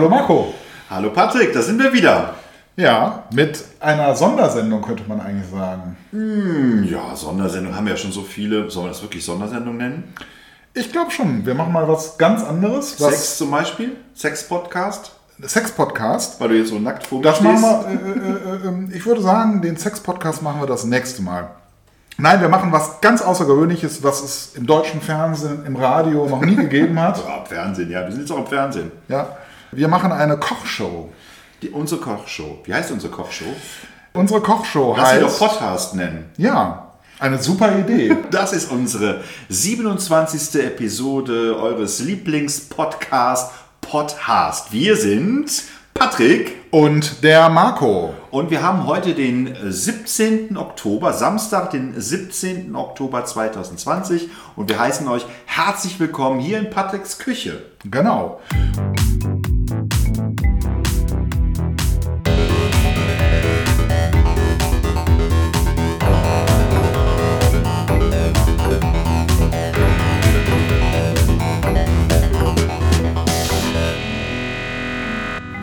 Hallo 0.00 0.08
Marco. 0.08 0.54
Hallo 0.88 1.10
Patrick, 1.10 1.52
da 1.52 1.60
sind 1.60 1.78
wir 1.78 1.92
wieder. 1.92 2.34
Ja, 2.74 3.24
mit 3.34 3.62
einer 3.80 4.14
Sondersendung 4.14 4.80
könnte 4.80 5.02
man 5.06 5.20
eigentlich 5.20 5.50
sagen. 5.50 5.94
Hm, 6.10 6.84
ja, 6.84 7.14
Sondersendung 7.14 7.76
haben 7.76 7.84
wir 7.84 7.92
ja 7.92 7.98
schon 7.98 8.10
so 8.10 8.22
viele. 8.22 8.70
Sollen 8.70 8.86
wir 8.86 8.92
das 8.92 9.02
wirklich 9.02 9.22
Sondersendung 9.22 9.76
nennen? 9.76 10.14
Ich 10.72 10.90
glaube 10.90 11.10
schon. 11.10 11.44
Wir 11.44 11.54
machen 11.54 11.74
mal 11.74 11.86
was 11.86 12.16
ganz 12.16 12.42
anderes. 12.42 12.98
Was 12.98 13.10
Sex 13.10 13.36
zum 13.36 13.50
Beispiel? 13.50 13.94
Sex-Podcast? 14.14 15.12
Sex-Podcast. 15.42 16.40
Weil 16.40 16.48
du 16.48 16.56
jetzt 16.56 16.70
so 16.70 16.78
nackt 16.78 17.06
vor 17.06 17.20
Das 17.20 17.42
machen 17.42 17.60
wir, 17.60 17.86
äh, 17.86 18.68
äh, 18.68 18.94
äh, 18.94 18.96
ich 18.96 19.04
würde 19.04 19.20
sagen, 19.20 19.60
den 19.60 19.76
Sex-Podcast 19.76 20.40
machen 20.40 20.62
wir 20.62 20.66
das 20.66 20.84
nächste 20.84 21.20
Mal. 21.20 21.50
Nein, 22.16 22.40
wir 22.40 22.48
machen 22.48 22.72
was 22.72 23.02
ganz 23.02 23.20
Außergewöhnliches, 23.20 24.02
was 24.02 24.22
es 24.22 24.54
im 24.54 24.64
deutschen 24.64 25.02
Fernsehen, 25.02 25.66
im 25.66 25.76
Radio 25.76 26.26
noch 26.26 26.40
nie 26.40 26.56
gegeben 26.56 26.98
hat. 26.98 27.22
Fernsehen, 27.44 27.90
ja. 27.90 28.06
Wir 28.06 28.12
sind 28.12 28.22
jetzt 28.22 28.32
auch 28.32 28.38
im 28.38 28.46
Fernsehen. 28.46 28.92
Ja, 29.06 29.36
wir 29.72 29.88
machen 29.88 30.12
eine 30.12 30.36
Kochshow. 30.38 31.12
Die, 31.62 31.68
unsere 31.70 32.00
Kochshow. 32.00 32.58
Wie 32.64 32.74
heißt 32.74 32.90
unsere 32.90 33.12
Kochshow? 33.12 33.44
Unsere 34.12 34.40
Kochshow 34.40 34.94
Lass 34.96 35.12
sie 35.12 35.20
doch 35.20 35.28
heißt... 35.28 35.38
Podcast 35.38 35.94
nennen. 35.94 36.30
Ja, 36.36 36.92
eine 37.18 37.38
super 37.40 37.78
Idee. 37.78 38.16
Das 38.30 38.52
ist 38.52 38.70
unsere 38.70 39.22
27. 39.48 40.64
Episode 40.64 41.56
eures 41.60 42.00
Lieblingspodcasts 42.00 43.54
Podcast. 43.80 44.72
Wir 44.72 44.96
sind 44.96 45.50
Patrick 45.94 46.56
Und 46.70 47.22
der 47.22 47.48
Marco. 47.50 48.14
und 48.30 48.50
wir 48.50 48.62
haben 48.62 48.86
heute 48.86 49.14
den 49.14 49.54
17. 49.68 50.56
Oktober, 50.56 51.12
Samstag, 51.12 51.70
den 51.70 52.00
17. 52.00 52.74
Oktober 52.74 53.24
2020 53.24 54.28
und 54.56 54.68
wir 54.70 54.78
heißen 54.78 55.06
euch 55.08 55.26
herzlich 55.46 56.00
willkommen 56.00 56.40
hier 56.40 56.58
in 56.58 56.70
Patricks 56.70 57.18
Küche. 57.18 57.62
Genau. 57.84 58.40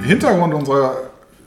Hintergrund 0.08 0.54
unserer 0.54 0.96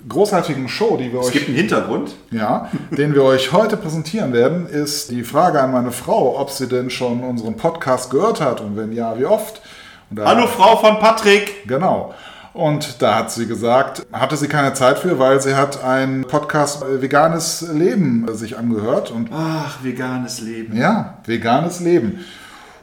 großartigen 0.09 0.69
Show, 0.69 0.97
die 0.97 1.13
wir 1.13 1.21
Es 1.21 1.27
euch 1.27 1.33
gibt 1.33 1.49
einen 1.49 1.57
Hintergrund. 1.57 2.13
ja, 2.31 2.71
den 2.91 3.15
wir 3.15 3.23
euch 3.25 3.53
heute 3.53 3.77
präsentieren 3.77 4.33
werden, 4.33 4.67
ist 4.67 5.11
die 5.11 5.25
Frage 5.25 5.61
an 5.61 5.73
meine 5.73 5.93
Frau, 5.93 6.39
ob 6.41 6.51
sie 6.51 6.69
denn 6.69 6.89
schon 6.91 7.21
unseren 7.23 7.57
Podcast 7.57 8.11
gehört 8.11 8.41
hat 8.41 8.61
und 8.61 8.77
wenn 8.77 8.93
ja, 8.93 9.19
wie 9.19 9.27
oft. 9.27 9.61
Und 10.09 10.19
da- 10.19 10.27
Hallo 10.27 10.47
Frau 10.47 10.77
von 10.77 10.99
Patrick. 10.99 11.67
Genau. 11.69 12.15
Und 12.53 13.01
da 13.01 13.15
hat 13.17 13.31
sie 13.31 13.47
gesagt, 13.47 14.07
hatte 14.13 14.37
sie 14.37 14.49
keine 14.49 14.73
Zeit 14.73 14.99
für, 14.99 15.19
weil 15.21 15.41
sie 15.41 15.55
hat 15.55 15.85
einen 15.85 16.25
Podcast 16.25 16.83
äh, 16.83 17.01
Veganes 17.01 17.65
Leben 17.73 18.27
äh, 18.29 18.33
sich 18.35 18.59
angehört. 18.59 19.11
Und 19.13 19.29
Ach, 19.33 19.85
veganes 19.85 20.41
Leben. 20.41 20.77
ja, 20.77 21.19
veganes 21.27 21.79
Leben. 21.81 22.25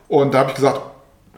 Und 0.07 0.33
da 0.33 0.39
habe 0.39 0.49
ich 0.51 0.55
gesagt, 0.55 0.79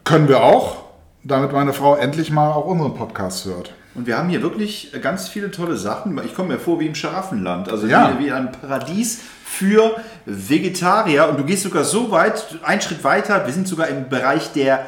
können 0.04 0.28
wir 0.28 0.42
auch, 0.44 0.76
damit 1.24 1.52
meine 1.52 1.72
Frau 1.72 1.96
endlich 1.96 2.30
mal 2.30 2.52
auch 2.52 2.66
unseren 2.66 2.94
Podcast 2.94 3.46
hört. 3.46 3.72
Und 3.94 4.06
wir 4.06 4.16
haben 4.16 4.28
hier 4.28 4.40
wirklich 4.42 4.92
ganz 5.02 5.28
viele 5.28 5.50
tolle 5.50 5.76
Sachen. 5.76 6.18
Ich 6.24 6.34
komme 6.34 6.54
mir 6.54 6.58
vor 6.60 6.78
wie 6.80 6.86
im 6.86 6.94
Scharaffenland. 6.94 7.68
Also 7.68 7.86
Ja. 7.86 8.14
wie, 8.18 8.26
wie 8.26 8.32
ein 8.32 8.52
Paradies 8.52 9.20
für 9.44 9.96
Vegetarier. 10.26 11.28
Und 11.28 11.38
du 11.38 11.44
gehst 11.44 11.64
sogar 11.64 11.84
so 11.84 12.10
weit, 12.10 12.44
einen 12.62 12.80
Schritt 12.80 13.02
weiter. 13.04 13.46
Wir 13.46 13.52
sind 13.52 13.66
sogar 13.66 13.88
im 13.88 14.08
Bereich 14.08 14.52
der 14.52 14.86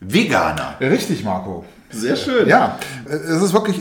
Veganer. 0.00 0.74
Richtig, 0.80 1.22
Marco. 1.24 1.64
Sehr 1.90 2.16
schön. 2.16 2.48
Ja, 2.48 2.78
es 3.06 3.42
ist 3.42 3.52
wirklich, 3.52 3.80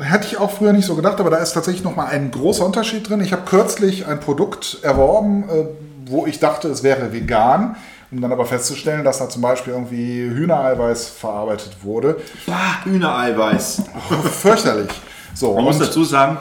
hätte 0.00 0.26
ich 0.26 0.38
auch 0.38 0.50
früher 0.50 0.72
nicht 0.72 0.86
so 0.86 0.96
gedacht, 0.96 1.20
aber 1.20 1.30
da 1.30 1.36
ist 1.36 1.52
tatsächlich 1.52 1.84
nochmal 1.84 2.06
ein 2.08 2.30
großer 2.30 2.64
Unterschied 2.64 3.08
drin. 3.08 3.20
Ich 3.20 3.32
habe 3.32 3.42
kürzlich 3.44 4.06
ein 4.06 4.18
Produkt 4.18 4.78
erworben, 4.82 5.44
äh, 5.48 5.64
wo 6.06 6.26
ich 6.26 6.40
dachte, 6.40 6.68
es 6.68 6.82
wäre 6.82 7.12
vegan, 7.12 7.76
um 8.10 8.20
dann 8.20 8.32
aber 8.32 8.44
festzustellen, 8.46 9.04
dass 9.04 9.18
da 9.18 9.28
zum 9.28 9.42
Beispiel 9.42 9.72
irgendwie 9.72 10.22
Hühnereiweiß 10.22 11.08
verarbeitet 11.10 11.76
wurde. 11.82 12.16
Bah, 12.46 12.84
Hühnereiweiß. 12.84 13.82
Fürchterlich. 14.40 14.90
So, 15.34 15.54
Man 15.54 15.64
muss 15.64 15.78
dazu 15.78 16.04
sagen, 16.04 16.38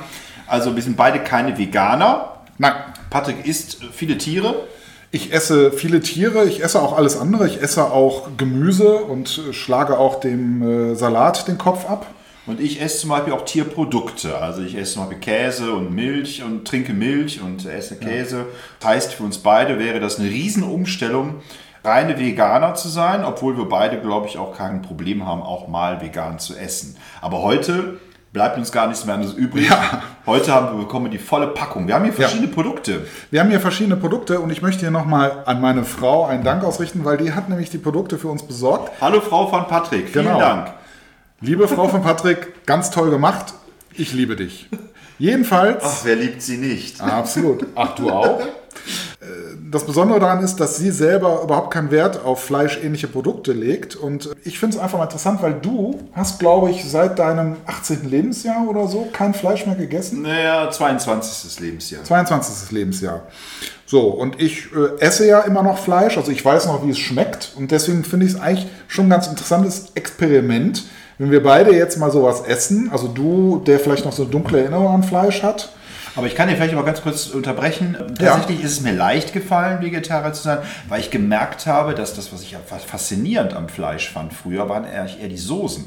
also 0.47 0.75
wir 0.75 0.81
sind 0.81 0.97
beide 0.97 1.19
keine 1.19 1.57
Veganer. 1.57 2.37
nein, 2.57 2.73
Patrick 3.09 3.45
isst 3.45 3.77
viele 3.93 4.17
Tiere. 4.17 4.67
ich 5.11 5.31
esse 5.33 5.71
viele 5.71 6.01
Tiere, 6.01 6.45
ich 6.45 6.63
esse 6.63 6.81
auch 6.81 6.95
alles 6.97 7.17
andere, 7.19 7.47
ich 7.47 7.61
esse 7.61 7.85
auch 7.85 8.29
Gemüse 8.37 8.95
und 8.95 9.41
schlage 9.51 9.97
auch 9.97 10.19
dem 10.19 10.91
äh, 10.91 10.95
Salat 10.95 11.47
den 11.47 11.57
Kopf 11.57 11.89
ab. 11.89 12.05
Und 12.49 12.59
ich 12.59 12.81
esse 12.81 13.01
zum 13.01 13.11
Beispiel 13.11 13.31
auch 13.31 13.45
Tierprodukte. 13.45 14.35
Also 14.39 14.63
ich 14.63 14.75
esse 14.75 14.93
zum 14.93 15.03
Beispiel 15.03 15.19
Käse 15.19 15.71
und 15.71 15.93
Milch 15.93 16.41
und 16.41 16.67
trinke 16.67 16.93
Milch 16.93 17.39
und 17.43 17.63
esse 17.67 17.95
Käse. 17.97 18.47
Das 18.79 18.89
heißt, 18.89 19.13
für 19.13 19.23
uns 19.23 19.37
beide 19.37 19.77
wäre 19.77 19.99
das 19.99 20.17
eine 20.17 20.29
Riesenumstellung, 20.29 21.35
reine 21.83 22.17
Veganer 22.17 22.73
zu 22.73 22.87
sein, 22.89 23.23
obwohl 23.23 23.55
wir 23.55 23.65
beide, 23.65 24.01
glaube 24.01 24.25
ich, 24.25 24.39
auch 24.39 24.57
kein 24.57 24.81
Problem 24.81 25.27
haben, 25.27 25.43
auch 25.43 25.67
mal 25.67 26.01
vegan 26.01 26.39
zu 26.39 26.57
essen. 26.57 26.97
Aber 27.21 27.43
heute 27.43 27.99
bleibt 28.33 28.57
uns 28.57 28.71
gar 28.71 28.87
nichts 28.87 29.05
mehr 29.05 29.13
anderes 29.13 29.35
übrig. 29.35 29.69
Ja. 29.69 30.01
Heute 30.25 30.51
haben 30.51 30.75
wir 30.75 30.85
bekommen 30.85 31.11
die 31.11 31.19
volle 31.19 31.49
Packung. 31.49 31.87
Wir 31.87 31.93
haben 31.93 32.05
hier 32.05 32.13
verschiedene 32.13 32.47
Produkte. 32.47 33.05
Wir 33.29 33.41
haben 33.41 33.51
hier 33.51 33.59
verschiedene 33.59 33.95
Produkte 33.95 34.39
und 34.39 34.49
ich 34.49 34.63
möchte 34.63 34.81
hier 34.81 34.91
nochmal 34.91 35.43
an 35.45 35.61
meine 35.61 35.83
Frau 35.83 36.25
einen 36.25 36.43
Dank 36.43 36.63
ausrichten, 36.63 37.05
weil 37.05 37.17
die 37.17 37.31
hat 37.31 37.47
nämlich 37.47 37.69
die 37.69 37.77
Produkte 37.77 38.17
für 38.17 38.29
uns 38.29 38.41
besorgt. 38.41 38.91
Hallo 39.01 39.21
Frau 39.21 39.45
von 39.45 39.67
Patrick, 39.67 40.09
vielen 40.09 40.25
Genau. 40.25 40.39
Dank. 40.39 40.78
Liebe 41.41 41.69
Frau 41.69 41.87
von 41.87 42.01
Patrick, 42.01 42.65
ganz 42.65 42.91
toll 42.91 43.11
gemacht. 43.11 43.53
Ich 43.93 44.11
liebe 44.11 44.35
dich. 44.35 44.67
Jedenfalls. 45.19 45.81
Ach, 45.85 45.99
wer 46.03 46.17
liebt 46.17 46.41
sie 46.41 46.57
nicht? 46.57 46.99
Absolut. 46.99 47.65
Ach, 47.75 47.95
du 47.95 48.09
auch? 48.09 48.41
Das 49.71 49.85
Besondere 49.85 50.19
daran 50.19 50.43
ist, 50.43 50.57
dass 50.57 50.75
sie 50.77 50.91
selber 50.91 51.41
überhaupt 51.43 51.71
keinen 51.71 51.91
Wert 51.91 52.25
auf 52.25 52.43
fleischähnliche 52.43 53.07
Produkte 53.07 53.53
legt. 53.53 53.95
Und 53.95 54.29
ich 54.43 54.59
finde 54.59 54.75
es 54.75 54.81
einfach 54.81 54.97
mal 54.97 55.05
interessant, 55.05 55.41
weil 55.41 55.53
du 55.53 55.99
hast, 56.11 56.39
glaube 56.39 56.71
ich, 56.71 56.89
seit 56.89 57.19
deinem 57.19 57.55
18. 57.65 58.09
Lebensjahr 58.09 58.67
oder 58.67 58.87
so 58.87 59.07
kein 59.13 59.33
Fleisch 59.33 59.65
mehr 59.65 59.75
gegessen. 59.75 60.23
Naja, 60.23 60.69
22. 60.69 61.59
Lebensjahr. 61.61 62.03
22. 62.03 62.71
Lebensjahr. 62.71 63.21
So, 63.85 64.07
und 64.07 64.41
ich 64.41 64.67
äh, 64.73 64.99
esse 64.99 65.25
ja 65.25 65.39
immer 65.41 65.63
noch 65.63 65.77
Fleisch, 65.77 66.17
also 66.17 66.31
ich 66.31 66.43
weiß 66.43 66.65
noch, 66.65 66.85
wie 66.85 66.91
es 66.91 66.99
schmeckt. 66.99 67.53
Und 67.55 67.71
deswegen 67.71 68.03
finde 68.03 68.25
ich 68.25 68.33
es 68.33 68.39
eigentlich 68.39 68.67
schon 68.87 69.05
ein 69.05 69.09
ganz 69.09 69.27
interessantes 69.27 69.91
Experiment, 69.95 70.83
wenn 71.19 71.31
wir 71.31 71.43
beide 71.43 71.75
jetzt 71.75 71.97
mal 71.97 72.11
sowas 72.11 72.41
essen. 72.41 72.89
Also 72.91 73.07
du, 73.07 73.61
der 73.67 73.79
vielleicht 73.79 74.05
noch 74.05 74.13
so 74.13 74.23
eine 74.23 74.31
dunkle 74.31 74.61
Erinnerung 74.61 74.87
an 74.87 75.03
Fleisch 75.03 75.43
hat. 75.43 75.69
Aber 76.15 76.25
ich 76.25 76.33
kann 76.33 76.49
dir 76.49 76.55
vielleicht 76.55 76.73
mal 76.73 76.83
ganz 76.83 77.01
kurz 77.01 77.27
unterbrechen. 77.27 77.95
Tatsächlich 78.17 78.63
ist 78.63 78.71
es 78.71 78.81
mir 78.81 78.93
leicht 78.93 79.31
gefallen, 79.31 79.81
Vegetarier 79.81 80.33
zu 80.33 80.41
sein, 80.41 80.57
weil 80.87 81.01
ich 81.01 81.11
gemerkt 81.11 81.67
habe, 81.67 81.93
dass 81.93 82.15
das, 82.15 82.33
was 82.33 82.41
ich 82.41 82.51
ja 82.51 82.59
faszinierend 82.67 83.53
am 83.53 83.69
Fleisch 83.69 84.09
fand 84.11 84.33
früher, 84.33 84.67
waren 84.69 84.85
eher 84.85 85.05
die 85.05 85.37
Soßen. 85.37 85.85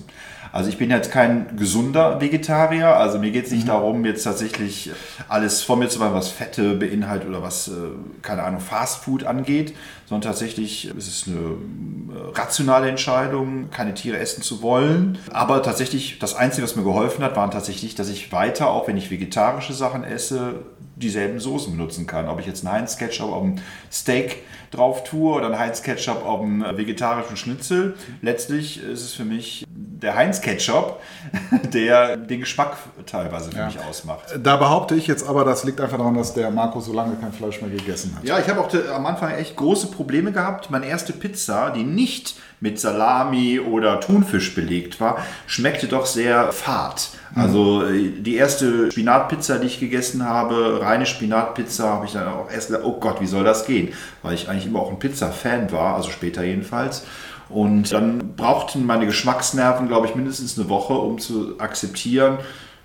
Also 0.53 0.69
ich 0.69 0.77
bin 0.77 0.91
jetzt 0.91 1.11
kein 1.11 1.57
gesunder 1.57 2.21
Vegetarier, 2.21 2.95
also 2.95 3.19
mir 3.19 3.31
geht 3.31 3.47
es 3.47 3.53
nicht 3.53 3.69
darum, 3.69 4.05
jetzt 4.05 4.23
tatsächlich 4.23 4.91
alles 5.29 5.63
vor 5.63 5.77
mir 5.77 5.89
zu 5.89 5.99
machen, 5.99 6.13
was 6.13 6.29
Fette 6.29 6.75
beinhaltet 6.75 7.29
oder 7.29 7.43
was, 7.43 7.69
äh, 7.69 7.73
keine 8.21 8.43
Ahnung, 8.43 8.61
Fastfood 8.61 9.25
angeht, 9.25 9.75
sondern 10.07 10.31
tatsächlich 10.31 10.95
ist 10.95 11.09
es 11.09 11.27
eine 11.27 11.37
äh, 11.39 12.39
rationale 12.39 12.91
Entscheidung, 12.91 13.71
keine 13.71 13.95
Tiere 13.95 14.19
essen 14.19 14.43
zu 14.43 14.61
wollen. 14.61 15.19
Aber 15.31 15.63
tatsächlich, 15.63 16.19
das 16.19 16.35
Einzige, 16.35 16.65
was 16.65 16.77
mir 16.77 16.85
geholfen 16.85 17.25
hat, 17.25 17.35
waren 17.35 17.51
tatsächlich, 17.51 17.95
dass 17.95 18.11
ich 18.11 18.31
weiter, 18.31 18.69
auch 18.69 18.89
wenn 18.89 18.99
ich 18.99 19.11
vegetarische 19.11 19.73
Sachen 19.73 20.05
esse, 20.05 20.57
dieselben 20.97 21.41
Soßen 21.41 21.73
benutzen 21.73 22.07
kann. 22.07 22.29
Ob 22.29 22.39
ich 22.41 22.47
jetzt 22.47 22.67
einen 22.67 22.75
Heinz-Ketchup 22.75 23.33
auf 23.33 23.43
ein 23.43 23.61
Steak 23.91 24.43
drauf 24.71 25.05
tue 25.05 25.35
oder 25.35 25.47
einen 25.47 25.59
Heinz-Ketchup 25.59 26.25
auf 26.25 26.43
einen 26.43 26.77
vegetarischen 26.77 27.37
Schnitzel. 27.37 27.95
Letztlich 28.21 28.83
ist 28.83 29.03
es 29.03 29.15
für 29.15 29.25
mich 29.25 29.65
der 30.03 30.15
Heinz-Ketchup, 30.17 31.01
der 31.73 32.17
den 32.17 32.41
Geschmack 32.41 32.77
teilweise 33.07 33.51
für 33.51 33.65
mich 33.67 33.79
ausmacht. 33.89 34.23
Da 34.43 34.57
behaupte 34.57 34.95
ich 34.95 35.07
jetzt 35.07 35.27
aber, 35.27 35.45
das 35.45 35.65
liegt 35.65 35.81
einfach 35.81 35.99
daran, 35.99 36.15
dass 36.15 36.35
der 36.35 36.51
Marco 36.51 36.81
so 36.81 36.93
lange 36.93 37.17
kein 37.17 37.33
Fleisch 37.33 37.61
mehr 37.63 37.71
gegessen 37.71 38.15
hat. 38.17 38.25
Ja, 38.25 38.39
ich 38.39 38.49
habe 38.49 38.61
auch 38.61 38.69
te- 38.69 38.93
am 38.95 39.07
Anfang 39.07 39.31
echt 39.35 39.57
große 39.57 39.89
Probleme 39.89 40.33
gehabt. 40.33 40.71
Meine 40.71 40.87
erste 40.87 41.13
Pizza, 41.13 41.71
die 41.71 41.85
nicht 41.85 42.35
mit 42.61 42.79
Salami 42.79 43.59
oder 43.59 43.99
Thunfisch 43.99 44.55
belegt 44.55 45.01
war, 45.01 45.19
schmeckte 45.47 45.89
doch 45.89 46.07
sehr 46.07 46.53
fad. 46.53 47.09
Also 47.35 47.85
äh, 47.85 48.11
die 48.11 48.37
erste 48.37 48.93
Spinatpizza, 48.93 49.59
die 49.59 49.67
ich 49.67 49.81
gegessen 49.81 50.25
habe, 50.29 50.81
reine 50.81 51.07
Spinatpizza, 51.07 51.89
habe 51.89 52.07
ich 52.07 52.13
dann 52.13 52.29
auch 52.29 52.49
erst 52.51 52.69
gedacht, 52.69 52.85
oh 52.85 53.01
Gott, 53.01 53.21
wie 53.21 53.27
soll 53.27 53.43
das 53.43 53.65
gehen? 53.67 53.93
Weil 54.23 54.35
ich 54.35 54.49
eigentlich 54.49 54.67
immer 54.67 54.79
auch 54.81 54.91
ein 54.91 54.99
Pizza-Fan 55.01 55.73
war, 55.73 55.97
also 55.97 56.11
später 56.11 56.45
jedenfalls. 56.45 57.05
Und 57.53 57.93
dann 57.93 58.35
brauchten 58.37 58.87
meine 58.87 59.07
Geschmacksnerven, 59.07 59.89
glaube 59.89 60.07
ich, 60.07 60.15
mindestens 60.15 60.59
eine 60.59 60.69
Woche, 60.69 60.95
um 60.95 61.19
zu 61.19 61.59
akzeptieren, 61.59 62.39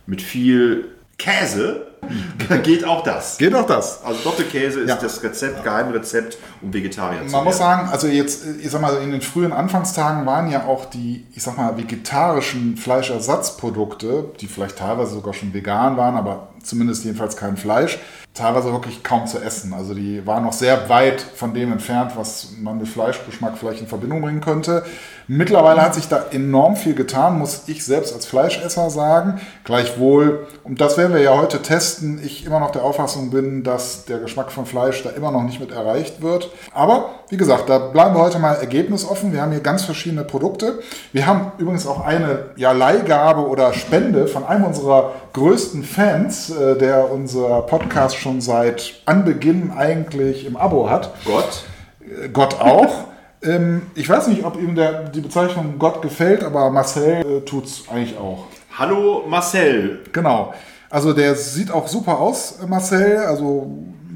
mit 0.06 0.22
viel 0.22 0.96
Käse 1.18 1.88
geht 2.64 2.86
auch 2.86 3.04
das. 3.04 3.38
Geht 3.38 3.54
auch 3.56 3.66
das. 3.66 4.04
Also 4.04 4.20
Doppelkäse 4.24 4.82
ist 4.82 4.90
Ja. 4.90 4.96
das 4.96 5.22
Rezept, 5.24 5.64
Geheimrezept, 5.64 6.38
um 6.62 6.74
Vegetarier 6.74 7.26
zu 7.26 7.32
Man 7.32 7.44
muss 7.44 7.60
werden. 7.60 7.78
sagen, 7.80 7.90
also 7.92 8.08
jetzt, 8.08 8.44
ich 8.62 8.70
sag 8.72 8.82
mal, 8.82 8.98
in 9.02 9.12
den 9.12 9.22
frühen 9.22 9.54
Anfangstagen 9.54 10.26
waren 10.26 10.50
ja 10.52 10.66
auch 10.66 10.86
die, 10.86 11.26
ich 11.34 11.44
sag 11.44 11.58
mal, 11.58 11.78
vegetarischen 11.78 12.78
Fleischersatzprodukte, 12.78 14.26
die 14.40 14.48
vielleicht 14.48 14.78
teilweise 14.78 15.14
sogar 15.14 15.34
schon 15.34 15.54
vegan 15.54 15.98
waren, 15.98 16.16
aber 16.16 16.50
zumindest 16.64 17.06
jedenfalls 17.06 17.38
kein 17.38 17.58
Fleisch, 17.58 18.00
teilweise 18.34 18.72
wirklich 18.72 19.04
kaum 19.04 19.26
zu 19.26 19.40
essen. 19.40 19.74
Also 19.74 19.94
die 19.94 20.26
waren 20.28 20.44
noch 20.44 20.54
sehr 20.54 20.90
weit 20.90 21.22
von 21.22 21.54
dem 21.54 21.72
entfernt, 21.72 22.12
was 22.16 22.50
man 22.60 22.78
mit 22.78 22.88
Fleischgeschmack 22.88 23.58
vielleicht 23.58 23.82
in 23.82 23.88
Verbindung 23.88 24.22
bringen 24.22 24.42
könnte. 24.42 24.84
Mittlerweile 25.28 25.82
hat 25.82 25.96
sich 25.96 26.08
da 26.08 26.26
enorm 26.32 26.76
viel 26.76 26.94
getan, 26.94 27.38
muss 27.40 27.64
ich 27.68 27.84
selbst 27.84 28.14
als 28.14 28.26
Fleischesser 28.26 28.90
sagen. 28.90 29.42
Gleichwohl, 29.64 30.48
und 30.64 30.80
das 30.80 30.98
werden 30.98 31.14
wir 31.14 31.22
ja 31.22 31.36
heute 31.38 31.62
testen, 31.62 31.97
ich 32.24 32.46
immer 32.46 32.60
noch 32.60 32.72
der 32.72 32.84
Auffassung 32.84 33.30
bin, 33.30 33.64
dass 33.64 34.06
der 34.06 34.20
Geschmack 34.20 34.52
von 34.52 34.66
Fleisch 34.66 35.04
da 35.04 35.10
immer 35.12 35.32
noch 35.32 35.44
nicht 35.44 35.60
mit 35.60 35.72
erreicht 35.72 36.22
wird. 36.22 36.50
Aber 36.74 37.10
wie 37.30 37.38
gesagt, 37.38 37.70
da 37.70 37.78
bleiben 37.78 38.16
wir 38.16 38.22
heute 38.22 38.40
mal 38.40 38.56
ergebnisoffen. 38.56 39.34
Wir 39.34 39.42
haben 39.42 39.52
hier 39.52 39.62
ganz 39.62 39.84
verschiedene 39.84 40.24
Produkte. 40.24 40.80
Wir 41.14 41.28
haben 41.28 41.52
übrigens 41.58 41.86
auch 41.88 42.06
eine 42.06 42.52
ja, 42.56 42.72
Leihgabe 42.72 43.48
oder 43.48 43.74
Spende 43.74 44.28
von 44.28 44.46
einem 44.46 44.66
unserer 44.66 45.14
größten 45.34 45.84
Fans, 45.84 46.50
äh, 46.50 46.78
der 46.78 47.12
unser 47.12 47.62
Podcast 47.64 48.18
schon 48.18 48.42
seit 48.42 49.02
Anbeginn 49.06 49.72
eigentlich 49.76 50.46
im 50.46 50.58
Abo 50.58 50.90
hat. 50.90 51.14
Gott. 51.26 51.64
Äh, 52.02 52.30
Gott 52.30 52.60
auch. 52.60 53.08
ähm, 53.44 53.84
ich 53.96 54.10
weiß 54.10 54.28
nicht, 54.28 54.44
ob 54.44 54.58
ihm 54.58 54.76
der, 54.76 55.04
die 55.10 55.22
Bezeichnung 55.22 55.76
Gott 55.80 56.02
gefällt, 56.02 56.44
aber 56.44 56.70
Marcel 56.70 57.26
äh, 57.26 57.42
tut 57.42 57.66
es 57.66 57.84
eigentlich 57.90 58.18
auch. 58.18 58.46
Hallo 58.78 59.24
Marcel. 59.28 60.02
Genau. 60.12 60.54
Also 60.90 61.14
der 61.14 61.36
sieht 61.36 61.72
auch 61.72 61.88
super 61.88 62.20
aus, 62.20 62.56
Marcel. 62.68 63.18
Also 63.18 63.68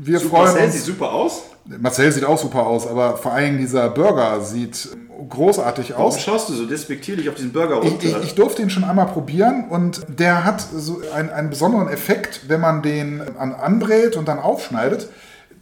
wir 0.03 0.19
Super, 0.19 0.29
freuen 0.37 0.45
Marcel 0.45 0.63
uns. 0.65 0.73
sieht 0.73 0.83
super 0.85 1.11
aus. 1.11 1.41
Marcel 1.79 2.11
sieht 2.11 2.25
auch 2.25 2.37
super 2.37 2.65
aus, 2.65 2.87
aber 2.87 3.17
vor 3.17 3.33
allem 3.33 3.57
dieser 3.57 3.89
Burger 3.89 4.41
sieht 4.41 4.89
großartig 5.29 5.91
Warum 5.91 6.05
aus. 6.07 6.19
schaust 6.19 6.49
du 6.49 6.53
so 6.53 6.65
despektierlich 6.65 7.29
auf 7.29 7.35
diesen 7.35 7.53
Burger 7.53 7.81
Ich, 7.83 7.91
runter? 7.91 8.05
ich, 8.19 8.23
ich 8.23 8.35
durfte 8.35 8.61
ihn 8.63 8.69
schon 8.71 8.83
einmal 8.83 9.05
probieren 9.05 9.65
und 9.69 10.01
der 10.07 10.43
hat 10.43 10.61
so 10.75 11.01
einen, 11.13 11.29
einen 11.29 11.49
besonderen 11.51 11.87
Effekt, 11.89 12.41
wenn 12.49 12.59
man 12.59 12.81
den 12.81 13.21
an, 13.37 13.53
anbrät 13.53 14.15
und 14.17 14.27
dann 14.27 14.39
aufschneidet, 14.39 15.09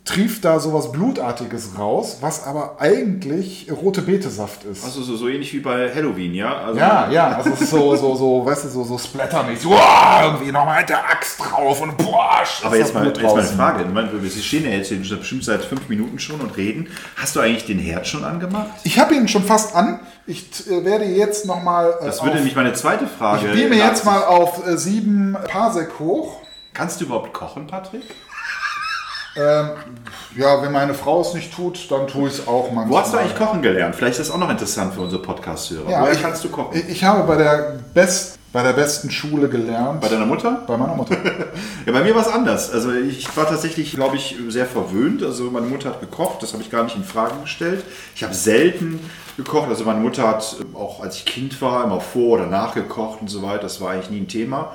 trieft 0.05 0.43
da 0.43 0.59
sowas 0.59 0.91
Blutartiges 0.91 1.77
raus, 1.77 2.17
was 2.21 2.43
aber 2.47 2.77
eigentlich 2.79 3.67
rote 3.71 4.01
Betesaft 4.01 4.63
ist. 4.63 4.83
also 4.83 5.03
so, 5.03 5.15
so 5.15 5.27
ähnlich 5.27 5.53
wie 5.53 5.59
bei 5.59 5.93
Halloween, 5.93 6.33
ja? 6.33 6.57
Also, 6.65 6.79
ja, 6.79 7.09
ja, 7.11 7.27
also 7.37 7.53
so, 7.63 7.95
so, 7.95 8.15
so, 8.15 8.45
weißt 8.45 8.65
du, 8.65 8.69
so, 8.69 8.83
so 8.83 8.97
splattermäßig. 8.97 9.67
Uah, 9.67 10.21
irgendwie 10.25 10.51
nochmal 10.51 10.79
mit 10.79 10.89
der 10.89 11.07
Axt 11.07 11.39
drauf 11.39 11.81
und 11.81 11.95
boah, 11.97 12.39
Aber 12.63 12.69
das 12.71 12.79
jetzt 12.79 12.93
mal, 12.95 13.05
jetzt 13.05 13.21
mal 13.21 13.33
eine. 13.33 13.43
Frage. 13.43 13.83
Ich 13.83 13.93
meine, 13.93 14.23
Wir 14.23 14.29
stehen 14.31 14.63
ja 14.63 14.71
jetzt 14.71 14.89
bestimmt 15.19 15.43
seit 15.43 15.63
fünf 15.63 15.87
Minuten 15.89 16.17
schon 16.17 16.41
und 16.41 16.57
reden. 16.57 16.87
Hast 17.15 17.35
du 17.35 17.39
eigentlich 17.41 17.65
den 17.67 17.77
Herd 17.79 18.07
schon 18.07 18.23
angemacht? 18.23 18.67
Ich 18.83 18.97
habe 18.97 19.13
ihn 19.13 19.27
schon 19.27 19.43
fast 19.43 19.75
an. 19.75 19.99
Ich 20.25 20.47
äh, 20.71 20.83
werde 20.85 21.05
jetzt 21.05 21.45
nochmal. 21.45 21.93
Äh, 22.01 22.05
Das 22.05 22.23
würde 22.23 22.37
nämlich 22.37 22.55
meine 22.55 22.73
zweite 22.73 23.05
Frage. 23.05 23.45
ich 23.47 23.53
beame 23.53 23.75
jetzt 23.75 24.05
nach- 24.05 24.11
mal 24.13 24.23
auf 24.23 24.65
äh, 24.65 24.75
sieben 24.77 25.37
Parsec 25.47 25.99
hoch. 25.99 26.37
Kannst 26.73 26.99
du 27.01 27.05
überhaupt 27.05 27.33
kochen, 27.33 27.67
Patrick? 27.67 28.03
Ähm, 29.39 29.69
ja, 30.35 30.61
wenn 30.61 30.71
meine 30.71 30.93
Frau 30.93 31.21
es 31.21 31.33
nicht 31.33 31.53
tut, 31.53 31.89
dann 31.89 32.07
tue 32.07 32.27
ich 32.27 32.39
es 32.39 32.47
auch 32.47 32.71
manchmal. 32.71 32.89
Wo 32.89 32.99
hast 32.99 33.13
du 33.13 33.17
eigentlich 33.17 33.37
kochen 33.37 33.61
gelernt? 33.61 33.95
Vielleicht 33.95 34.19
ist 34.19 34.27
das 34.27 34.35
auch 34.35 34.39
noch 34.39 34.49
interessant 34.49 34.93
für 34.93 35.01
unsere 35.01 35.21
Podcast-Hörer. 35.21 35.89
Ja, 35.89 36.01
Woher 36.01 36.13
ich, 36.13 36.21
kannst 36.21 36.43
du 36.43 36.49
kochen? 36.49 36.77
Ich, 36.77 36.89
ich 36.89 37.03
habe 37.03 37.23
bei 37.23 37.35
der, 37.37 37.79
Best, 37.93 38.37
bei 38.51 38.61
der 38.63 38.73
besten 38.73 39.09
Schule 39.11 39.47
gelernt. 39.47 40.01
bei 40.01 40.09
deiner 40.09 40.25
Mutter? 40.25 40.63
bei 40.67 40.75
meiner 40.77 40.95
Mutter. 40.95 41.15
Ja, 41.85 41.93
bei 41.93 42.03
mir 42.03 42.13
war 42.13 42.21
es 42.21 42.27
anders. 42.27 42.71
Also 42.71 42.91
ich 42.91 43.35
war 43.35 43.47
tatsächlich, 43.47 43.93
glaube 43.93 44.17
ich, 44.17 44.35
sehr 44.49 44.65
verwöhnt. 44.65 45.23
Also 45.23 45.45
meine 45.45 45.65
Mutter 45.67 45.89
hat 45.89 46.01
gekocht, 46.01 46.43
das 46.43 46.53
habe 46.53 46.61
ich 46.61 46.69
gar 46.69 46.83
nicht 46.83 46.95
in 46.95 47.03
Frage 47.03 47.35
gestellt. 47.41 47.83
Ich 48.15 48.23
habe 48.23 48.33
selten 48.33 48.99
gekocht. 49.37 49.69
Also 49.69 49.85
meine 49.85 49.99
Mutter 50.01 50.27
hat 50.27 50.57
äh, 50.59 50.77
auch 50.77 51.01
als 51.01 51.17
ich 51.17 51.25
Kind 51.25 51.61
war 51.61 51.85
immer 51.85 52.01
vor 52.01 52.37
oder 52.37 52.47
nach 52.47 52.75
gekocht 52.75 53.21
und 53.21 53.29
so 53.29 53.41
weiter. 53.41 53.63
Das 53.63 53.79
war 53.81 53.91
eigentlich 53.91 54.09
nie 54.09 54.19
ein 54.19 54.27
Thema. 54.27 54.73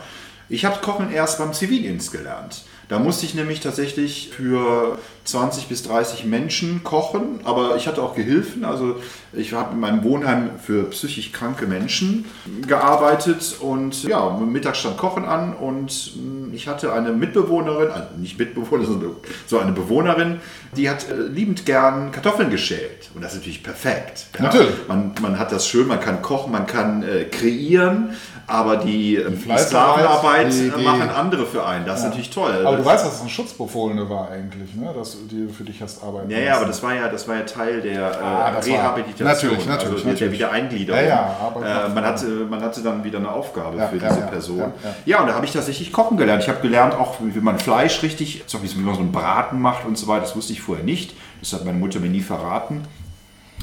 Ich 0.48 0.64
habe 0.64 0.80
Kochen 0.80 1.12
erst 1.12 1.38
beim 1.38 1.52
Zivildienst 1.52 2.12
gelernt. 2.12 2.64
Da 2.88 2.98
musste 2.98 3.26
ich 3.26 3.34
nämlich 3.34 3.60
tatsächlich 3.60 4.30
für 4.34 4.98
20 5.24 5.68
bis 5.68 5.82
30 5.84 6.26
Menschen 6.26 6.84
kochen, 6.84 7.40
aber 7.44 7.76
ich 7.76 7.88
hatte 7.88 8.02
auch 8.02 8.14
Gehilfen. 8.14 8.64
Also 8.64 8.96
ich 9.32 9.52
habe 9.52 9.72
in 9.72 9.80
meinem 9.80 10.04
Wohnheim 10.04 10.50
für 10.62 10.84
psychisch 10.90 11.32
kranke 11.32 11.66
Menschen 11.66 12.26
gearbeitet 12.66 13.56
und 13.60 14.04
ja, 14.04 14.30
mittags 14.38 14.78
stand 14.78 14.98
Kochen 14.98 15.24
an 15.24 15.54
und 15.54 16.12
mh, 16.16 16.54
ich 16.54 16.68
hatte 16.68 16.92
eine 16.92 17.12
Mitbewohnerin, 17.12 17.90
also 17.90 18.08
nicht 18.18 18.38
Mitbewohnerin, 18.38 18.86
sondern 18.86 19.16
so 19.46 19.58
eine 19.58 19.72
Bewohnerin, 19.72 20.40
die 20.76 20.90
hat 20.90 21.08
äh, 21.08 21.14
liebend 21.14 21.64
gern 21.64 22.12
Kartoffeln 22.12 22.50
geschält. 22.50 23.10
Und 23.14 23.22
das 23.22 23.32
ist 23.32 23.38
natürlich 23.38 23.62
perfekt. 23.62 24.26
Ja. 24.36 24.42
Natürlich. 24.44 24.74
Man, 24.88 25.12
man 25.22 25.38
hat 25.38 25.52
das 25.52 25.66
schön, 25.66 25.86
man 25.86 26.00
kann 26.00 26.20
kochen, 26.20 26.52
man 26.52 26.66
kann 26.66 27.02
äh, 27.02 27.24
kreieren, 27.24 28.10
aber 28.46 28.76
die, 28.76 29.16
äh, 29.16 29.30
die 29.30 29.58
Sklavenarbeit 29.58 30.52
die- 30.52 30.68
äh, 30.68 30.72
die- 30.76 30.82
machen 30.84 31.08
andere 31.10 31.46
für 31.46 31.64
einen. 31.66 31.84
Das 31.86 32.00
ist 32.00 32.04
natürlich 32.06 32.30
toll. 32.30 32.64
Aber 32.66 32.76
du 32.76 32.84
weißt, 32.84 33.04
dass 33.06 33.14
es 33.14 33.20
eine 33.20 33.30
Schutzbefohlene 33.30 34.08
war 34.10 34.30
eigentlich, 34.30 34.74
ne? 34.74 34.92
dass 34.94 35.16
die 35.30 35.48
für 35.52 35.64
dich 35.64 35.80
hast 35.82 36.02
arbeiten 36.02 36.30
Ja, 36.30 36.38
ja, 36.38 36.56
aber 36.56 36.66
das 36.66 36.82
war 36.82 36.94
ja, 36.94 37.08
das 37.08 37.26
war 37.28 37.36
ja 37.36 37.42
Teil 37.42 37.80
der 37.80 37.92
äh, 38.10 38.14
Ah, 38.14 38.52
war- 38.54 38.64
Rehabilitation, 38.64 39.26
natürlich, 39.28 39.66
natürlich, 39.66 39.68
also 39.68 39.94
der- 39.96 40.02
der 40.04 40.12
natürlich. 40.12 40.32
Wiedereingliederung. 40.32 41.00
Ja, 41.00 41.06
ja, 41.06 41.86
äh, 41.86 41.88
man, 41.94 42.04
hatte, 42.04 42.26
man 42.48 42.62
hatte 42.62 42.82
dann 42.82 43.02
wieder 43.04 43.18
eine 43.18 43.30
Aufgabe 43.30 43.78
Ja, 43.78 43.88
für 43.88 43.96
ja, 43.96 44.08
diese 44.08 44.20
ja, 44.20 44.26
Person. 44.26 44.58
ja, 44.58 44.64
Ja, 44.64 44.94
ja. 45.06 45.20
und 45.20 45.26
da 45.28 45.34
habe 45.34 45.46
ich 45.46 45.52
tatsächlich 45.52 45.92
kochen 45.92 46.16
gelernt. 46.16 46.42
Ich 46.42 46.48
habe 46.48 46.60
gelernt 46.60 46.94
auch, 46.94 47.14
wie 47.20 47.40
man 47.40 47.58
Fleisch 47.58 48.02
richtig, 48.02 48.44
so 48.46 48.62
wie 48.62 48.80
man 48.80 48.94
so 48.94 49.00
einen 49.00 49.12
Braten 49.12 49.60
macht 49.60 49.84
und 49.86 49.96
so 49.96 50.06
weiter. 50.06 50.22
Das 50.22 50.36
wusste 50.36 50.52
ich 50.52 50.60
vorher 50.60 50.84
nicht. 50.84 51.14
Das 51.40 51.52
hat 51.52 51.64
meine 51.64 51.78
Mutter 51.78 52.00
mir 52.00 52.08
nie 52.08 52.20
verraten 52.20 52.82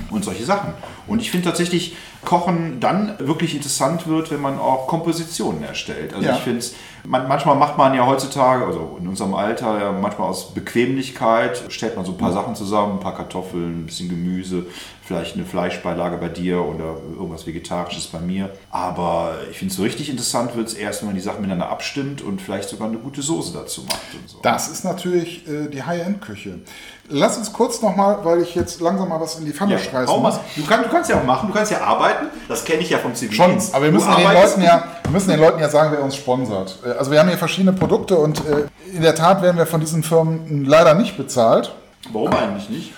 und 0.09 0.25
solche 0.25 0.43
Sachen. 0.45 0.73
Und 1.07 1.21
ich 1.21 1.31
finde 1.31 1.49
tatsächlich, 1.49 1.95
Kochen 2.23 2.79
dann 2.79 3.15
wirklich 3.17 3.55
interessant 3.55 4.05
wird, 4.07 4.29
wenn 4.29 4.41
man 4.41 4.59
auch 4.59 4.85
Kompositionen 4.87 5.63
erstellt. 5.63 6.13
Also 6.13 6.27
Ja. 6.27 6.35
ich 6.35 6.41
finde 6.41 6.59
es, 6.59 6.75
man, 7.03 7.27
manchmal 7.27 7.55
macht 7.55 7.79
man 7.79 7.95
ja 7.95 8.05
heutzutage, 8.05 8.63
also 8.63 8.97
in 8.99 9.07
unserem 9.07 9.33
Alter, 9.33 9.79
ja, 9.79 9.91
manchmal 9.91 10.29
aus 10.29 10.53
Bequemlichkeit, 10.53 11.63
stellt 11.69 11.95
man 11.95 12.05
so 12.05 12.11
ein 12.11 12.17
paar 12.19 12.31
Sachen 12.31 12.55
zusammen, 12.55 12.93
ein 12.93 12.99
paar 12.99 13.15
Kartoffeln, 13.15 13.81
ein 13.81 13.85
bisschen 13.87 14.07
Gemüse, 14.07 14.67
vielleicht 15.03 15.35
eine 15.35 15.45
Fleischbeilage 15.45 16.17
bei 16.17 16.29
dir 16.29 16.61
oder 16.61 16.95
irgendwas 17.15 17.47
Vegetarisches 17.47 18.05
bei 18.07 18.19
mir. 18.19 18.51
Aber 18.69 19.33
ich 19.49 19.57
finde 19.57 19.71
es 19.71 19.77
so 19.77 19.83
richtig 19.83 20.09
interessant 20.09 20.55
wird 20.55 20.67
es 20.67 20.75
erst, 20.75 21.01
wenn 21.01 21.07
man 21.07 21.15
die 21.15 21.21
Sachen 21.21 21.41
miteinander 21.41 21.69
abstimmt 21.69 22.21
und 22.21 22.39
vielleicht 22.39 22.69
sogar 22.69 22.87
eine 22.87 22.97
gute 22.97 23.23
Soße 23.23 23.51
dazu 23.51 23.81
macht 23.81 24.13
und 24.13 24.29
so. 24.29 24.39
Das 24.43 24.67
ist 24.69 24.83
natürlich 24.85 25.47
äh, 25.47 25.69
die 25.69 25.81
High-End-Küche. 25.81 26.59
Lass 27.13 27.37
uns 27.37 27.51
kurz 27.51 27.81
nochmal, 27.81 28.19
weil 28.23 28.41
ich 28.41 28.55
jetzt 28.55 28.79
langsam 28.81 29.09
mal 29.09 29.19
was 29.19 29.37
in 29.37 29.45
die 29.45 29.51
Pfanne 29.51 29.73
Ja, 29.73 29.95
mal. 30.17 30.31
Du, 30.55 30.65
kannst, 30.65 30.85
du 30.85 30.89
kannst 30.89 31.09
ja 31.09 31.17
auch 31.19 31.23
machen, 31.23 31.47
du 31.49 31.53
kannst 31.53 31.71
ja 31.71 31.81
arbeiten. 31.81 32.27
Das 32.47 32.63
kenne 32.63 32.81
ich 32.81 32.89
ja 32.89 32.97
vom 32.99 33.11
Schon, 33.11 33.29
Zivildienst. 33.29 33.75
aber 33.75 33.85
wir 33.85 33.91
müssen, 33.91 34.15
den 34.15 34.33
Leuten 34.33 34.61
ja, 34.61 34.83
wir 35.03 35.11
müssen 35.11 35.29
den 35.29 35.39
Leuten 35.39 35.59
ja 35.59 35.69
sagen, 35.69 35.91
wer 35.91 36.03
uns 36.03 36.15
sponsert. 36.15 36.77
Äh, 36.85 36.91
Also 36.91 37.11
wir 37.11 37.19
haben 37.19 37.27
hier 37.29 37.37
verschiedene 37.37 37.73
Produkte 37.73 38.15
und 38.17 38.39
äh, 38.39 38.67
in 38.95 39.01
der 39.01 39.13
Tat 39.15 39.41
werden 39.41 39.57
wir 39.57 39.65
von 39.65 39.81
diesen 39.81 40.03
Firmen 40.03 40.65
leider 40.65 40.93
nicht 40.93 41.17
bezahlt. 41.17 41.73
Warum 42.11 42.33
eigentlich 42.33 42.69
nicht? 42.69 42.93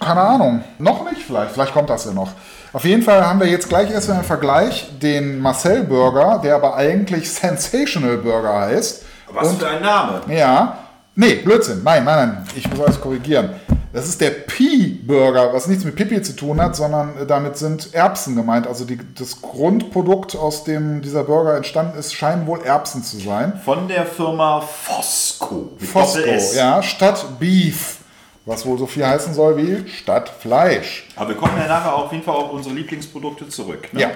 Keine 0.00 0.20
Ahnung. 0.20 0.64
Noch 0.78 1.10
nicht 1.10 1.22
vielleicht. 1.24 1.52
Vielleicht 1.52 1.72
kommt 1.72 1.88
das 1.88 2.04
ja 2.04 2.12
noch. 2.12 2.28
Auf 2.72 2.84
jeden 2.84 3.02
Fall 3.02 3.26
haben 3.26 3.40
wir 3.40 3.46
jetzt 3.46 3.68
gleich 3.68 3.90
erstmal 3.90 4.18
im 4.18 4.24
Vergleich 4.24 4.90
den 5.00 5.38
Marcel 5.40 5.84
Burger, 5.84 6.40
der 6.42 6.56
aber 6.56 6.74
eigentlich 6.76 7.30
Sensational 7.32 8.18
Burger 8.18 8.52
heißt. 8.60 9.04
Was 9.32 9.54
für 9.54 9.66
ein 9.66 9.80
Name. 9.80 10.20
Ja. 10.28 10.78
Nee, 11.14 11.34
Blödsinn. 11.36 11.82
Nein, 11.82 12.04
nein, 12.04 12.28
nein. 12.28 12.46
Ich 12.56 12.68
muss 12.70 12.80
alles 12.80 13.00
korrigieren. 13.00 13.50
Das 13.92 14.08
ist 14.08 14.22
der 14.22 14.30
Pi-Burger, 14.30 15.52
was 15.52 15.66
nichts 15.66 15.84
mit 15.84 15.96
Pipi 15.96 16.22
zu 16.22 16.34
tun 16.34 16.58
hat, 16.62 16.74
sondern 16.74 17.14
äh, 17.18 17.26
damit 17.26 17.58
sind 17.58 17.92
Erbsen 17.92 18.34
gemeint. 18.34 18.66
Also 18.66 18.86
die, 18.86 18.98
das 19.18 19.42
Grundprodukt, 19.42 20.34
aus 20.34 20.64
dem 20.64 21.02
dieser 21.02 21.24
Burger 21.24 21.56
entstanden 21.56 21.98
ist, 21.98 22.14
scheinen 22.14 22.46
wohl 22.46 22.62
Erbsen 22.62 23.02
zu 23.02 23.18
sein. 23.18 23.60
Von 23.62 23.88
der 23.88 24.06
Firma 24.06 24.62
Fosco. 24.62 25.72
Fosco, 25.78 26.22
ja, 26.54 26.82
statt 26.82 27.38
Beef. 27.38 27.98
Was 28.44 28.66
wohl 28.66 28.78
so 28.78 28.86
viel 28.86 29.06
heißen 29.06 29.34
soll 29.34 29.56
wie 29.56 29.88
statt 29.88 30.32
Fleisch. 30.40 31.06
Aber 31.14 31.28
wir 31.28 31.36
kommen 31.36 31.56
ja 31.58 31.68
nachher 31.68 31.94
auf 31.94 32.10
jeden 32.10 32.24
Fall 32.24 32.34
auf 32.34 32.50
unsere 32.50 32.74
Lieblingsprodukte 32.74 33.48
zurück. 33.48 33.92
Ne? 33.92 34.00
Ja. 34.00 34.10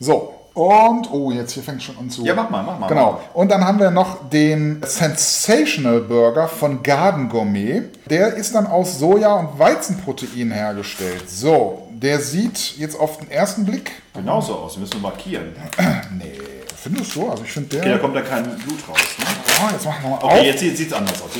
So. 0.00 0.39
Und, 0.54 1.10
oh, 1.12 1.30
jetzt 1.30 1.52
hier 1.52 1.62
fängt 1.62 1.78
es 1.78 1.84
schon 1.84 1.96
an 1.98 2.10
zu. 2.10 2.24
Ja, 2.24 2.34
mach 2.34 2.50
mal, 2.50 2.62
mach 2.62 2.78
mal. 2.78 2.88
Genau. 2.88 3.20
Und 3.34 3.50
dann 3.50 3.64
haben 3.64 3.78
wir 3.78 3.90
noch 3.90 4.28
den 4.30 4.82
Sensational 4.84 6.00
Burger 6.00 6.48
von 6.48 6.82
Garden 6.82 7.28
Gourmet. 7.28 7.82
Der 8.08 8.34
ist 8.34 8.54
dann 8.54 8.66
aus 8.66 8.98
Soja- 8.98 9.38
und 9.38 9.58
Weizenprotein 9.58 10.50
hergestellt. 10.50 11.30
So, 11.30 11.86
der 11.90 12.18
sieht 12.20 12.76
jetzt 12.78 12.98
auf 12.98 13.18
den 13.18 13.30
ersten 13.30 13.64
Blick. 13.64 13.92
Genauso 14.14 14.54
aus, 14.56 14.74
wir 14.76 14.80
müssen 14.80 15.00
markieren. 15.00 15.54
Nee, 16.18 16.32
findest 16.76 17.14
du? 17.14 17.30
Also 17.30 17.44
ich 17.44 17.52
finde 17.52 17.68
der. 17.76 17.80
Okay, 17.82 17.90
da 17.92 17.98
kommt 17.98 18.16
da 18.16 18.22
kein 18.22 18.42
Blut 18.42 18.88
raus. 18.88 18.98
Ne? 19.18 19.24
oh, 19.62 19.68
jetzt 19.72 19.84
machen 19.84 19.98
wir 20.02 20.10
mal 20.10 20.16
Okay, 20.22 20.38
auf. 20.40 20.44
jetzt 20.44 20.60
sieht 20.60 20.88
es 20.88 20.92
anders 20.92 21.22
aus. 21.22 21.30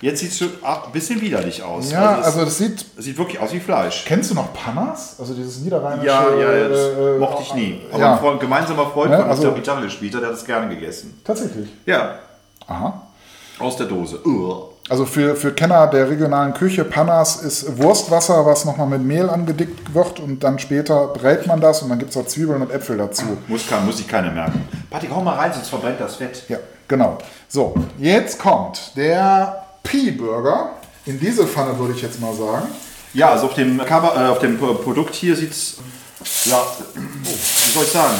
Jetzt, 0.00 0.20
sieht 0.20 0.30
es 0.30 0.38
schon 0.38 0.50
ach, 0.62 0.86
ein 0.86 0.92
bisschen 0.92 1.20
widerlich 1.20 1.62
aus. 1.62 1.90
ja, 1.90 2.18
es 2.20 2.26
also 2.26 2.44
das 2.44 2.58
sieht. 2.58 2.84
sieht 2.98 3.18
wirklich 3.18 3.40
aus 3.40 3.52
wie 3.52 3.58
Fleisch. 3.60 4.04
Kennst 4.06 4.30
du 4.30 4.34
noch 4.34 4.52
Panas? 4.54 5.16
Also 5.18 5.34
dieses 5.34 5.58
niederrheinische. 5.58 6.06
Ja, 6.06 6.34
ja, 6.34 6.68
das 6.68 6.78
äh, 6.78 7.18
mochte 7.18 7.42
ich 7.42 7.54
nie. 7.54 7.80
Aber 7.90 8.00
ja. 8.00 8.12
ein 8.12 8.18
Freund, 8.20 8.40
gemeinsamer 8.40 8.86
Freund 8.90 9.10
Ja, 9.10 9.18
von 9.18 9.26
uns, 9.30 9.38
also- 9.38 9.50
der 9.50 9.58
Gitarre 9.58 9.82
gespielt 9.82 10.14
hat, 10.14 10.22
der 10.22 10.28
hat 10.28 10.36
es 10.36 10.44
gerne 10.44 10.68
gegessen. 10.74 11.20
Tatsächlich. 11.24 11.68
Ja, 11.86 12.14
Aha. 12.68 13.02
Aus 13.58 13.76
der 13.76 13.86
Dose. 13.86 14.20
Uah. 14.24 14.68
Also 14.88 15.04
für, 15.04 15.34
für 15.36 15.52
Kenner 15.52 15.86
der 15.88 16.08
regionalen 16.08 16.54
Küche, 16.54 16.84
Panas 16.84 17.42
ist 17.42 17.76
Wurstwasser, 17.82 18.46
was 18.46 18.64
nochmal 18.64 18.86
mit 18.86 19.02
Mehl 19.02 19.28
angedickt 19.28 19.92
wird 19.94 20.20
und 20.20 20.42
dann 20.44 20.58
später 20.58 21.08
brät 21.08 21.46
man 21.46 21.60
das 21.60 21.82
und 21.82 21.88
dann 21.90 21.98
gibt 21.98 22.12
es 22.12 22.16
auch 22.16 22.26
Zwiebeln 22.26 22.62
und 22.62 22.70
Äpfel 22.70 22.96
dazu. 22.96 23.24
Muss, 23.48 23.66
kann, 23.68 23.84
muss 23.84 23.98
sich 23.98 24.06
keiner 24.08 24.30
merken. 24.30 24.66
Patrick, 24.90 25.10
hau 25.10 25.20
mal 25.20 25.34
rein, 25.34 25.52
sonst 25.52 25.68
verbrennt 25.68 26.00
das 26.00 26.16
Fett. 26.16 26.44
Ja, 26.48 26.58
genau. 26.86 27.18
So, 27.48 27.74
jetzt 27.98 28.38
kommt 28.38 28.92
der 28.96 29.64
Pea-Burger. 29.90 30.70
In 31.06 31.18
diese 31.18 31.46
Pfanne 31.46 31.78
würde 31.78 31.94
ich 31.94 32.02
jetzt 32.02 32.20
mal 32.20 32.34
sagen. 32.34 32.68
Ja, 33.14 33.30
also 33.30 33.46
auf 33.46 33.54
dem, 33.54 33.78
Cover, 33.84 34.14
äh, 34.16 34.28
auf 34.28 34.38
dem 34.40 34.58
Pro- 34.58 34.74
Produkt 34.74 35.14
hier 35.14 35.34
sieht 35.34 35.52
es, 35.52 35.74
ja, 36.44 36.60
wie 36.94 37.70
soll 37.72 37.84
ich 37.84 37.90
sagen? 37.90 38.16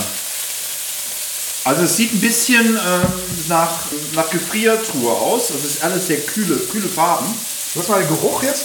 Also 1.65 1.83
es 1.83 1.97
sieht 1.97 2.15
ein 2.15 2.21
bisschen 2.21 2.67
ähm, 2.67 3.03
nach, 3.49 3.71
nach 4.15 4.31
Gefriertruhe 4.31 5.13
aus. 5.13 5.49
Das 5.49 5.65
ist 5.65 5.85
alles 5.85 6.07
sehr 6.07 6.21
kühle, 6.21 6.57
kühle 6.57 6.89
Farben. 6.89 7.27
Lass 7.75 7.89
mal 7.89 8.01
den 8.01 8.09
Geruch 8.09 8.43
jetzt. 8.43 8.65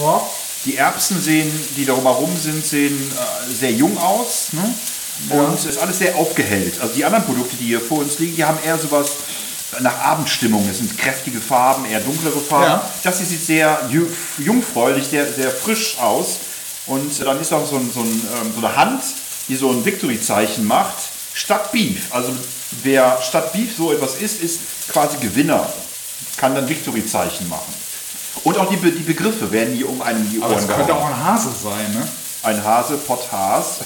Ja. 0.00 0.20
Die 0.64 0.76
Erbsen 0.76 1.20
sehen, 1.22 1.48
die 1.76 1.84
darum 1.84 2.02
herum 2.04 2.36
sind, 2.36 2.66
sehen 2.66 2.98
äh, 3.12 3.54
sehr 3.54 3.70
jung 3.72 3.96
aus. 3.98 4.48
Ne? 4.52 4.74
Und 5.30 5.54
es 5.54 5.66
ist 5.66 5.78
alles 5.78 5.98
sehr 5.98 6.16
aufgehellt. 6.16 6.80
Also 6.80 6.94
die 6.94 7.04
anderen 7.04 7.24
Produkte, 7.24 7.54
die 7.56 7.66
hier 7.66 7.80
vor 7.80 7.98
uns 7.98 8.18
liegen, 8.18 8.34
die 8.34 8.44
haben 8.44 8.58
eher 8.64 8.78
sowas 8.78 9.12
nach 9.80 9.98
Abendstimmung. 10.00 10.66
Es 10.70 10.78
sind 10.78 10.96
kräftige 10.98 11.40
Farben, 11.40 11.84
eher 11.86 12.00
dunklere 12.00 12.40
Farben. 12.40 12.64
Ja. 12.66 12.90
Das 13.02 13.18
hier 13.18 13.26
sieht 13.26 13.44
sehr 13.46 13.78
ju- 13.90 14.08
jungfräulich, 14.38 15.06
sehr, 15.08 15.30
sehr 15.32 15.50
frisch 15.50 15.96
aus. 16.00 16.36
Und 16.86 17.18
dann 17.24 17.40
ist 17.40 17.52
auch 17.52 17.66
so, 17.68 17.76
ein, 17.76 17.90
so, 17.92 18.00
ein, 18.00 18.06
ähm, 18.42 18.52
so 18.58 18.66
eine 18.66 18.76
Hand, 18.76 19.02
die 19.48 19.56
so 19.56 19.70
ein 19.70 19.84
Victory-Zeichen 19.84 20.66
macht, 20.66 20.94
statt 21.32 21.72
Beef. 21.72 22.12
Also 22.12 22.32
wer 22.82 23.18
statt 23.22 23.52
Beef 23.52 23.76
so 23.76 23.92
etwas 23.92 24.16
isst, 24.16 24.42
ist 24.42 24.60
quasi 24.92 25.16
Gewinner. 25.18 25.66
Kann 26.36 26.54
dann 26.54 26.68
Victory-Zeichen 26.68 27.48
machen. 27.48 27.72
Und 28.42 28.58
auch 28.58 28.68
die, 28.68 28.76
Be 28.76 28.90
die 28.90 29.02
Begriffe 29.02 29.50
werden 29.52 29.74
hier 29.74 29.88
um 29.88 30.02
einen 30.02 30.28
die 30.30 30.38
Aber 30.42 30.54
Ohren 30.54 30.66
das 30.66 30.76
könnte 30.76 30.92
gehauen. 30.92 31.02
auch 31.02 31.08
ein 31.08 31.24
Hase 31.24 31.48
sein, 31.62 31.92
ne? 31.94 32.06
Ein 32.42 32.62
Hase, 32.62 32.98
Potthas. 32.98 33.76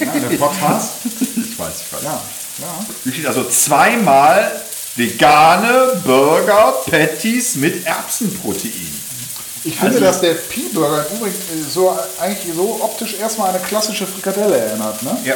Ja, 0.00 0.06
der 0.12 0.36
Potthas. 0.38 0.90
ich 1.04 1.58
weiß, 1.58 1.68
ich 1.86 1.92
weiß. 1.92 2.02
Ja, 2.04 2.20
ja. 2.60 2.86
Hier 3.04 3.12
steht 3.12 3.26
also 3.26 3.44
zweimal 3.44 4.50
vegane 4.96 6.00
Burger 6.04 6.74
Patties 6.90 7.56
mit 7.56 7.84
Erbsenprotein. 7.86 8.72
Ich 9.64 9.74
finde, 9.76 9.96
Also- 9.96 10.00
dass 10.04 10.20
der 10.20 10.34
Pea-Burger 10.34 11.06
im 11.10 11.16
Übrigen 11.18 11.34
äh, 11.34 11.70
so, 11.70 11.96
eigentlich 12.20 12.54
so 12.54 12.78
optisch 12.82 13.14
erstmal 13.20 13.50
eine 13.50 13.58
klassische 13.58 14.06
Frikadelle 14.06 14.56
erinnert, 14.56 15.02
ne? 15.02 15.16
Ja. 15.24 15.34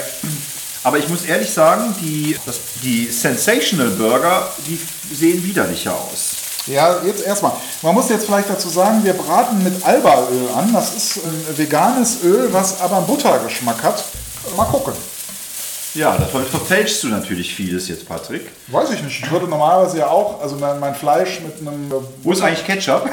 Aber 0.83 0.99
ich 0.99 1.09
muss 1.09 1.25
ehrlich 1.25 1.51
sagen, 1.51 1.95
die, 2.01 2.37
die 2.83 3.07
Sensational 3.11 3.89
Burger, 3.91 4.51
die 4.67 4.81
sehen 5.15 5.45
widerlicher 5.45 5.93
aus. 5.95 6.37
Ja, 6.67 7.03
jetzt 7.05 7.23
erstmal. 7.25 7.53
Man 7.83 7.95
muss 7.95 8.09
jetzt 8.09 8.27
vielleicht 8.27 8.49
dazu 8.49 8.69
sagen, 8.69 9.03
wir 9.05 9.13
braten 9.15 9.63
mit 9.63 9.85
Albaöl 9.85 10.49
an. 10.57 10.73
Das 10.73 10.95
ist 10.95 11.17
ein 11.17 11.59
veganes 11.59 12.19
Öl, 12.23 12.49
was 12.53 12.81
aber 12.81 12.99
einen 12.99 13.07
Buttergeschmack 13.07 13.83
hat. 13.83 14.05
Mal 14.57 14.65
gucken. 14.65 14.95
Ja, 15.95 16.17
davon 16.17 16.47
verfälschst 16.47 17.03
du 17.03 17.09
natürlich 17.09 17.55
vieles 17.55 17.89
jetzt, 17.89 18.09
Patrick. 18.09 18.49
Weiß 18.69 18.91
ich 18.91 19.03
nicht. 19.03 19.25
Ich 19.25 19.31
würde 19.31 19.49
normalerweise 19.49 19.99
ja 19.99 20.07
auch, 20.07 20.41
also 20.41 20.57
mein, 20.57 20.79
mein 20.79 20.95
Fleisch 20.95 21.41
mit 21.41 21.61
einem. 21.61 21.93
Wo 22.23 22.33
ist 22.33 22.41
eigentlich 22.43 22.65
Ketchup? 22.65 23.11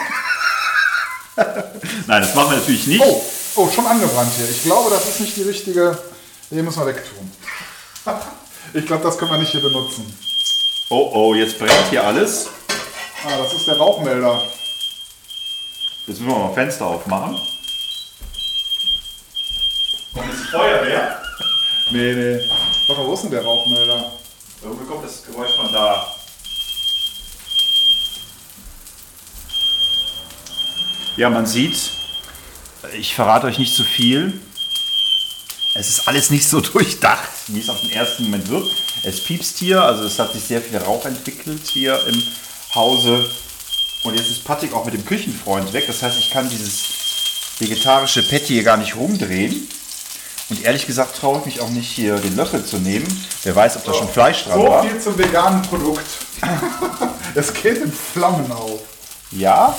Nein, 1.36 2.22
das 2.22 2.36
machen 2.36 2.52
wir 2.52 2.58
natürlich 2.58 2.86
nicht. 2.86 3.04
Oh, 3.04 3.22
oh, 3.56 3.70
schon 3.70 3.86
angebrannt 3.86 4.32
hier. 4.38 4.48
Ich 4.50 4.64
glaube, 4.64 4.92
das 4.92 5.08
ist 5.08 5.20
nicht 5.22 5.36
die 5.38 5.44
richtige. 5.44 5.98
Den 6.52 6.66
müssen 6.66 6.80
wir 6.80 6.88
wegtun. 6.88 7.32
Ich 8.74 8.86
glaube, 8.86 9.04
das 9.04 9.18
können 9.18 9.32
wir 9.32 9.38
nicht 9.40 9.52
hier 9.52 9.62
benutzen. 9.62 10.06
Oh, 10.90 11.12
oh, 11.14 11.34
jetzt 11.34 11.58
brennt 11.58 11.90
hier 11.90 12.04
alles. 12.04 12.48
Ah, 13.26 13.38
das 13.38 13.54
ist 13.54 13.68
der 13.68 13.78
Rauchmelder. 13.78 14.40
Jetzt 16.08 16.20
müssen 16.22 16.28
wir 16.28 16.38
mal 16.38 16.54
Fenster 16.54 16.86
aufmachen. 16.86 17.36
Kommt 20.14 20.28
jetzt 20.32 20.50
Feuerwehr? 20.52 21.27
Nee, 21.90 22.14
nee. 22.14 22.40
Warte, 22.88 23.06
wo 23.06 23.14
ist 23.14 23.24
denn 23.24 23.32
der 23.32 23.44
Rauchmelder? 23.44 24.12
Irgendwie 24.62 24.86
kommt 24.86 25.06
das 25.06 25.24
Geräusch 25.24 25.56
von 25.56 25.72
da. 25.72 26.14
Ja, 31.16 31.30
man 31.30 31.46
sieht, 31.46 31.78
ich 32.94 33.16
verrate 33.16 33.48
euch 33.48 33.58
nicht 33.58 33.74
zu 33.74 33.84
viel. 33.84 34.40
Es 35.76 35.90
ist 35.90 36.08
alles 36.08 36.30
nicht 36.30 36.48
so 36.48 36.60
durchdacht, 36.74 37.30
wie 37.48 37.60
es 37.60 37.70
auf 37.70 37.80
den 37.82 37.92
ersten 37.92 38.24
Moment 38.24 38.50
wirkt. 38.50 38.72
Es 39.04 39.24
piepst 39.24 39.58
hier, 39.58 39.82
also 39.82 40.04
es 40.04 40.20
hat 40.20 40.34
sich 40.34 40.44
sehr 40.44 40.62
viel 40.62 40.78
Rauch 40.78 41.06
entwickelt 41.06 41.66
hier 41.68 42.00
im 42.08 42.22
Hause. 42.76 43.24
Und 44.04 44.16
jetzt 44.16 44.30
ist 44.30 44.44
Patrick 44.44 44.74
auch 44.74 44.86
mit 44.86 44.94
dem 44.94 45.06
Küchenfreund 45.06 45.72
weg. 45.72 45.86
Das 45.88 46.04
heißt, 46.04 46.20
ich 46.20 46.32
kann 46.32 46.50
dieses 46.50 46.84
vegetarische 47.60 48.24
Patty 48.24 48.54
hier 48.54 48.64
gar 48.64 48.78
nicht 48.78 48.96
rumdrehen. 48.96 49.70
Und 50.50 50.64
ehrlich 50.64 50.86
gesagt 50.88 51.18
traue 51.18 51.40
ich 51.40 51.46
mich 51.46 51.62
auch 51.62 51.70
nicht, 51.70 51.90
hier 51.92 52.16
den 52.18 52.36
Löffel 52.38 52.64
zu 52.64 52.78
nehmen. 52.78 53.06
Wer 53.44 53.56
weiß, 53.56 53.76
ob 53.78 53.84
da 53.86 53.94
schon 53.94 54.08
Fleisch 54.08 54.46
dran 54.46 54.62
So 54.62 54.68
war. 54.68 54.84
viel 54.84 55.00
zum 55.00 55.18
veganen 55.18 55.62
Produkt. 55.64 56.06
Es 57.36 57.54
geht 57.54 57.78
in 57.84 57.92
Flammen 57.92 58.52
auf. 58.52 58.80
Ja, 59.30 59.76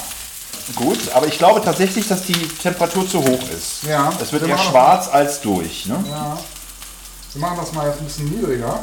gut. 0.77 0.99
Aber 1.15 1.27
ich 1.27 1.39
glaube 1.39 1.61
tatsächlich, 1.61 2.07
dass 2.07 2.23
die 2.23 2.35
Temperatur 2.35 3.09
zu 3.09 3.19
hoch 3.21 3.41
ist. 3.57 3.83
Ja. 3.89 4.13
Es 4.23 4.33
wird 4.33 4.43
Wir 4.43 4.51
eher 4.51 4.59
schwarz 4.59 5.09
als 5.11 5.41
durch. 5.41 5.87
Ne? 5.87 6.05
Ja. 6.09 6.39
Wir 7.33 7.41
machen 7.41 7.57
das 7.61 7.73
mal 7.73 7.89
jetzt 7.89 7.99
ein 7.99 8.05
bisschen 8.05 8.29
niedriger. 8.31 8.79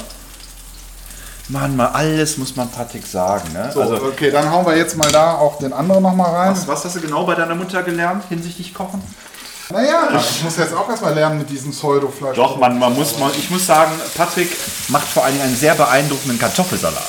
Mann, 1.47 1.75
mal 1.75 1.87
alles 1.89 2.37
muss 2.37 2.55
man 2.55 2.69
Patrick 2.69 3.05
sagen. 3.05 3.53
Ne? 3.53 3.69
So, 3.73 3.81
also, 3.81 3.95
okay, 4.03 4.31
dann 4.31 4.51
hauen 4.51 4.65
wir 4.65 4.75
jetzt 4.75 4.97
mal 4.97 5.11
da 5.11 5.35
auch 5.35 5.59
den 5.59 5.71
anderen 5.71 6.01
nochmal 6.03 6.31
rein. 6.35 6.51
was, 6.51 6.67
was 6.67 6.83
hast 6.85 6.95
du 6.95 7.01
genau 7.01 7.23
bei 7.25 7.35
deiner 7.35 7.55
Mutter 7.55 7.81
gelernt 7.83 8.23
hinsichtlich 8.29 8.73
Kochen? 8.73 9.01
Naja, 9.69 10.09
ich 10.19 10.43
muss 10.43 10.57
jetzt 10.57 10.73
auch 10.73 10.87
erstmal 10.89 11.13
lernen 11.13 11.39
mit 11.39 11.49
diesem 11.49 11.71
Pseudo-Fleisch. 11.71 12.35
Doch, 12.35 12.57
man, 12.57 12.77
man 12.77 12.93
muss, 12.93 13.17
man, 13.17 13.31
ich 13.37 13.49
muss 13.49 13.65
sagen, 13.65 13.91
Patrick 14.15 14.55
macht 14.89 15.07
vor 15.07 15.23
allen 15.23 15.33
Dingen 15.33 15.45
einen 15.47 15.55
sehr 15.55 15.73
beeindruckenden 15.73 16.37
Kartoffelsalat. 16.37 17.01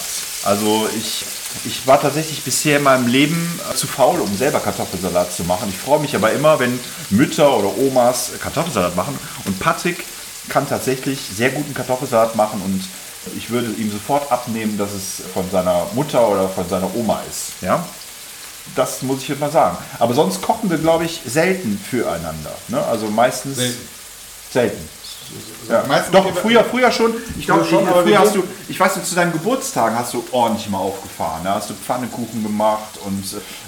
Also 0.44 0.88
ich, 0.96 1.25
ich 1.64 1.86
war 1.86 2.00
tatsächlich 2.00 2.42
bisher 2.42 2.78
in 2.78 2.84
meinem 2.84 3.08
Leben 3.08 3.60
zu 3.75 3.86
faul, 3.86 4.20
um 4.20 4.36
selber 4.36 4.60
Kartoffelsalat 4.60 5.32
zu 5.32 5.44
machen. 5.44 5.68
Ich 5.68 5.78
freue 5.78 5.98
mich 5.98 6.14
aber 6.14 6.32
immer, 6.32 6.58
wenn 6.58 6.78
Mütter 7.10 7.56
oder 7.56 7.76
Omas 7.76 8.30
Kartoffelsalat 8.40 8.96
machen. 8.96 9.18
Und 9.44 9.58
Patrick 9.58 10.04
kann 10.48 10.68
tatsächlich 10.68 11.20
sehr 11.36 11.50
guten 11.50 11.75
Kartoffelsalat 11.75 12.36
machen 12.36 12.62
und 12.64 12.82
ich 13.36 13.50
würde 13.50 13.68
ihm 13.72 13.90
sofort 13.90 14.30
abnehmen, 14.30 14.78
dass 14.78 14.92
es 14.92 15.22
von 15.34 15.50
seiner 15.50 15.86
Mutter 15.94 16.28
oder 16.28 16.48
von 16.48 16.68
seiner 16.68 16.94
Oma 16.94 17.20
ist. 17.28 17.60
Ja? 17.60 17.84
Das 18.75 19.02
muss 19.02 19.23
ich 19.23 19.28
jetzt 19.28 19.40
mal 19.40 19.50
sagen. 19.50 19.76
Aber 19.99 20.14
sonst 20.14 20.42
kochen 20.42 20.70
wir, 20.70 20.78
glaube 20.78 21.04
ich, 21.04 21.20
selten 21.26 21.78
füreinander. 21.78 22.52
Ne? 22.68 22.82
Also 22.85 23.06
meistens 23.08 23.56
Selten. 23.56 23.88
selten. 24.52 24.88
Ja. 25.68 25.85
Meistens 25.88 26.12
Doch, 26.12 26.32
früher, 26.37 26.64
früher 26.64 26.90
schon. 26.92 27.12
Ich 27.38 27.46
glaube, 27.46 27.64
Früher 27.64 27.80
schon, 27.80 27.88
aber 27.88 28.02
früher 28.02 28.18
hast 28.18 28.35
du, 28.35 28.44
ich 28.68 28.78
weiß 28.78 28.96
nicht, 28.96 29.08
zu 29.08 29.14
deinen 29.14 29.32
Geburtstagen 29.32 29.99
hast 29.99 30.14
du 30.14 30.25
ordentlich 30.30 30.68
mal 30.68 30.78
aufgefahren. 30.78 31.42
Da 31.44 31.54
hast 31.54 31.70
du 31.70 31.75
Pfannekuchen 31.75 32.42
gemacht 32.42 32.99
und, 33.04 33.25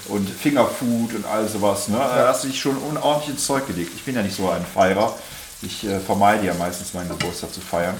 und 0.07 0.29
Fingerfood 0.29 1.13
und 1.15 1.25
all 1.25 1.47
sowas. 1.47 1.87
Ne? 1.89 1.97
Da 1.97 2.27
hast 2.29 2.43
du 2.43 2.47
dich 2.47 2.59
schon 2.59 2.77
unordentlich 2.77 3.31
ins 3.31 3.45
Zeug 3.45 3.67
gelegt. 3.67 3.91
Ich 3.95 4.03
bin 4.05 4.15
ja 4.15 4.21
nicht 4.21 4.35
so 4.35 4.49
ein 4.49 4.65
Feierer. 4.73 5.13
Ich 5.61 5.85
äh, 5.85 5.99
vermeide 5.99 6.45
ja 6.45 6.53
meistens 6.53 6.93
meinen 6.93 7.09
Geburtstag 7.09 7.53
zu 7.53 7.59
feiern. 7.59 7.99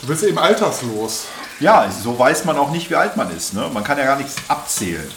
Du 0.00 0.08
bist 0.08 0.24
eben 0.24 0.38
alterslos. 0.38 1.26
Ja, 1.60 1.88
so 1.90 2.18
weiß 2.18 2.44
man 2.44 2.58
auch 2.58 2.70
nicht, 2.70 2.90
wie 2.90 2.96
alt 2.96 3.16
man 3.16 3.34
ist. 3.34 3.54
Ne? 3.54 3.70
Man 3.72 3.84
kann 3.84 3.96
ja 3.96 4.04
gar 4.04 4.16
nichts 4.16 4.34
abzählen. 4.48 5.08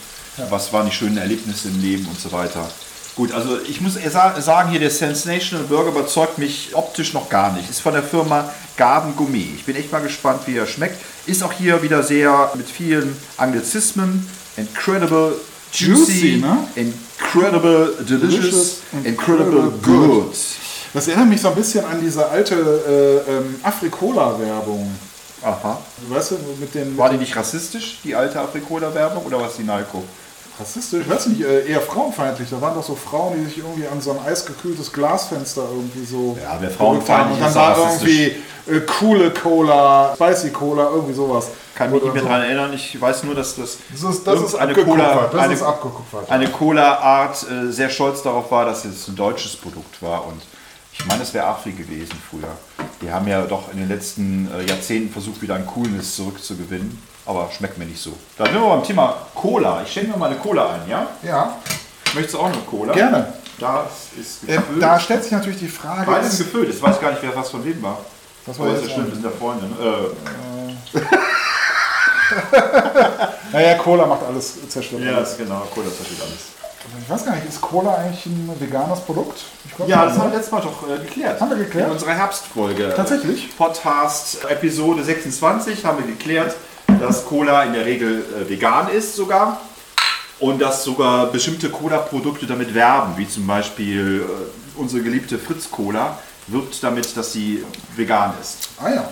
Was 0.50 0.72
waren 0.74 0.86
die 0.86 0.92
schönen 0.92 1.18
Erlebnisse 1.18 1.68
im 1.70 1.82
Leben 1.82 2.08
und 2.08 2.20
so 2.20 2.32
weiter. 2.32 2.70
Gut, 3.16 3.34
also 3.34 3.60
ich 3.68 3.82
muss 3.82 3.96
sagen, 3.96 4.70
hier 4.70 4.80
der 4.80 4.92
Sensational 4.92 5.66
Burger 5.66 5.90
überzeugt 5.90 6.38
mich 6.38 6.70
optisch 6.74 7.14
noch 7.14 7.28
gar 7.28 7.52
nicht. 7.52 7.70
Ist 7.70 7.82
von 7.82 7.94
der 7.94 8.04
Firma 8.04 8.50
Gaben 8.78 9.16
Gourmet. 9.16 9.50
Ich 9.58 9.66
bin 9.66 9.76
echt 9.76 9.92
mal 9.92 10.02
gespannt, 10.02 10.44
wie 10.46 10.56
er 10.56 10.66
schmeckt. 10.66 10.96
Ist 11.26 11.44
auch 11.44 11.52
hier 11.52 11.84
wieder 11.84 12.02
sehr 12.02 12.52
mit 12.56 12.70
vielen 12.70 13.18
Anglizismen. 13.36 14.26
Incredible 14.56 15.34
juicy, 15.74 16.38
Juicy, 16.38 16.38
ne? 16.38 16.68
incredible 16.76 17.94
delicious, 18.08 18.32
Delicious, 18.32 18.82
incredible, 19.04 19.58
incredible 19.58 19.72
good. 19.82 20.36
Das 20.94 21.08
erinnert 21.08 21.30
mich 21.30 21.42
so 21.42 21.50
ein 21.50 21.56
bisschen 21.56 21.86
an 21.86 22.00
diese 22.02 22.28
alte 22.28 22.56
äh, 22.56 23.32
ähm, 23.32 23.56
Afrikola-Werbung. 23.62 24.96
Aha. 25.44 25.80
Weißt 26.08 26.32
du, 26.32 26.36
mit 26.60 26.74
den. 26.74 26.98
War 26.98 27.10
die 27.10 27.18
nicht 27.18 27.36
rassistisch, 27.36 28.00
die 28.04 28.16
alte 28.16 28.40
Afrikola-Werbung, 28.40 29.26
oder 29.26 29.40
was 29.40 29.58
die 29.58 29.64
Nalco? 29.64 30.04
Rassistisch? 30.60 31.02
Ich 31.02 31.10
weiß 31.10 31.28
nicht, 31.28 31.42
äh, 31.42 31.68
eher 31.68 31.82
frauenfeindlich. 31.82 32.50
Da 32.50 32.60
waren 32.62 32.76
doch 32.76 32.84
so 32.84 32.96
Frauen, 32.96 33.36
die 33.38 33.46
sich 33.46 33.58
irgendwie 33.60 33.88
an 33.88 34.02
so 34.02 34.12
ein 34.12 34.20
eisgekühltes 34.26 34.92
Glasfenster 34.92 35.64
irgendwie 35.72 36.06
so. 36.06 36.38
Ja, 36.42 36.58
wer 36.60 36.70
frauenfeindlich 36.70 37.38
Und 37.38 37.46
dann 37.46 37.56
war 37.56 37.78
irgendwie 37.78 38.36
äh, 38.68 38.82
coole 38.82 39.32
Cola, 39.32 40.14
Spicy 40.16 40.52
Cola, 40.52 40.90
irgendwie 40.90 41.14
sowas. 41.14 41.50
Kann 41.76 41.92
mich 41.92 42.04
nicht 42.04 42.14
mehr 42.14 42.24
so. 42.24 42.28
daran 42.28 42.44
erinnern. 42.44 42.74
Ich 42.74 43.00
weiß 43.00 43.24
nur, 43.24 43.36
dass 43.36 43.56
das, 43.56 43.78
Das 43.92 44.04
ist, 44.04 44.28
das 44.28 44.42
ist 44.42 44.56
eine. 44.56 44.74
Cola, 44.74 45.30
das 45.32 45.42
eine, 45.42 45.54
ist 45.54 45.64
abgekupfert. 45.64 46.30
eine 46.30 46.50
Cola-Art 46.50 47.46
äh, 47.50 47.72
sehr 47.72 47.90
stolz 47.90 48.22
darauf 48.22 48.52
war, 48.52 48.66
dass 48.66 48.86
es 48.86 49.08
ein 49.08 49.16
deutsches 49.16 49.56
Produkt 49.56 50.02
war. 50.02 50.28
Und 50.28 50.42
ich 50.92 51.00
Ich 51.00 51.06
meine, 51.06 51.24
es 51.24 51.34
wäre 51.34 51.46
Afri 51.46 51.72
gewesen 51.72 52.22
früher. 52.30 52.50
Die 53.02 53.10
haben 53.10 53.28
ja 53.28 53.42
doch 53.44 53.72
in 53.72 53.80
den 53.80 53.88
letzten 53.88 54.50
äh, 54.52 54.66
Jahrzehnten 54.66 55.12
versucht, 55.12 55.42
wieder 55.42 55.56
an 55.56 55.66
Coolness 55.66 56.18
zurückzugewinnen. 56.18 57.02
Aber 57.30 57.48
schmeckt 57.56 57.78
mir 57.78 57.86
nicht 57.86 58.02
so. 58.02 58.12
Da 58.38 58.46
sind 58.46 58.56
wir 58.56 58.62
beim 58.68 58.84
Thema 58.84 59.14
Cola. 59.36 59.84
Ich 59.86 59.94
schenke 59.94 60.10
mir 60.12 60.18
mal 60.18 60.32
eine 60.32 60.40
Cola 60.40 60.72
ein, 60.74 60.82
ja? 60.90 61.06
Ja, 61.22 61.58
Möchtest 62.16 62.34
du 62.34 62.40
auch 62.40 62.46
eine 62.46 62.58
Cola? 62.68 62.92
gerne. 62.94 63.34
Da 63.60 63.86
ist 64.20 64.44
Äh, 64.50 64.56
gefüllt. 64.58 64.82
da 64.82 65.00
stellt 65.00 65.22
sich 65.22 65.32
natürlich 65.32 65.60
die 65.60 65.68
Frage, 65.68 66.10
Beides 66.10 66.40
gefüllt. 66.40 66.70
Ich 66.74 66.82
weiß 66.82 67.00
gar 67.00 67.12
nicht, 67.12 67.22
wer 67.22 67.36
was 67.36 67.52
von 67.52 67.64
wem 67.64 67.84
war. 67.84 68.00
was 68.48 68.58
war 68.58 68.68
ist 68.70 68.74
jetzt 68.82 68.88
ja 68.88 68.94
schlimm, 68.96 69.08
wir 69.08 69.14
sind 69.14 69.26
ja 69.26 69.32
Freunde. 69.32 69.66
Ne? 69.68 69.76
Naja, 73.52 73.76
Cola 73.80 74.06
macht 74.06 74.22
alles, 74.24 74.58
zerstört 74.70 75.02
Äh, 75.02 75.10
ja, 75.12 75.18
alles. 75.18 75.32
ist 75.32 75.38
genau. 75.40 75.62
Cola 75.74 75.88
zerstört 75.88 76.22
alles. 76.22 76.40
Ich 77.04 77.10
weiß 77.10 77.26
gar 77.26 77.36
nicht, 77.36 77.48
ist 77.48 77.60
Cola 77.62 77.96
eigentlich 77.96 78.26
ein 78.28 78.50
veganes 78.60 79.00
Produkt? 79.02 79.42
Glaub 79.76 79.88
Ja, 79.90 80.06
das 80.06 80.14
haben 80.18 80.26
ne? 80.28 80.32
wir 80.32 80.38
letztes 80.38 80.52
Mal 80.52 80.62
doch 80.62 80.88
äh, 80.90 80.98
geklärt. 81.06 81.40
Haben 81.42 81.50
wir 81.52 81.58
geklärt? 81.58 81.88
In 81.88 81.94
unserer 81.94 82.14
Herbstfolge. 82.14 82.94
Tatsächlich? 82.96 83.56
Podcast 83.58 84.46
Episode 84.48 85.04
26 85.04 85.84
haben 85.86 85.98
wir 86.00 86.08
geklärt, 86.08 86.56
dass 87.00 87.26
Cola 87.26 87.64
in 87.64 87.74
der 87.74 87.86
Regel 87.86 88.24
äh, 88.24 88.50
vegan 88.50 88.90
ist 88.90 89.16
sogar. 89.16 89.62
Und 90.40 90.62
dass 90.62 90.86
sogar 90.86 91.28
bestimmte 91.28 91.70
Cola-Produkte 91.70 92.46
damit 92.46 92.74
werben, 92.74 93.14
wie 93.18 93.28
zum 93.28 93.46
Beispiel 93.46 94.26
äh, 94.26 94.80
unsere 94.80 95.04
geliebte 95.04 95.38
Fritz 95.38 95.70
Cola 95.70 96.18
wirbt 96.48 96.82
damit, 96.82 97.16
dass 97.18 97.34
sie 97.34 97.64
vegan 97.96 98.34
ist. 98.42 98.70
Ah 98.82 98.90
ja. 98.90 99.10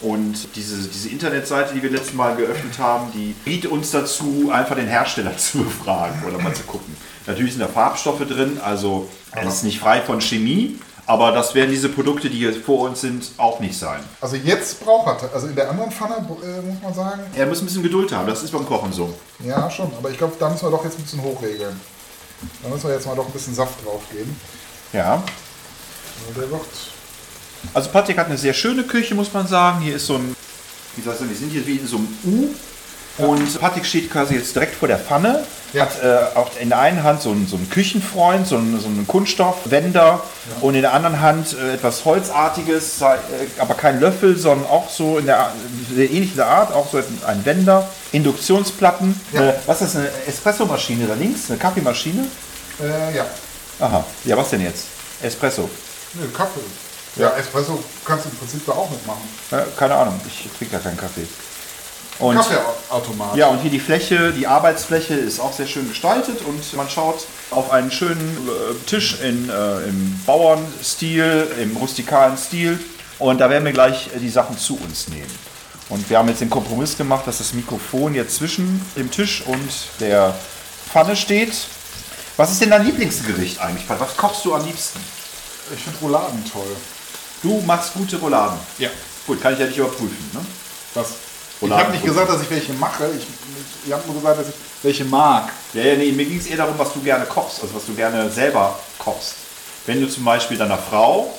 Und 0.00 0.56
diese, 0.56 0.88
diese 0.88 1.08
Internetseite, 1.08 1.74
die 1.74 1.82
wir 1.82 1.90
letztes 1.90 2.14
Mal 2.14 2.34
geöffnet 2.34 2.78
haben, 2.78 3.12
die 3.14 3.34
bietet 3.44 3.70
uns 3.70 3.92
dazu, 3.92 4.50
einfach 4.52 4.74
den 4.74 4.88
Hersteller 4.88 5.36
zu 5.38 5.64
befragen 5.64 6.22
oder 6.26 6.38
mal 6.38 6.54
zu 6.54 6.64
gucken. 6.64 6.96
Natürlich 7.26 7.52
sind 7.52 7.60
da 7.60 7.68
Farbstoffe 7.68 8.26
drin, 8.26 8.58
also 8.62 9.08
es 9.32 9.54
ist 9.54 9.62
nicht 9.64 9.78
frei 9.78 10.00
von 10.00 10.20
Chemie, 10.20 10.78
aber 11.12 11.30
das 11.32 11.54
werden 11.54 11.70
diese 11.70 11.90
Produkte, 11.90 12.30
die 12.30 12.38
hier 12.38 12.54
vor 12.54 12.88
uns 12.88 13.02
sind, 13.02 13.32
auch 13.36 13.60
nicht 13.60 13.78
sein. 13.78 14.00
Also 14.22 14.36
jetzt 14.36 14.82
braucht 14.82 15.22
er, 15.22 15.34
also 15.34 15.46
in 15.46 15.54
der 15.54 15.68
anderen 15.68 15.90
Pfanne, 15.90 16.14
äh, 16.16 16.62
muss 16.62 16.82
man 16.82 16.94
sagen, 16.94 17.20
Er 17.34 17.44
muss 17.46 17.60
ein 17.60 17.66
bisschen 17.66 17.82
Geduld 17.82 18.10
haben, 18.12 18.26
das 18.26 18.42
ist 18.42 18.50
beim 18.50 18.64
Kochen 18.64 18.92
so. 18.94 19.12
ja 19.44 19.70
schon, 19.70 19.92
aber 19.98 20.10
ich 20.10 20.16
glaube, 20.16 20.32
da 20.38 20.48
müssen 20.48 20.64
wir 20.64 20.70
doch 20.70 20.82
jetzt 20.84 20.98
ein 20.98 21.02
bisschen 21.02 21.22
hochregeln. 21.22 21.78
Da 22.62 22.68
müssen 22.70 22.88
wir 22.88 22.94
jetzt 22.94 23.06
mal 23.06 23.14
doch 23.14 23.26
ein 23.26 23.32
bisschen 23.32 23.54
Saft 23.54 23.84
drauf 23.84 24.00
geben. 24.10 24.34
Ja. 24.94 25.22
Also 26.26 26.40
Der 26.40 26.50
wird, 26.50 26.64
Also 27.74 27.90
Patrick 27.90 28.16
hat 28.16 28.26
eine 28.26 28.38
sehr 28.38 28.54
schöne 28.54 28.84
Küche, 28.84 29.14
muss 29.14 29.32
man 29.34 29.46
sagen. 29.46 29.80
Hier 29.82 29.96
ist 29.96 30.06
so 30.06 30.14
ein, 30.14 30.34
wie 30.96 31.00
ich 31.00 31.04
sagen, 31.04 31.28
wir 31.28 31.36
sind 31.36 31.50
hier 31.50 31.66
wie 31.66 31.76
in 31.76 31.86
so 31.86 31.96
einem 31.98 32.08
U. 32.24 32.48
Und 33.18 33.60
Patrick 33.60 33.84
steht 33.84 34.10
quasi 34.10 34.34
jetzt 34.36 34.54
direkt 34.54 34.74
vor 34.76 34.88
der 34.88 34.98
Pfanne, 34.98 35.44
Ja. 35.74 35.82
hat 35.82 36.02
äh, 36.02 36.36
auch 36.36 36.50
in 36.60 36.70
der 36.70 36.78
einen 36.80 37.02
Hand 37.02 37.20
so 37.22 37.30
einen, 37.30 37.46
so 37.46 37.56
einen 37.56 37.68
Küchenfreund, 37.70 38.46
so 38.46 38.56
einen, 38.56 38.78
so 38.80 38.86
einen 38.88 39.06
Kunststoffwender 39.06 40.22
und 40.60 40.74
in 40.74 40.80
der 40.82 40.92
anderen 40.94 41.20
Hand 41.20 41.54
äh, 41.58 41.74
etwas 41.74 42.04
Holzartiges, 42.04 43.00
äh, 43.02 43.16
aber 43.58 43.74
kein 43.74 44.00
Löffel, 44.00 44.36
sondern 44.38 44.68
auch 44.68 44.88
so 44.90 45.18
in 45.18 45.26
der 45.26 45.52
sehr 45.94 46.10
ähnlichen 46.10 46.40
Art, 46.40 46.72
auch 46.74 46.90
so 46.90 46.98
ein 46.98 47.44
Wender, 47.44 47.86
Induktionsplatten. 48.12 49.18
Ja. 49.32 49.48
Äh, 49.50 49.54
was 49.66 49.82
ist 49.82 49.94
das, 49.94 50.00
eine 50.00 50.10
Espressomaschine 50.26 51.06
da 51.06 51.14
links, 51.14 51.50
eine 51.50 51.58
Kaffeemaschine? 51.58 52.26
äh, 52.82 53.16
ja, 53.16 53.26
Aha, 53.80 54.04
ja 54.24 54.36
was 54.36 54.50
denn 54.50 54.62
jetzt? 54.62 54.84
Espresso. 55.22 55.68
Nö, 56.14 56.26
Kaffee. 56.28 56.60
Ja, 57.16 57.30
Espresso 57.38 57.78
kannst 58.06 58.24
du 58.24 58.30
im 58.30 58.36
Prinzip 58.36 58.64
da 58.66 58.72
auch 58.72 58.88
mitmachen. 58.90 59.22
Ja, 59.50 59.64
keine 59.78 59.94
Ahnung, 59.94 60.18
ich 60.26 60.48
trinke 60.56 60.72
gar 60.76 60.80
keinen 60.82 60.96
Kaffee. 60.96 61.26
Und 62.22 62.36
Kaffeeautomat. 62.36 63.36
Ja, 63.36 63.48
und 63.48 63.60
hier 63.62 63.70
die 63.70 63.80
Fläche, 63.80 64.32
die 64.32 64.46
Arbeitsfläche 64.46 65.14
ist 65.14 65.40
auch 65.40 65.52
sehr 65.52 65.66
schön 65.66 65.88
gestaltet 65.88 66.40
und 66.46 66.72
man 66.74 66.88
schaut 66.88 67.26
auf 67.50 67.72
einen 67.72 67.90
schönen 67.90 68.38
äh, 68.48 68.74
Tisch 68.86 69.20
in, 69.20 69.50
äh, 69.50 69.88
im 69.88 70.20
Bauernstil, 70.24 71.48
im 71.60 71.76
rustikalen 71.76 72.36
Stil 72.36 72.78
und 73.18 73.40
da 73.40 73.50
werden 73.50 73.64
wir 73.64 73.72
gleich 73.72 74.08
äh, 74.14 74.20
die 74.20 74.28
Sachen 74.28 74.56
zu 74.56 74.78
uns 74.78 75.08
nehmen. 75.08 75.30
Und 75.88 76.08
wir 76.08 76.18
haben 76.18 76.28
jetzt 76.28 76.40
den 76.40 76.48
Kompromiss 76.48 76.96
gemacht, 76.96 77.26
dass 77.26 77.38
das 77.38 77.54
Mikrofon 77.54 78.14
jetzt 78.14 78.36
zwischen 78.36 78.80
dem 78.96 79.10
Tisch 79.10 79.42
und 79.44 79.70
der 79.98 80.34
Pfanne 80.90 81.16
steht. 81.16 81.52
Was 82.36 82.52
ist 82.52 82.62
denn 82.62 82.70
dein 82.70 82.86
Lieblingsgericht 82.86 83.60
eigentlich? 83.60 83.84
Was 83.88 84.16
kochst 84.16 84.44
du 84.44 84.54
am 84.54 84.64
liebsten? 84.64 85.00
Ich 85.74 85.82
finde 85.82 85.98
Rouladen 86.00 86.44
toll. 86.50 86.76
Du 87.42 87.60
machst 87.66 87.94
gute 87.94 88.16
Rouladen. 88.16 88.58
Ja. 88.78 88.88
Gut, 89.26 89.40
kann 89.42 89.52
ich 89.54 89.58
ja 89.58 89.66
nicht 89.66 89.78
überprüfen. 89.78 90.30
Ne? 90.32 90.40
Was? 90.94 91.14
Ich 91.62 91.70
habe 91.70 91.92
nicht 91.92 92.04
gesagt, 92.04 92.28
dass 92.28 92.42
ich 92.42 92.50
welche 92.50 92.72
mache. 92.74 93.04
Ich, 93.16 93.26
ich 93.86 93.92
habe 93.92 94.02
nur 94.06 94.16
gesagt, 94.16 94.40
dass 94.40 94.48
ich 94.48 94.54
welche 94.82 95.04
mag. 95.04 95.52
Ja, 95.74 95.82
ja, 95.82 95.96
nee, 95.96 96.12
mir 96.12 96.24
ging 96.24 96.38
es 96.38 96.46
eher 96.46 96.56
darum, 96.56 96.74
was 96.76 96.92
du 96.92 97.00
gerne 97.00 97.24
kochst, 97.24 97.62
also 97.62 97.74
was 97.74 97.86
du 97.86 97.94
gerne 97.94 98.28
selber 98.30 98.78
kochst. 98.98 99.34
Wenn 99.86 100.00
du 100.00 100.08
zum 100.08 100.24
Beispiel 100.24 100.56
deiner 100.56 100.78
Frau, 100.78 101.32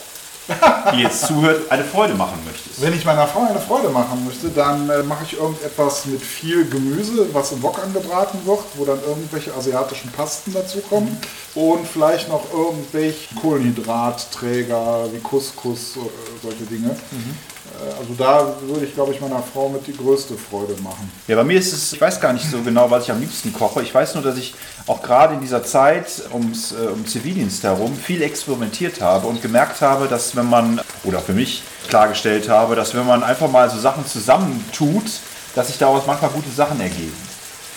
die 0.93 1.01
jetzt 1.01 1.21
zuhört, 1.27 1.71
eine 1.71 1.83
Freude 1.83 2.13
machen 2.15 2.39
möchtest. 2.45 2.81
Wenn 2.81 2.93
ich 2.93 3.05
meiner 3.05 3.27
Frau 3.27 3.45
eine 3.47 3.59
Freude 3.59 3.89
machen 3.89 4.25
möchte, 4.25 4.49
dann 4.49 4.89
äh, 4.89 5.03
mache 5.03 5.23
ich 5.25 5.37
irgendetwas 5.37 6.05
mit 6.05 6.21
viel 6.21 6.67
Gemüse, 6.69 7.33
was 7.33 7.51
im 7.53 7.63
Wok 7.63 7.81
angebraten 7.81 8.45
wird, 8.45 8.59
wo 8.75 8.85
dann 8.85 8.99
irgendwelche 9.05 9.53
asiatischen 9.53 10.11
Pasten 10.11 10.53
dazukommen 10.53 11.17
und 11.55 11.87
vielleicht 11.87 12.27
noch 12.29 12.51
irgendwelche 12.51 13.33
Kohlenhydratträger 13.35 15.07
wie 15.13 15.19
Couscous, 15.19 15.95
äh, 15.95 15.99
solche 16.41 16.63
Dinge. 16.63 16.89
Äh, 16.89 17.52
also 17.99 18.13
da 18.17 18.53
würde 18.61 18.85
ich, 18.85 18.93
glaube 18.93 19.13
ich, 19.13 19.21
meiner 19.21 19.41
Frau 19.41 19.69
mit 19.69 19.85
die 19.87 19.95
größte 19.95 20.35
Freude 20.35 20.75
machen. 20.81 21.11
Ja, 21.27 21.35
bei 21.35 21.43
mir 21.43 21.59
ist 21.59 21.73
es, 21.73 21.93
ich 21.93 22.01
weiß 22.01 22.19
gar 22.19 22.33
nicht 22.33 22.49
so 22.49 22.61
genau, 22.61 22.89
was 22.89 23.03
ich 23.05 23.11
am 23.11 23.19
liebsten 23.19 23.53
koche. 23.53 23.81
Ich 23.81 23.93
weiß 23.93 24.15
nur, 24.15 24.23
dass 24.23 24.37
ich 24.37 24.53
auch 24.87 25.01
gerade 25.01 25.35
in 25.35 25.41
dieser 25.41 25.63
Zeit 25.63 26.07
ums, 26.33 26.71
äh, 26.71 26.87
um 26.87 27.05
Zivildienst 27.05 27.63
herum 27.63 27.95
viel 27.95 28.21
experimentiert 28.21 29.01
habe 29.01 29.27
und 29.27 29.41
gemerkt 29.41 29.81
habe, 29.81 30.07
dass 30.07 30.35
wenn 30.35 30.49
man, 30.49 30.81
oder 31.03 31.19
für 31.19 31.33
mich 31.33 31.63
klargestellt 31.87 32.49
habe, 32.49 32.75
dass 32.75 32.93
wenn 32.93 33.05
man 33.05 33.23
einfach 33.23 33.49
mal 33.49 33.69
so 33.69 33.79
Sachen 33.79 34.05
zusammentut, 34.05 35.05
dass 35.55 35.67
sich 35.67 35.77
daraus 35.77 36.03
manchmal 36.07 36.31
gute 36.31 36.49
Sachen 36.49 36.79
ergeben. 36.79 37.15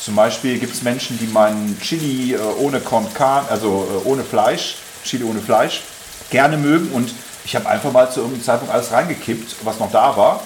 Zum 0.01 0.15
Beispiel 0.15 0.59
gibt 0.59 0.75
es 0.75 0.83
Menschen, 0.83 1.19
die 1.19 1.27
meinen 1.27 1.79
Chili 1.81 2.35
äh, 2.35 2.39
ohne 2.61 2.81
Con 2.81 3.07
also 3.49 3.89
äh, 3.91 4.09
ohne 4.09 4.23
Fleisch, 4.23 4.77
Chili 5.05 5.25
ohne 5.25 5.41
Fleisch, 5.41 5.83
gerne 6.31 6.57
mögen. 6.57 6.91
Und 6.93 7.13
ich 7.47 7.55
habe 7.55 7.69
einfach 7.69 7.93
mal 7.93 8.11
zu 8.11 8.21
irgendeinem 8.21 8.43
Zeitpunkt 8.43 8.75
alles 8.75 8.91
reingekippt, 8.91 9.57
was 9.63 9.79
noch 9.79 9.91
da 9.93 10.17
war. 10.17 10.43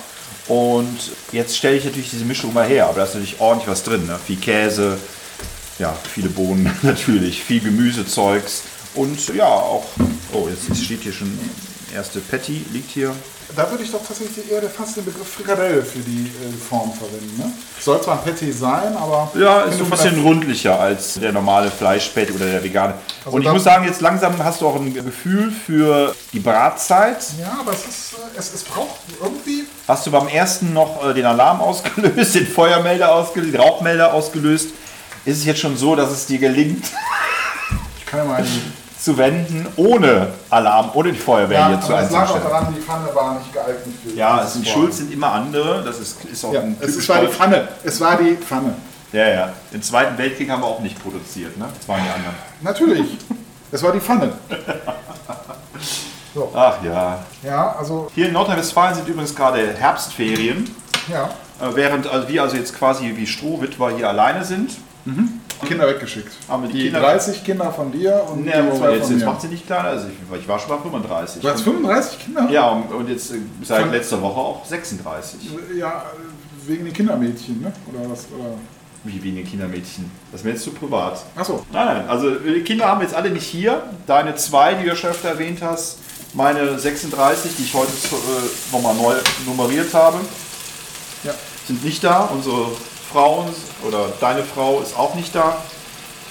Und 0.49 0.99
jetzt 1.33 1.57
stelle 1.57 1.77
ich 1.77 1.85
natürlich 1.87 2.11
diese 2.11 2.27
Mischung 2.27 2.53
mal 2.53 2.67
her. 2.67 2.85
Aber 2.85 2.97
da 2.97 3.05
ist 3.05 3.15
natürlich 3.15 3.41
ordentlich 3.41 3.69
was 3.69 3.83
drin. 3.83 4.07
Ne? 4.07 4.19
Viel 4.25 4.37
Käse, 4.37 4.99
ja, 5.79 5.97
viele 6.13 6.29
Bohnen 6.29 6.71
natürlich, 6.83 7.43
viel 7.43 7.61
Gemüsezeugs. 7.61 8.65
Und 8.95 9.35
ja, 9.35 9.47
auch, 9.47 9.87
oh, 10.35 10.49
jetzt 10.51 10.85
steht 10.85 11.01
hier 11.01 11.13
schon, 11.13 11.39
erste 11.95 12.21
Patty 12.21 12.67
liegt 12.71 12.91
hier. 12.91 13.15
Da 13.57 13.71
würde 13.71 13.83
ich 13.83 13.91
doch 13.91 14.07
tatsächlich 14.07 14.51
eher 14.51 14.63
fast 14.71 14.97
den 14.97 15.05
Begriff 15.05 15.29
Frikadelle 15.29 15.83
für 15.83 15.99
die 15.99 16.27
äh, 16.27 16.53
Form 16.69 16.93
verwenden. 16.93 17.37
Ne? 17.39 17.53
Soll 17.81 18.01
zwar 18.01 18.19
ein 18.19 18.25
Patty 18.25 18.53
sein, 18.53 18.97
aber... 18.97 19.31
Ja, 19.35 19.63
ist 19.63 19.79
so 19.79 19.85
ein 19.85 19.91
bisschen 19.91 20.23
rundlicher 20.23 20.79
als 20.79 21.15
der 21.15 21.33
normale 21.33 21.71
Fleischpatty 21.71 22.33
oder 22.33 22.47
der 22.47 22.63
vegane. 22.63 22.95
Also 23.25 23.37
Und 23.37 23.43
ich 23.43 23.51
muss 23.51 23.65
sagen, 23.65 23.85
jetzt 23.85 24.01
langsam 24.01 24.43
hast 24.43 24.61
du 24.61 24.69
auch 24.69 24.77
ein 24.77 24.95
Gefühl 24.95 25.51
für 25.51 26.15
die 26.33 26.41
Bratzeit. 26.41 27.19
Ja, 27.41 27.59
aber 27.61 27.73
es, 27.73 27.81
ist, 27.81 28.13
äh, 28.13 28.39
es, 28.39 28.55
es 28.55 28.63
braucht 28.63 29.01
irgendwie... 29.21 29.65
Hast 29.89 30.07
du 30.07 30.11
beim 30.11 30.29
ersten 30.29 30.73
noch 30.73 31.05
äh, 31.05 31.15
den 31.15 31.27
Alarm 31.27 31.61
ausgelöst, 31.61 32.35
den 32.35 32.47
Feuermelder 32.47 33.15
ausgelöst, 33.15 33.55
den 33.55 33.61
Rauchmelder 33.61 34.15
ausgelöst? 34.15 34.69
Ist 35.25 35.39
es 35.39 35.45
jetzt 35.45 35.61
schon 35.61 35.77
so, 35.77 35.97
dass 35.97 36.11
es 36.11 36.27
dir 36.27 36.39
gelingt, 36.39 36.85
Ich 37.99 38.07
kann 38.07 38.21
ja 38.21 38.25
mal 38.25 38.43
die... 38.45 38.80
zu 39.01 39.17
wenden, 39.17 39.67
ohne 39.77 40.29
Alarm, 40.51 40.91
ohne 40.95 41.13
die 41.13 41.19
Feuerwehr 41.19 41.59
Ja, 41.59 41.69
hier 41.69 41.81
zu 41.81 41.93
aber 41.95 42.03
es 42.03 42.11
lag 42.11 42.19
auch 42.29 42.35
einzustellen? 42.35 42.51
daran, 42.53 42.75
die 42.77 42.81
Pfanne 42.83 43.15
war 43.15 43.35
nicht 43.39 43.53
geeignet 43.53 43.95
für 44.05 44.11
Ja, 44.15 44.43
es 44.45 44.53
sind. 44.53 44.69
Schuld 44.69 44.93
sind 44.93 45.13
immer 45.13 45.33
andere. 45.33 45.83
Das 45.83 45.99
ist, 45.99 46.25
ist 46.25 46.45
auch 46.45 46.53
Ja, 46.53 46.61
ein 46.61 46.77
es 46.81 47.09
war 47.09 47.21
die 47.21 47.29
Pfanne. 47.29 47.69
Es 47.83 48.01
war 48.01 48.17
die 48.19 48.37
Pfanne. 48.37 48.75
Ja, 49.13 49.29
ja. 49.29 49.53
Den 49.73 49.83
Zweiten 49.83 50.17
Weltkrieg 50.19 50.51
haben 50.51 50.63
wir 50.63 50.67
auch 50.67 50.81
nicht 50.81 51.03
produziert, 51.03 51.57
ne? 51.57 51.67
Das 51.79 51.89
waren 51.89 52.01
die 52.05 52.11
anderen. 52.11 52.35
Natürlich. 52.61 53.17
Es 53.73 53.83
war 53.83 53.93
die 53.93 54.01
Pfanne. 54.01 54.33
So. 56.33 56.49
Ach 56.55 56.77
ja. 56.85 57.19
Ja, 57.43 57.75
also, 57.77 58.09
Hier 58.15 58.27
in 58.29 58.33
Nordrhein-Westfalen 58.33 58.95
sind 58.95 59.09
übrigens 59.09 59.35
gerade 59.35 59.75
Herbstferien. 59.75 60.73
ja. 61.09 61.25
Äh, 61.61 61.75
Während 61.75 62.07
also 62.07 62.29
wir 62.29 62.43
also 62.43 62.57
jetzt 62.57 62.79
quasi 62.79 63.13
wie 63.17 63.27
Strohwitwer 63.27 63.91
hier 63.97 64.09
alleine 64.09 64.45
sind. 64.45 64.77
Kinder 65.67 65.87
weggeschickt. 65.89 66.33
Haben 66.49 66.63
wir 66.65 66.71
die 66.71 66.79
die 66.79 66.85
Kinder- 66.85 67.01
30 67.01 67.45
Kinder 67.45 67.73
von 67.73 67.93
dir 67.93 68.23
und 68.31 68.45
Nee, 68.45 68.53
die 68.53 68.79
zwei 68.79 68.93
jetzt, 68.95 69.05
von 69.07 69.11
jetzt 69.13 69.21
mir. 69.21 69.27
macht 69.27 69.41
sie 69.43 69.49
nicht 69.49 69.67
kleiner. 69.67 69.89
Also 69.89 70.09
ich, 70.09 70.41
ich 70.41 70.49
war 70.49 70.59
schon 70.59 70.71
mal 70.71 70.81
35. 70.83 71.43
Du 71.43 71.49
hast 71.49 71.63
35 71.63 72.19
Kinder? 72.19 72.49
ja, 72.51 72.69
und, 72.71 72.93
und 72.93 73.09
jetzt 73.09 73.33
äh, 73.33 73.39
seit 73.63 73.83
Von- 73.83 73.93
letzter 73.93 74.21
Woche 74.23 74.39
auch 74.41 74.65
36. 74.65 75.39
Ja, 75.79 76.05
wegen 76.67 76.85
den 76.85 76.93
Kindermädchen, 76.95 77.61
ne? 77.61 77.73
Oder 77.93 78.11
was? 78.11 78.27
Oder? 78.37 78.55
Wie 79.05 79.23
wenige 79.23 79.49
Kindermädchen. 79.49 80.11
Das 80.31 80.43
ist 80.43 80.45
mir 80.45 80.51
jetzt 80.53 80.63
zu 80.65 80.73
privat. 80.73 81.23
Achso. 81.35 81.65
Nein, 81.73 81.87
nein, 81.87 82.09
also 82.09 82.31
die 82.35 82.61
Kinder 82.63 82.87
haben 82.87 83.01
wir 83.01 83.07
jetzt 83.07 83.17
alle 83.17 83.31
nicht 83.31 83.47
hier. 83.47 83.83
Deine 84.07 84.35
zwei, 84.37 84.75
die 84.75 84.87
du 84.89 84.95
schon 84.95 85.11
öfter 85.11 85.29
erwähnt 85.31 85.61
hast, 85.63 85.99
meine 86.35 86.79
36, 86.79 87.53
die 87.57 87.63
ich 87.63 87.73
heute 87.75 87.91
äh, 87.91 88.73
nochmal 88.73 88.95
neu 88.95 89.15
nummeriert 89.47 89.93
habe, 89.95 90.19
Ja. 91.25 91.33
sind 91.67 91.83
nicht 91.83 92.05
da. 92.05 92.25
Unsere 92.25 92.67
Frauen 93.13 93.47
oder 93.87 94.09
deine 94.21 94.43
Frau 94.43 94.81
ist 94.81 94.97
auch 94.97 95.15
nicht 95.15 95.35
da. 95.35 95.59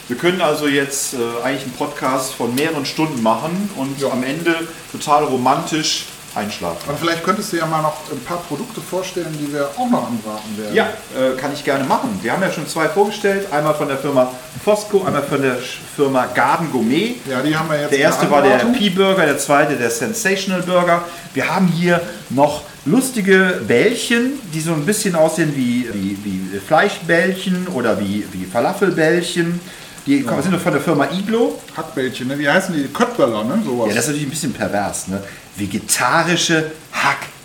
Wir 0.08 0.18
können 0.18 0.42
also 0.42 0.68
jetzt 0.68 1.14
äh, 1.14 1.18
eigentlich 1.44 1.64
einen 1.64 1.74
Podcast 1.74 2.34
von 2.34 2.56
mehreren 2.56 2.86
Stunden 2.86 3.22
machen 3.22 3.70
und 3.76 4.04
am 4.12 4.24
Ende 4.24 4.56
total 4.92 5.26
romantisch 5.26 6.06
einschlafen. 6.36 6.90
Und 6.90 7.00
vielleicht 7.00 7.24
könntest 7.24 7.54
du 7.54 7.58
ja 7.58 7.66
mal 7.66 7.82
noch 7.82 7.98
ein 8.12 8.20
paar 8.24 8.38
Produkte 8.38 8.82
vorstellen, 8.82 9.36
die 9.40 9.52
wir 9.54 9.70
auch 9.78 9.90
noch 9.90 10.08
anbraten 10.08 10.58
werden. 10.58 10.74
Ja, 10.74 10.86
äh, 11.16 11.36
kann 11.38 11.54
ich 11.54 11.64
gerne 11.64 11.84
machen. 11.84 12.20
Wir 12.22 12.32
haben 12.32 12.42
ja 12.42 12.52
schon 12.52 12.68
zwei 12.68 12.88
vorgestellt. 12.88 13.52
Einmal 13.52 13.74
von 13.76 13.88
der 13.88 13.98
Firma 13.98 14.32
Fosco, 14.64 15.04
einmal 15.04 15.24
von 15.24 15.42
der 15.42 15.58
Firma 15.96 16.26
Garden 16.28 16.72
Gourmet. 16.72 17.16
Ja, 17.30 17.42
die 17.42 17.56
haben 17.56 17.70
wir 17.70 17.82
jetzt. 17.82 17.92
Der 17.92 18.00
erste 18.00 18.30
war 18.30 18.42
der. 18.42 18.58
P-Burger, 18.58 19.26
der 19.26 19.38
zweite 19.38 19.76
der 19.76 19.90
Sensational 19.90 20.62
Burger. 20.62 21.04
Wir 21.34 21.54
haben 21.54 21.68
hier 21.68 22.02
noch 22.30 22.62
lustige 22.86 23.62
Bällchen, 23.68 24.34
die 24.54 24.62
so 24.62 24.74
ein 24.74 24.86
bisschen 24.86 25.16
aussehen 25.16 25.54
wie, 25.56 25.88
wie, 25.94 26.18
wie 26.24 26.60
Fleischbällchen 26.60 27.68
oder 27.68 28.00
wie, 28.00 28.26
wie 28.32 28.46
Falafelbällchen. 28.46 29.60
Die 30.06 30.24
kommen 30.24 30.42
sind 30.42 30.60
von 30.60 30.72
der 30.72 30.82
Firma 30.82 31.08
Iglo. 31.12 31.62
Hackbällchen, 31.76 32.28
ne? 32.28 32.40
Wie 32.40 32.50
heißen 32.50 32.74
die? 32.74 32.88
Köttböller, 32.88 33.44
ne? 33.44 33.62
Sowas. 33.64 33.90
Ja, 33.90 33.96
das 33.96 34.06
ist 34.06 34.08
natürlich 34.08 34.28
ein 34.28 34.32
bisschen 34.32 34.54
pervers, 34.54 35.08
ne? 35.08 35.22
Vegetarische 35.56 36.72
Hackbällchen. 36.92 37.39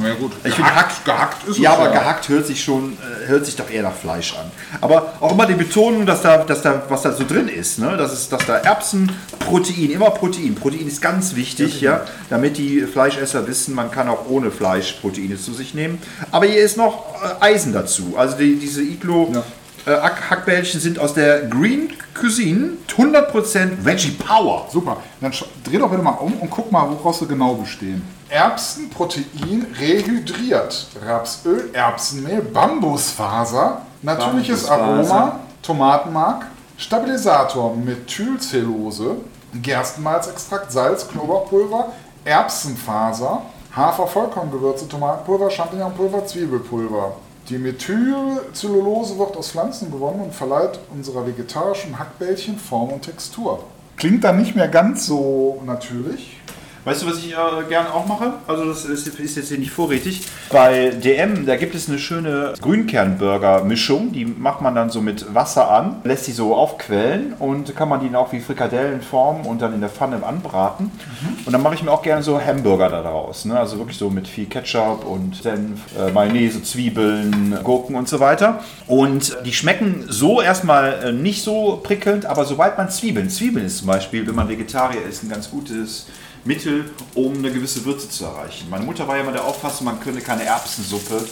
Na 0.00 0.08
ja, 0.08 0.14
gut, 0.14 0.32
Ich 0.44 0.54
finde 0.54 0.74
Hack, 0.74 1.04
gehackt, 1.04 1.04
gehackt 1.04 1.48
ist 1.48 1.58
ja, 1.58 1.72
es 1.72 1.78
aber 1.78 1.92
ja. 1.92 2.00
gehackt 2.00 2.28
hört 2.28 2.46
sich 2.46 2.62
schon, 2.62 2.94
äh, 2.94 3.28
hört 3.28 3.44
sich 3.44 3.56
doch 3.56 3.70
eher 3.70 3.82
nach 3.82 3.94
Fleisch 3.94 4.34
an. 4.34 4.50
Aber 4.80 5.14
auch 5.20 5.32
immer 5.32 5.46
die 5.46 5.54
Betonung, 5.54 6.06
dass 6.06 6.22
da, 6.22 6.38
dass 6.38 6.62
da, 6.62 6.82
was 6.88 7.02
da 7.02 7.12
so 7.12 7.24
drin 7.24 7.48
ist, 7.48 7.78
ne? 7.78 7.96
Das 7.96 8.12
ist, 8.12 8.32
dass 8.32 8.46
da 8.46 8.58
Erbsen, 8.58 9.12
Protein, 9.40 9.90
immer 9.90 10.10
Protein. 10.10 10.54
Protein 10.54 10.86
ist 10.86 11.02
ganz 11.02 11.34
wichtig, 11.34 11.80
ja, 11.80 12.02
damit 12.30 12.56
die 12.56 12.82
Fleischesser 12.82 13.46
wissen, 13.46 13.74
man 13.74 13.90
kann 13.90 14.08
auch 14.08 14.28
ohne 14.28 14.50
Fleisch 14.50 14.92
Proteine 15.00 15.36
zu 15.36 15.52
sich 15.52 15.74
nehmen. 15.74 16.00
Aber 16.30 16.46
hier 16.46 16.62
ist 16.62 16.76
noch 16.76 17.04
äh, 17.22 17.44
Eisen 17.44 17.72
dazu. 17.72 18.14
Also 18.16 18.36
die, 18.36 18.56
diese 18.56 18.82
Iglo. 18.82 19.30
Ja. 19.34 19.42
Äh, 19.86 19.90
Hack- 20.00 20.30
Hackbällchen 20.30 20.80
sind 20.80 20.98
aus 20.98 21.12
der 21.14 21.42
Green 21.48 21.92
Cuisine, 22.18 22.70
100% 22.88 23.84
Veggie 23.84 24.12
Power. 24.12 24.66
Super. 24.70 24.96
Dann 25.20 25.32
dreh 25.64 25.78
doch 25.78 25.90
bitte 25.90 26.02
mal 26.02 26.12
um 26.12 26.32
und 26.34 26.50
guck 26.50 26.72
mal, 26.72 26.88
woraus 26.90 27.18
sie 27.18 27.26
genau 27.26 27.54
bestehen. 27.54 28.02
Erbsen, 28.30 28.88
Protein, 28.90 29.66
rehydriert. 29.78 30.86
Rapsöl, 31.06 31.70
Erbsenmehl, 31.72 32.40
Bambusfaser, 32.42 33.82
natürliches 34.02 34.66
Bambusfaser. 34.66 35.14
Aroma, 35.14 35.40
Tomatenmark, 35.62 36.46
Stabilisator, 36.78 37.76
Methylcellulose, 37.76 39.16
Gerstenmalzextrakt, 39.62 40.72
Salz, 40.72 41.06
Knoblauchpulver, 41.08 41.92
Erbsenfaser, 42.24 43.42
Hafer-Vollkorngewürze, 43.76 44.88
Tomatenpulver, 44.88 45.50
Champignonpulver, 45.50 46.26
Zwiebelpulver. 46.26 47.16
Die 47.50 47.58
Methylcellulose 47.58 49.18
wird 49.18 49.36
aus 49.36 49.50
Pflanzen 49.50 49.92
gewonnen 49.92 50.20
und 50.20 50.34
verleiht 50.34 50.78
unserer 50.94 51.26
vegetarischen 51.26 51.98
Hackbällchen 51.98 52.58
Form 52.58 52.90
und 52.90 53.02
Textur. 53.02 53.62
Klingt 53.96 54.24
dann 54.24 54.38
nicht 54.38 54.56
mehr 54.56 54.68
ganz 54.68 55.06
so 55.06 55.62
natürlich. 55.66 56.40
Weißt 56.84 57.02
du, 57.02 57.06
was 57.06 57.18
ich 57.18 57.32
äh, 57.32 57.68
gerne 57.68 57.94
auch 57.94 58.06
mache? 58.06 58.34
Also 58.46 58.66
das 58.66 58.84
ist, 58.84 59.06
ist 59.06 59.36
jetzt 59.36 59.48
hier 59.48 59.58
nicht 59.58 59.70
vorrätig. 59.70 60.26
Bei 60.50 60.90
DM, 60.90 61.46
da 61.46 61.56
gibt 61.56 61.74
es 61.74 61.88
eine 61.88 61.98
schöne 61.98 62.52
Grünкern-Burger-Mischung. 62.60 64.12
Die 64.12 64.26
macht 64.26 64.60
man 64.60 64.74
dann 64.74 64.90
so 64.90 65.00
mit 65.00 65.34
Wasser 65.34 65.70
an, 65.70 66.02
lässt 66.04 66.26
sie 66.26 66.32
so 66.32 66.54
aufquellen 66.54 67.32
und 67.38 67.74
kann 67.74 67.88
man 67.88 68.00
die 68.00 68.06
dann 68.06 68.16
auch 68.16 68.32
wie 68.34 68.40
Frikadellen 68.40 69.00
formen 69.00 69.46
und 69.46 69.62
dann 69.62 69.72
in 69.72 69.80
der 69.80 69.88
Pfanne 69.88 70.22
anbraten. 70.22 70.90
Und 71.46 71.52
dann 71.52 71.62
mache 71.62 71.74
ich 71.74 71.82
mir 71.82 71.90
auch 71.90 72.02
gerne 72.02 72.22
so 72.22 72.38
Hamburger 72.38 72.90
da 72.90 73.02
daraus. 73.02 73.46
Ne? 73.46 73.58
Also 73.58 73.78
wirklich 73.78 73.96
so 73.96 74.10
mit 74.10 74.28
viel 74.28 74.44
Ketchup 74.44 75.06
und 75.06 75.36
Senf, 75.42 75.80
äh, 75.98 76.10
Mayonnaise, 76.10 76.62
Zwiebeln, 76.62 77.58
Gurken 77.64 77.96
und 77.96 78.10
so 78.10 78.20
weiter. 78.20 78.62
Und 78.86 79.36
die 79.46 79.54
schmecken 79.54 80.04
so 80.08 80.42
erstmal 80.42 81.02
äh, 81.02 81.12
nicht 81.12 81.42
so 81.42 81.80
prickelnd, 81.82 82.26
aber 82.26 82.44
sobald 82.44 82.76
man 82.76 82.90
Zwiebeln, 82.90 83.30
Zwiebeln 83.30 83.64
ist 83.64 83.78
zum 83.78 83.86
Beispiel, 83.86 84.26
wenn 84.26 84.34
man 84.34 84.50
Vegetarier 84.50 85.02
ist, 85.08 85.22
ein 85.22 85.30
ganz 85.30 85.50
gutes 85.50 86.08
Mittel, 86.44 86.90
um 87.14 87.34
eine 87.34 87.50
gewisse 87.50 87.84
Würze 87.84 88.08
zu 88.08 88.24
erreichen. 88.24 88.68
Meine 88.70 88.84
Mutter 88.84 89.08
war 89.08 89.16
ja 89.16 89.22
immer 89.22 89.32
der 89.32 89.44
Auffassung, 89.44 89.86
man 89.86 90.00
könne 90.00 90.20
keine 90.20 90.44
Erbsensuppe 90.44 91.26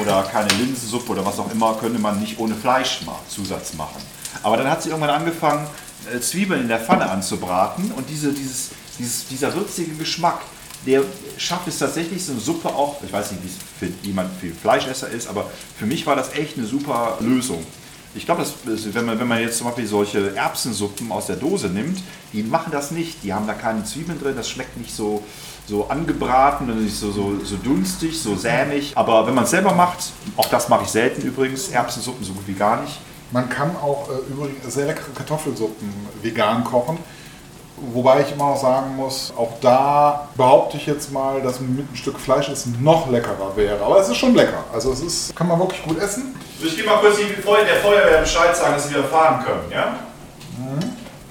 oder 0.00 0.22
keine 0.24 0.48
Linsensuppe 0.54 1.12
oder 1.12 1.24
was 1.24 1.38
auch 1.38 1.50
immer, 1.52 1.74
könnte 1.74 1.98
man 1.98 2.18
nicht 2.18 2.38
ohne 2.38 2.54
Fleisch 2.54 3.02
mal 3.04 3.18
Zusatz 3.28 3.74
machen. 3.74 4.02
Aber 4.42 4.56
dann 4.56 4.70
hat 4.70 4.82
sie 4.82 4.88
irgendwann 4.88 5.10
angefangen, 5.10 5.66
äh, 6.12 6.20
Zwiebeln 6.20 6.62
in 6.62 6.68
der 6.68 6.80
Pfanne 6.80 7.08
anzubraten 7.08 7.92
und 7.92 8.08
diese, 8.08 8.32
dieses, 8.32 8.70
dieses, 8.98 9.28
dieser 9.28 9.54
würzige 9.54 9.94
Geschmack, 9.94 10.40
der 10.86 11.02
schafft 11.36 11.68
es 11.68 11.78
tatsächlich, 11.78 12.24
so 12.24 12.32
eine 12.32 12.40
Suppe 12.40 12.68
auch, 12.68 13.02
ich 13.02 13.12
weiß 13.12 13.32
nicht, 13.32 13.42
wie 13.42 13.48
es 13.48 13.54
für 13.78 14.06
jemand, 14.06 14.30
für 14.40 14.52
Fleischesser 14.52 15.08
ist, 15.08 15.28
aber 15.28 15.50
für 15.76 15.86
mich 15.86 16.06
war 16.06 16.16
das 16.16 16.32
echt 16.34 16.56
eine 16.56 16.66
super 16.66 17.18
Lösung. 17.20 17.64
Ich 18.14 18.24
glaube, 18.24 18.44
wenn 18.64 19.04
man, 19.04 19.20
wenn 19.20 19.28
man 19.28 19.40
jetzt 19.40 19.58
zum 19.58 19.66
Beispiel 19.66 19.86
solche 19.86 20.34
Erbsensuppen 20.34 21.12
aus 21.12 21.26
der 21.26 21.36
Dose 21.36 21.68
nimmt, 21.68 22.02
die 22.32 22.42
machen 22.42 22.72
das 22.72 22.90
nicht. 22.90 23.22
Die 23.22 23.32
haben 23.34 23.46
da 23.46 23.54
keine 23.54 23.84
Zwiebeln 23.84 24.20
drin, 24.20 24.34
das 24.34 24.48
schmeckt 24.48 24.76
nicht 24.76 24.94
so, 24.94 25.22
so 25.66 25.88
angebraten 25.88 26.82
nicht 26.82 26.96
so, 26.96 27.12
so, 27.12 27.38
so 27.44 27.56
dunstig, 27.56 28.20
so 28.20 28.34
sämig. 28.34 28.92
Aber 28.96 29.26
wenn 29.26 29.34
man 29.34 29.44
es 29.44 29.50
selber 29.50 29.74
macht, 29.74 29.98
auch 30.36 30.48
das 30.48 30.68
mache 30.68 30.84
ich 30.84 30.88
selten 30.88 31.22
übrigens, 31.22 31.68
Erbsensuppen 31.68 32.24
so 32.24 32.32
gut 32.32 32.46
wie 32.46 32.54
gar 32.54 32.80
nicht. 32.80 32.98
Man 33.30 33.48
kann 33.50 33.76
auch 33.76 34.08
äh, 34.08 34.32
übrigens 34.32 34.72
sehr 34.72 34.86
leckere 34.86 35.12
Kartoffelsuppen 35.14 35.92
vegan 36.22 36.64
kochen. 36.64 36.98
Wobei 37.92 38.22
ich 38.22 38.32
immer 38.32 38.50
noch 38.50 38.60
sagen 38.60 38.96
muss, 38.96 39.32
auch 39.36 39.52
da 39.60 40.28
behaupte 40.36 40.76
ich 40.76 40.86
jetzt 40.86 41.12
mal, 41.12 41.40
dass 41.42 41.60
mit 41.60 41.90
ein 41.90 41.96
Stück 41.96 42.18
Fleisch 42.18 42.48
es 42.48 42.66
noch 42.80 43.10
leckerer 43.10 43.56
wäre. 43.56 43.82
Aber 43.84 43.98
es 44.00 44.08
ist 44.08 44.16
schon 44.16 44.34
lecker. 44.34 44.64
Also 44.72 44.92
es 44.92 45.00
ist, 45.00 45.36
kann 45.36 45.48
man 45.48 45.58
wirklich 45.58 45.82
gut 45.82 45.98
essen. 45.98 46.34
Ich 46.62 46.76
gehe 46.76 46.84
mal 46.84 46.98
kurz 46.98 47.16
die 47.16 47.24
der 47.24 47.76
Feuerwehr 47.76 48.20
Bescheid 48.20 48.56
sagen, 48.56 48.74
dass 48.74 48.88
sie 48.88 48.94
wieder 48.94 49.04
fahren 49.04 49.44
können, 49.44 49.70
ja? 49.70 49.96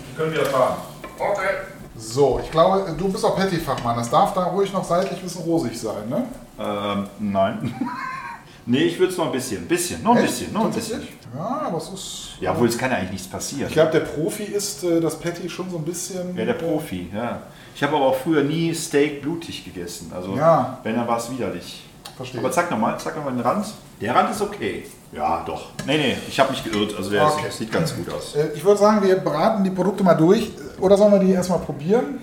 Sie 0.10 0.18
können 0.18 0.32
wieder 0.32 0.46
fahren. 0.46 0.78
Okay. 1.18 1.50
So, 1.96 2.40
ich 2.44 2.52
glaube, 2.52 2.94
du 2.98 3.10
bist 3.10 3.26
auch 3.26 3.36
Patty-Fachmann. 3.36 3.98
Das 3.98 4.10
darf 4.10 4.34
da 4.34 4.44
ruhig 4.44 4.72
noch 4.72 4.84
seitlich 4.84 5.20
ein 5.20 5.24
bisschen 5.24 5.42
rosig 5.44 5.80
sein, 5.80 6.08
ne? 6.08 6.28
Ähm, 6.60 7.08
nein. 7.20 7.76
nee, 8.66 8.84
ich 8.84 9.00
würde 9.00 9.12
es 9.12 9.18
noch 9.18 9.28
ein 9.28 9.32
bisschen, 9.32 9.68
bisschen, 9.68 10.04
noch 10.04 10.12
ein 10.12 10.24
Echt? 10.24 10.28
bisschen, 10.28 10.54
noch 10.54 10.66
ein 10.66 10.72
bisschen. 10.72 11.08
Ja, 11.36 11.62
aber 11.66 11.78
es 11.78 11.90
ist... 11.90 12.30
Ja, 12.40 12.52
obwohl 12.52 12.68
es 12.68 12.78
kann 12.78 12.92
ja 12.92 12.98
eigentlich 12.98 13.12
nichts 13.12 13.28
passieren. 13.28 13.68
Ich 13.68 13.74
glaube, 13.74 13.92
der 13.92 14.00
Profi 14.02 14.44
ist 14.44 14.84
äh, 14.84 15.00
das 15.02 15.20
Patty 15.20 15.50
schon 15.50 15.70
so 15.70 15.78
ein 15.78 15.84
bisschen... 15.84 16.36
Ja, 16.38 16.46
der 16.46 16.54
Profi, 16.54 17.10
ja. 17.14 17.42
Ich 17.76 17.84
habe 17.84 17.96
aber 17.96 18.06
auch 18.08 18.16
früher 18.16 18.44
nie 18.44 18.74
Steak 18.74 19.22
blutig 19.22 19.64
gegessen. 19.66 20.12
Also, 20.16 20.36
Ja. 20.36 20.80
wenn, 20.84 20.96
dann 20.96 21.08
war 21.08 21.18
es 21.18 21.30
widerlich. 21.30 21.84
Verstehe. 22.16 22.40
Aber 22.40 22.52
zeig 22.52 22.72
nochmal, 22.72 22.98
zeig 23.00 23.16
nochmal 23.16 23.34
den 23.34 23.42
Rand. 23.42 23.66
Der 24.02 24.16
Rand 24.16 24.32
ist 24.32 24.42
okay. 24.42 24.86
Ja, 25.12 25.44
doch. 25.46 25.70
Nee, 25.86 25.98
nee, 25.98 26.18
ich 26.28 26.40
habe 26.40 26.52
mich 26.52 26.64
geirrt. 26.64 26.96
Also, 26.98 27.10
der 27.12 27.26
Okay. 27.26 27.46
sieht 27.50 27.72
ganz 27.72 27.96
gut 27.96 28.12
aus. 28.12 28.36
Äh, 28.36 28.50
Ich 28.56 28.64
würde 28.64 28.80
sagen, 28.80 29.06
wir 29.06 29.16
braten 29.18 29.64
die 29.64 29.70
Produkte 29.70 30.04
mal 30.04 30.16
durch. 30.16 30.52
Oder 30.80 30.98
sollen 30.98 31.12
wir 31.14 31.20
die 31.20 31.32
erstmal 31.32 31.60
probieren? 31.60 32.20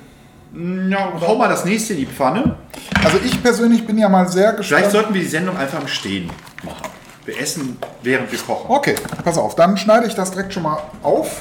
Ja, 0.91 1.13
hau 1.21 1.35
mal 1.35 1.49
das 1.49 1.65
nächste 1.65 1.95
in 1.95 2.01
die 2.01 2.07
Pfanne. 2.07 2.57
Also 3.05 3.19
ich 3.25 3.43
persönlich 3.43 3.85
bin 3.85 3.99
ja 3.99 4.09
mal 4.09 4.29
sehr 4.29 4.53
gespannt. 4.53 4.67
Vielleicht 4.67 4.91
sollten 4.93 5.13
wir 5.15 5.21
die 5.21 5.27
Sendung 5.27 5.57
einfach 5.57 5.81
im 5.81 5.89
Stehen 5.89 6.31
machen. 6.63 6.91
Wir 7.25 7.41
essen, 7.41 7.79
während 8.03 8.31
wir 8.31 8.39
kochen. 8.39 8.67
Okay, 8.71 8.95
pass 9.25 9.39
auf, 9.39 9.55
dann 9.55 9.77
schneide 9.77 10.07
ich 10.07 10.15
das 10.15 10.31
direkt 10.33 10.53
schon 10.53 10.63
mal 10.65 10.79
auf, 11.03 11.41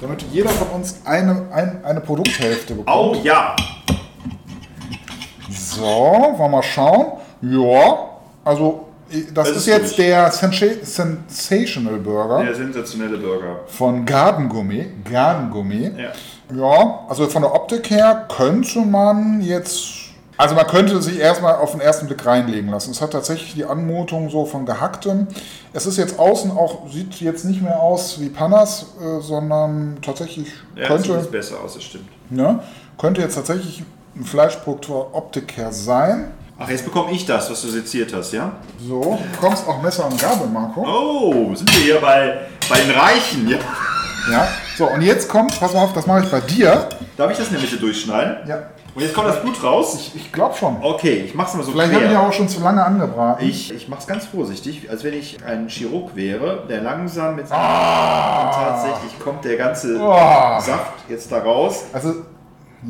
damit 0.00 0.22
jeder 0.32 0.50
von 0.50 0.68
uns 0.68 1.00
eine, 1.04 1.46
ein, 1.52 1.84
eine 1.84 2.00
Produkthälfte 2.00 2.74
bekommt. 2.74 2.96
Oh 2.96 3.14
ja! 3.22 3.54
So, 5.50 5.82
wollen 5.82 6.38
wir 6.38 6.48
mal 6.48 6.62
schauen. 6.62 7.12
Ja, 7.42 7.98
also 8.44 8.86
das, 9.08 9.32
Das 9.34 9.48
ist 9.50 9.56
ist 9.56 9.66
jetzt 9.66 9.98
der 9.98 10.32
Sensa- 10.32 10.84
Sensational 10.84 11.96
Burger 11.98 12.44
Der 12.44 12.54
sensationelle 12.54 13.18
Burger. 13.18 13.60
von 13.66 14.04
Garden 14.04 14.48
Gourmet. 14.48 14.86
Garden 15.10 15.50
Gourmet. 15.50 15.92
Ja. 15.96 16.12
Ja, 16.56 17.04
also 17.08 17.28
von 17.28 17.42
der 17.42 17.54
Optik 17.54 17.90
her 17.90 18.26
könnte 18.34 18.80
man 18.80 19.40
jetzt. 19.40 19.99
Also 20.40 20.54
man 20.54 20.66
könnte 20.66 21.02
sich 21.02 21.18
erstmal 21.18 21.56
auf 21.56 21.72
den 21.72 21.82
ersten 21.82 22.06
Blick 22.06 22.24
reinlegen 22.24 22.70
lassen. 22.70 22.92
Es 22.92 23.02
hat 23.02 23.10
tatsächlich 23.10 23.52
die 23.52 23.66
Anmutung 23.66 24.30
so 24.30 24.46
von 24.46 24.64
gehacktem. 24.64 25.26
Es 25.74 25.84
ist 25.84 25.98
jetzt 25.98 26.18
außen 26.18 26.50
auch, 26.52 26.90
sieht 26.90 27.20
jetzt 27.20 27.44
nicht 27.44 27.60
mehr 27.60 27.78
aus 27.78 28.18
wie 28.20 28.30
Panas, 28.30 28.86
äh, 29.02 29.20
sondern 29.20 29.98
tatsächlich 30.00 30.48
Ja, 30.74 30.84
sieht 30.84 30.86
könnte, 30.86 31.12
jetzt 31.12 31.30
besser 31.30 31.56
aus, 31.62 31.74
das 31.74 31.82
stimmt. 31.82 32.08
ne, 32.30 32.58
könnte 32.96 33.20
jetzt 33.20 33.34
tatsächlich 33.34 33.82
ein 34.16 34.24
Fleischprodukt 34.24 34.88
Optik 35.12 35.58
her 35.58 35.72
sein. 35.72 36.30
Ach, 36.58 36.70
jetzt 36.70 36.86
bekomme 36.86 37.12
ich 37.12 37.26
das, 37.26 37.50
was 37.50 37.60
du 37.60 37.68
seziert 37.68 38.14
hast, 38.14 38.32
ja? 38.32 38.52
So, 38.82 39.02
du 39.02 39.38
bekommst 39.38 39.68
auch 39.68 39.82
Messer 39.82 40.06
und 40.06 40.18
Gabel, 40.18 40.46
Marco. 40.46 40.86
Oh, 40.86 41.54
sind 41.54 41.70
wir 41.76 41.82
hier 41.82 42.00
bei, 42.00 42.38
bei 42.66 42.80
den 42.80 42.92
Reichen, 42.92 43.46
ja? 43.46 43.58
Ja. 44.30 44.48
So, 44.80 44.88
und 44.88 45.02
jetzt 45.02 45.28
kommt, 45.28 45.60
pass 45.60 45.74
mal 45.74 45.82
auf, 45.82 45.92
das 45.92 46.06
mache 46.06 46.24
ich 46.24 46.30
bei 46.30 46.40
dir. 46.40 46.88
Darf 47.18 47.30
ich 47.30 47.36
das 47.36 47.48
in 47.48 47.52
der 47.52 47.60
Mitte 47.60 47.76
durchschneiden? 47.76 48.48
Ja. 48.48 48.62
Und 48.94 49.02
jetzt 49.02 49.12
kommt 49.12 49.28
das 49.28 49.42
Blut 49.42 49.62
raus? 49.62 49.94
Ich, 49.94 50.16
ich 50.16 50.32
glaube 50.32 50.56
schon. 50.56 50.78
Okay, 50.80 51.22
ich 51.26 51.34
mach's 51.34 51.52
mal 51.52 51.62
so 51.62 51.72
Vielleicht 51.72 51.92
habe 51.92 52.04
ich 52.04 52.10
quer. 52.10 52.18
ja 52.18 52.26
auch 52.26 52.32
schon 52.32 52.48
zu 52.48 52.62
lange 52.62 52.82
angebraten. 52.82 53.46
Ich, 53.46 53.70
ich 53.74 53.88
mach's 53.88 54.06
ganz 54.06 54.24
vorsichtig, 54.24 54.88
als 54.88 55.04
wenn 55.04 55.12
ich 55.12 55.44
ein 55.44 55.68
Chirurg 55.68 56.16
wäre, 56.16 56.64
der 56.66 56.80
langsam 56.80 57.36
mit 57.36 57.46
seinem... 57.46 57.60
Ah. 57.60 58.46
Und 58.46 58.54
tatsächlich 58.54 59.18
kommt 59.22 59.44
der 59.44 59.58
ganze 59.58 59.98
Oh. 60.00 60.60
Saft 60.60 60.94
jetzt 61.10 61.30
da 61.30 61.40
raus. 61.40 61.84
Also, 61.92 62.14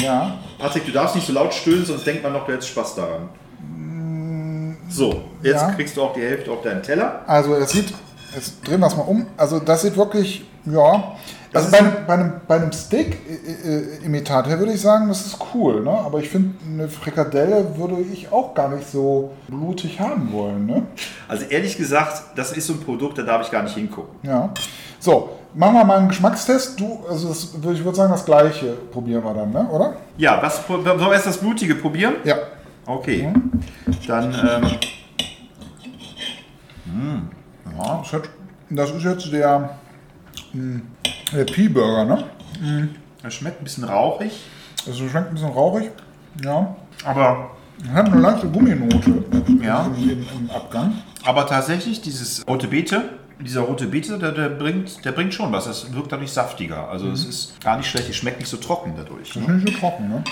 ja. 0.01 0.39
Patrick, 0.61 0.87
du 0.87 0.93
darfst 0.93 1.17
nicht 1.17 1.27
so 1.27 1.33
laut 1.33 1.53
stöhnen, 1.53 1.85
sonst 1.85 2.07
denkt 2.07 2.23
man 2.23 2.33
noch, 2.35 2.47
du 2.47 2.53
hättest 2.53 2.69
Spaß 2.69 2.95
daran. 2.95 3.31
So, 4.89 5.23
jetzt 5.43 5.63
ja. 5.63 5.73
kriegst 5.73 5.97
du 5.97 6.03
auch 6.03 6.13
die 6.13 6.23
Hälfte 6.23 6.53
auf 6.53 6.63
deinen 6.63 6.85
Teller. 6.85 7.23
Also 7.27 7.57
es 7.57 7.73
sieht 7.73 7.93
Jetzt 8.35 8.67
drehen 8.67 8.81
wir 8.81 8.87
es 8.87 8.97
mal 8.97 9.03
um. 9.03 9.27
Also 9.37 9.59
das 9.59 9.83
sieht 9.83 9.97
wirklich, 9.97 10.45
ja. 10.65 11.17
Das 11.53 11.65
Also 11.65 11.77
bei 11.77 11.79
einem, 11.79 11.93
bei 12.07 12.15
einem, 12.15 12.33
bei 12.47 12.57
einem 12.57 12.73
Steak-Imitat 12.73 14.47
her 14.47 14.59
würde 14.61 14.73
ich 14.73 14.81
sagen, 14.81 15.09
das 15.09 15.27
ist 15.27 15.37
cool, 15.53 15.83
ne? 15.83 15.91
Aber 15.91 16.21
ich 16.21 16.29
finde, 16.29 16.55
eine 16.65 16.89
Frikadelle 16.89 17.77
würde 17.77 18.01
ich 18.01 18.31
auch 18.31 18.55
gar 18.55 18.69
nicht 18.69 18.89
so 18.89 19.33
blutig 19.49 19.99
haben 19.99 20.33
wollen, 20.33 20.67
ne? 20.67 20.83
Also 21.27 21.47
ehrlich 21.47 21.77
gesagt, 21.77 22.23
das 22.37 22.53
ist 22.53 22.69
so 22.69 22.75
ein 22.75 22.81
Produkt, 22.81 23.19
da 23.19 23.23
darf 23.23 23.43
ich 23.45 23.51
gar 23.51 23.65
nicht 23.65 23.75
hingucken. 23.75 24.15
Ja. 24.23 24.55
So, 25.01 25.31
machen 25.55 25.75
wir 25.75 25.85
mal 25.85 25.99
einen 25.99 26.09
Geschmackstest. 26.09 26.79
Du, 26.79 27.01
also 27.09 27.29
das, 27.29 27.55
ich 27.55 27.85
würde 27.85 27.97
sagen, 27.97 28.13
das 28.13 28.25
gleiche 28.25 28.75
probieren 28.93 29.25
wir 29.25 29.35
dann, 29.35 29.51
ne? 29.51 29.69
Oder? 29.71 29.95
Ja, 30.19 30.41
was, 30.41 30.65
sollen 30.67 30.85
wir 30.85 31.13
erst 31.13 31.27
das 31.27 31.39
Blutige 31.39 31.75
probieren? 31.75 32.15
Ja. 32.23 32.37
Okay. 32.87 33.33
Dann, 34.07 34.33
ähm, 34.33 34.71
ja 37.79 38.23
das, 38.71 38.91
ist 38.91 39.05
jetzt 39.05 39.33
der, 39.33 39.71
mh, 40.53 40.81
der 41.33 41.45
Pea-Burger, 41.45 42.05
ne? 42.05 42.25
das 43.23 43.35
schmeckt 43.35 43.61
ein 43.61 43.65
bisschen 43.65 43.85
rauchig, 43.85 44.33
Also 44.87 45.09
schmeckt 45.09 45.29
ein 45.29 45.35
bisschen 45.35 45.51
rauchig. 45.51 45.91
Ja. 46.45 46.75
aber, 47.05 47.51
Hat 47.93 48.07
eine 48.13 48.21
leichte 48.21 48.49
Gumminote 48.49 49.25
Ja. 49.63 49.87
im, 49.97 50.11
im, 50.23 50.51
Abgang. 50.51 50.95
aber 51.25 51.47
tatsächlich 51.47 52.01
dieses 52.03 52.47
rote 52.49 52.69
Beete, 52.69 53.11
dieser 53.41 53.63
rote 53.63 53.87
Beete, 53.87 54.19
der, 54.19 54.33
der, 54.33 54.49
bringt, 54.51 55.03
der 55.05 55.13
bringt 55.13 55.33
schon 55.33 55.51
was. 55.53 55.65
Das 55.65 55.93
wirkt 55.95 56.13
dadurch 56.13 56.31
saftiger. 56.33 56.89
Also 56.91 57.11
es 57.11 57.25
ist 57.25 57.61
gar 57.63 57.77
nicht 57.79 57.89
schlecht, 57.89 58.09
es 58.11 58.17
schmeckt 58.17 58.39
nicht 58.39 58.51
so 58.51 58.59
trocken 58.59 58.93
dadurch. 58.97 59.33
Das 59.33 59.37
Ne? 59.47 59.57
ist 59.57 59.65
nicht 59.65 59.75
so 59.75 59.81
trocken, 59.81 60.09
ne? 60.11 60.23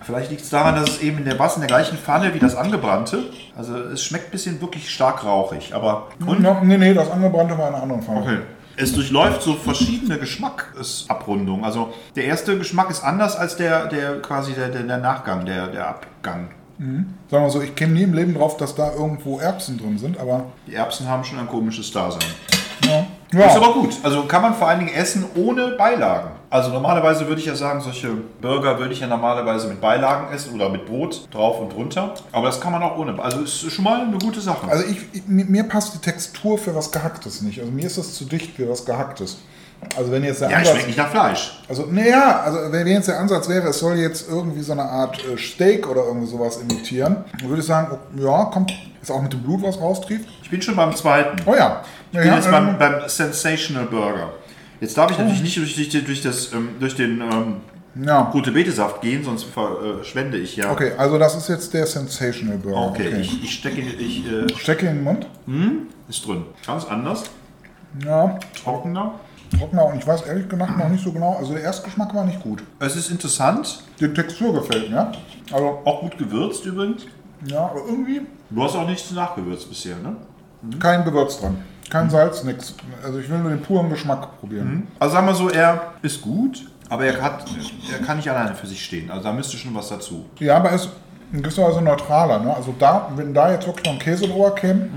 Vielleicht 0.00 0.30
liegt 0.30 0.42
es 0.42 0.50
daran, 0.50 0.76
dass 0.76 0.88
es 0.90 1.00
eben 1.02 1.18
in 1.18 1.24
der 1.24 1.38
was 1.38 1.56
in 1.56 1.60
der 1.62 1.68
gleichen 1.68 1.98
Pfanne 1.98 2.32
wie 2.32 2.38
das 2.38 2.54
angebrannte. 2.54 3.24
Also 3.56 3.76
es 3.76 4.02
schmeckt 4.04 4.28
ein 4.28 4.30
bisschen 4.30 4.60
wirklich 4.60 4.88
stark 4.88 5.24
rauchig, 5.24 5.74
aber 5.74 6.08
und 6.24 6.42
Ja, 6.44 6.60
nee, 6.62 6.78
nee, 6.78 6.94
das 6.94 7.10
angebrannte 7.10 7.56
war 7.58 7.68
in 7.68 7.74
einer 7.74 7.82
anderen 7.82 8.02
Pfanne. 8.02 8.20
Okay. 8.20 8.38
Es 8.76 8.92
durchläuft 8.92 9.42
so 9.42 9.54
verschiedene 9.54 10.18
Geschmackabrundungen. 10.18 11.64
Also 11.64 11.94
der 12.14 12.24
erste 12.24 12.58
Geschmack 12.58 12.90
ist 12.90 13.02
anders 13.02 13.36
als 13.36 13.56
der, 13.56 13.86
der 13.86 14.20
quasi 14.20 14.52
der, 14.52 14.68
der, 14.68 14.82
der 14.82 14.98
Nachgang, 14.98 15.46
der, 15.46 15.68
der 15.68 15.88
Abgang. 15.88 16.48
Sagen 16.78 17.06
wir 17.30 17.50
so, 17.50 17.62
ich 17.62 17.74
käme 17.74 17.94
nie 17.94 18.02
im 18.02 18.12
Leben 18.12 18.34
drauf, 18.34 18.58
dass 18.58 18.74
da 18.74 18.92
irgendwo 18.92 19.38
Erbsen 19.38 19.78
drin 19.78 19.96
sind, 19.98 20.18
aber 20.18 20.44
Die 20.66 20.74
Erbsen 20.74 21.08
haben 21.08 21.24
schon 21.24 21.38
ein 21.38 21.48
komisches 21.48 21.90
Dasein. 21.90 22.20
ja. 23.32 23.46
Ist 23.46 23.56
aber 23.56 23.72
gut. 23.72 23.96
Also 24.02 24.24
kann 24.24 24.42
man 24.42 24.54
vor 24.54 24.68
allen 24.68 24.80
Dingen 24.80 24.94
essen 24.94 25.24
ohne 25.34 25.68
Beilagen. 25.68 26.32
Also 26.48 26.70
normalerweise 26.70 27.26
würde 27.26 27.40
ich 27.40 27.46
ja 27.46 27.54
sagen, 27.54 27.80
solche 27.80 28.08
Burger 28.40 28.78
würde 28.78 28.92
ich 28.92 29.00
ja 29.00 29.06
normalerweise 29.06 29.68
mit 29.68 29.80
Beilagen 29.80 30.32
essen 30.32 30.54
oder 30.54 30.68
mit 30.68 30.86
Brot 30.86 31.28
drauf 31.32 31.60
und 31.60 31.72
drunter. 31.72 32.14
Aber 32.32 32.46
das 32.46 32.60
kann 32.60 32.72
man 32.72 32.82
auch 32.82 32.96
ohne. 32.96 33.20
Also 33.20 33.40
ist 33.40 33.70
schon 33.70 33.84
mal 33.84 34.00
eine 34.00 34.18
gute 34.18 34.40
Sache. 34.40 34.68
Also 34.68 34.84
ich, 34.84 34.98
ich, 35.12 35.22
mir 35.26 35.64
passt 35.64 35.94
die 35.94 35.98
Textur 35.98 36.56
für 36.58 36.74
was 36.74 36.92
Gehacktes 36.92 37.42
nicht. 37.42 37.60
Also 37.60 37.72
mir 37.72 37.86
ist 37.86 37.98
das 37.98 38.14
zu 38.14 38.24
dicht 38.24 38.56
für 38.56 38.68
was 38.68 38.84
Gehacktes. 38.84 39.38
Also 39.96 40.10
wenn 40.10 40.24
jetzt 40.24 40.40
der 40.40 40.50
ja, 40.50 40.58
Ansatz, 40.58 40.72
schmeckt 40.72 40.86
nicht 40.88 40.98
nach 40.98 41.10
Fleisch. 41.10 41.62
also 41.68 41.86
naja, 41.90 42.40
also 42.40 42.72
wenn 42.72 42.86
jetzt 42.86 43.08
der 43.08 43.20
Ansatz 43.20 43.48
wäre, 43.48 43.68
es 43.68 43.78
soll 43.78 43.96
jetzt 43.96 44.28
irgendwie 44.28 44.62
so 44.62 44.72
eine 44.72 44.82
Art 44.84 45.18
äh, 45.24 45.36
Steak 45.36 45.86
oder 45.88 46.04
irgendwie 46.06 46.26
sowas 46.26 46.56
imitieren, 46.56 47.24
dann 47.38 47.48
würde 47.48 47.60
ich 47.60 47.66
sagen, 47.66 47.92
oh, 47.92 48.20
ja, 48.20 48.44
kommt, 48.46 48.72
ist 49.02 49.10
auch 49.10 49.20
mit 49.20 49.32
dem 49.32 49.42
Blut 49.42 49.62
was 49.62 49.78
raustrieft. 49.78 50.28
Ich 50.42 50.50
bin 50.50 50.62
schon 50.62 50.76
beim 50.76 50.94
zweiten. 50.96 51.36
Oh 51.44 51.54
ja. 51.54 51.82
Ich 52.10 52.18
bin 52.18 52.26
ja, 52.26 52.36
jetzt 52.36 52.46
ähm, 52.46 52.52
beim, 52.52 52.78
beim 52.78 53.08
Sensational 53.08 53.84
Burger. 53.84 54.30
Jetzt 54.80 54.96
darf 54.98 55.10
ich 55.10 55.18
natürlich 55.18 55.42
nicht 55.42 55.56
durch, 55.56 55.74
durch, 55.74 56.04
durch, 56.04 56.20
das, 56.22 56.52
ähm, 56.52 56.68
durch 56.80 56.94
den 56.94 57.20
ähm, 57.22 57.56
ja. 58.04 58.28
gute 58.30 58.52
Betesaft 58.52 59.00
gehen, 59.00 59.24
sonst 59.24 59.44
verschwende 59.44 60.36
ich 60.38 60.56
ja. 60.56 60.70
Okay, 60.72 60.92
also 60.98 61.18
das 61.18 61.34
ist 61.36 61.48
jetzt 61.48 61.72
der 61.72 61.86
Sensational 61.86 62.58
Burger. 62.58 62.88
Okay, 62.90 63.08
ich, 63.20 63.42
ich 63.42 63.54
stecke 63.54 63.80
ihn, 63.80 63.88
ich, 63.98 64.26
äh, 64.30 64.46
Stecke 64.58 64.86
in 64.86 64.96
den 64.96 65.04
Mund. 65.04 65.26
ist 66.08 66.26
drin. 66.26 66.44
Ganz 66.66 66.84
anders, 66.84 67.24
Ja, 68.04 68.38
trockener. 68.62 69.14
trockener 69.58 69.86
und 69.86 69.98
ich 69.98 70.06
weiß 70.06 70.22
ehrlich 70.22 70.48
gesagt 70.48 70.76
noch 70.76 70.88
nicht 70.88 71.02
so 71.04 71.12
genau. 71.12 71.36
Also 71.38 71.54
der 71.54 71.62
Erstgeschmack 71.62 72.14
war 72.14 72.24
nicht 72.24 72.42
gut. 72.42 72.62
Es 72.78 72.96
ist 72.96 73.10
interessant, 73.10 73.82
Die 74.00 74.08
Textur 74.08 74.52
gefällt 74.52 74.90
mir. 74.90 75.12
Also, 75.52 75.78
auch 75.84 76.00
gut 76.00 76.18
gewürzt 76.18 76.66
übrigens. 76.66 77.02
ja, 77.46 77.60
aber 77.66 77.80
irgendwie 77.88 78.22
Du 78.50 78.62
hast 78.62 78.76
auch 78.76 78.86
nichts 78.86 79.10
nachgewürzt 79.12 79.68
bisher, 79.68 79.96
ne? 79.96 80.16
kein 80.78 81.04
Gewürz 81.04 81.40
dran. 81.40 81.56
Kein 81.90 82.10
Salz, 82.10 82.42
nix. 82.44 82.74
Also 83.04 83.18
ich 83.18 83.28
will 83.30 83.38
nur 83.38 83.50
den 83.50 83.62
puren 83.62 83.88
Geschmack 83.88 84.40
probieren. 84.40 84.88
Also 84.98 85.14
sagen 85.14 85.26
wir 85.26 85.34
so, 85.34 85.48
er 85.50 85.94
ist 86.02 86.20
gut, 86.20 86.66
aber 86.88 87.04
er, 87.06 87.22
hat, 87.22 87.44
er 87.92 88.04
kann 88.04 88.16
nicht 88.16 88.28
alleine 88.28 88.54
für 88.54 88.66
sich 88.66 88.84
stehen. 88.84 89.10
Also 89.10 89.22
da 89.24 89.32
müsste 89.32 89.56
schon 89.56 89.74
was 89.74 89.88
dazu. 89.88 90.26
Ja, 90.38 90.56
aber 90.56 90.70
er 90.70 90.76
ist 90.76 90.88
in 91.32 91.42
gewisser 91.42 91.62
Weise 91.64 91.80
neutraler. 91.82 92.40
Ne? 92.40 92.54
Also 92.54 92.74
da, 92.78 93.10
wenn 93.16 93.32
da 93.34 93.52
jetzt 93.52 93.66
wirklich 93.66 93.86
noch 93.86 93.92
ein 93.92 93.98
Käse 93.98 94.26
drüber 94.26 94.54
käme, 94.54 94.88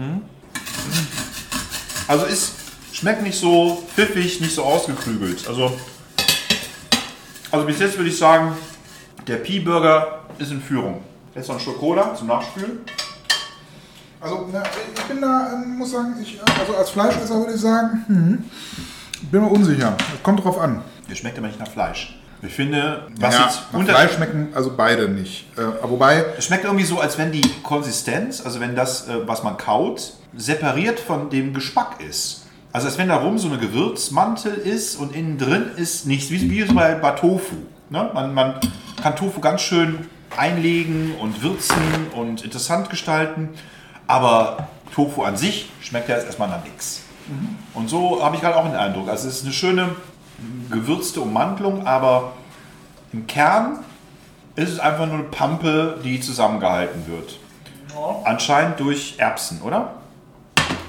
Also 2.07 2.25
ist, 2.25 2.53
schmeckt 2.91 3.21
nicht 3.21 3.39
so 3.39 3.83
pfiffig, 3.93 4.41
nicht 4.41 4.55
so 4.55 4.63
ausgeklügelt. 4.63 5.47
Also, 5.47 5.71
also 7.51 7.65
bis 7.65 7.79
jetzt 7.79 7.97
würde 7.97 8.09
ich 8.09 8.17
sagen, 8.17 8.53
der 9.27 9.37
Pea-Burger 9.37 10.19
ist 10.39 10.51
in 10.51 10.59
Führung. 10.61 11.01
Jetzt 11.35 11.47
noch 11.49 11.55
ein 11.55 11.61
Schluck 11.61 11.79
Cola 11.79 12.15
zum 12.15 12.27
Nachspülen. 12.27 12.79
Also 14.21 14.49
na, 14.51 14.63
ich 14.95 15.03
bin 15.03 15.21
da, 15.21 15.53
ähm, 15.53 15.77
muss 15.77 15.91
sagen, 15.91 16.15
ich, 16.21 16.39
also 16.59 16.75
als 16.75 16.89
Fleischesser 16.89 17.35
würde 17.35 17.53
ich 17.53 17.61
sagen, 17.61 18.03
hm, 18.07 18.43
bin 19.31 19.41
mir 19.41 19.47
unsicher. 19.47 19.95
Das 19.97 20.23
kommt 20.23 20.43
drauf 20.43 20.59
an. 20.59 20.81
Der 21.09 21.15
schmeckt 21.15 21.37
aber 21.37 21.47
nicht 21.47 21.59
nach 21.59 21.69
Fleisch. 21.69 22.19
Ich 22.41 22.53
finde, 22.53 23.07
was 23.19 23.35
ja, 23.35 23.45
jetzt 23.45 23.73
nach 23.73 23.83
Fleisch 23.83 24.13
schmecken 24.13 24.49
also 24.53 24.71
beide 24.75 25.09
nicht. 25.09 25.45
Äh, 25.57 25.89
wobei, 25.89 26.23
Es 26.37 26.45
schmeckt 26.45 26.63
irgendwie 26.63 26.85
so, 26.85 26.99
als 26.99 27.17
wenn 27.17 27.31
die 27.31 27.47
Konsistenz, 27.63 28.45
also 28.45 28.59
wenn 28.61 28.75
das, 28.75 29.07
äh, 29.07 29.27
was 29.27 29.43
man 29.43 29.57
kaut, 29.57 30.13
separiert 30.35 30.99
von 30.99 31.29
dem 31.29 31.53
Geschmack 31.53 32.01
ist. 32.07 32.45
Also 32.71 32.87
als 32.87 32.97
wenn 32.97 33.09
da 33.09 33.17
rum 33.17 33.39
so 33.39 33.47
eine 33.47 33.57
Gewürzmantel 33.57 34.53
ist 34.53 34.95
und 34.95 35.15
innen 35.15 35.37
drin 35.37 35.71
ist 35.75 36.05
nichts, 36.05 36.29
wie, 36.29 36.49
wie 36.49 36.63
bei, 36.65 36.95
bei 36.95 37.11
Tofu. 37.11 37.55
Ne? 37.89 38.09
Man, 38.13 38.33
man 38.33 38.59
kann 39.01 39.15
Tofu 39.15 39.41
ganz 39.41 39.61
schön 39.61 40.07
einlegen 40.37 41.15
und 41.19 41.41
würzen 41.41 41.75
und 42.15 42.43
interessant 42.43 42.89
gestalten, 42.89 43.49
aber 44.09 44.67
Tofu 44.93 45.23
an 45.23 45.37
sich 45.37 45.71
schmeckt 45.81 46.09
ja 46.09 46.15
jetzt 46.15 46.25
erstmal 46.25 46.49
nach 46.49 46.63
nichts. 46.63 47.03
Und 47.75 47.89
so 47.89 48.23
habe 48.23 48.35
ich 48.35 48.41
gerade 48.41 48.55
auch 48.55 48.65
den 48.65 48.75
Eindruck. 48.75 49.07
Also 49.07 49.27
es 49.27 49.37
ist 49.37 49.43
eine 49.43 49.53
schöne 49.53 49.95
gewürzte 50.71 51.21
Ummantelung, 51.21 51.85
aber 51.85 52.33
im 53.13 53.27
Kern 53.27 53.79
ist 54.55 54.69
es 54.69 54.79
einfach 54.79 55.05
nur 55.05 55.15
eine 55.15 55.23
Pampe, 55.25 55.99
die 56.03 56.19
zusammengehalten 56.19 57.05
wird. 57.07 57.37
Anscheinend 58.23 58.79
durch 58.79 59.15
Erbsen, 59.17 59.61
oder? 59.61 59.93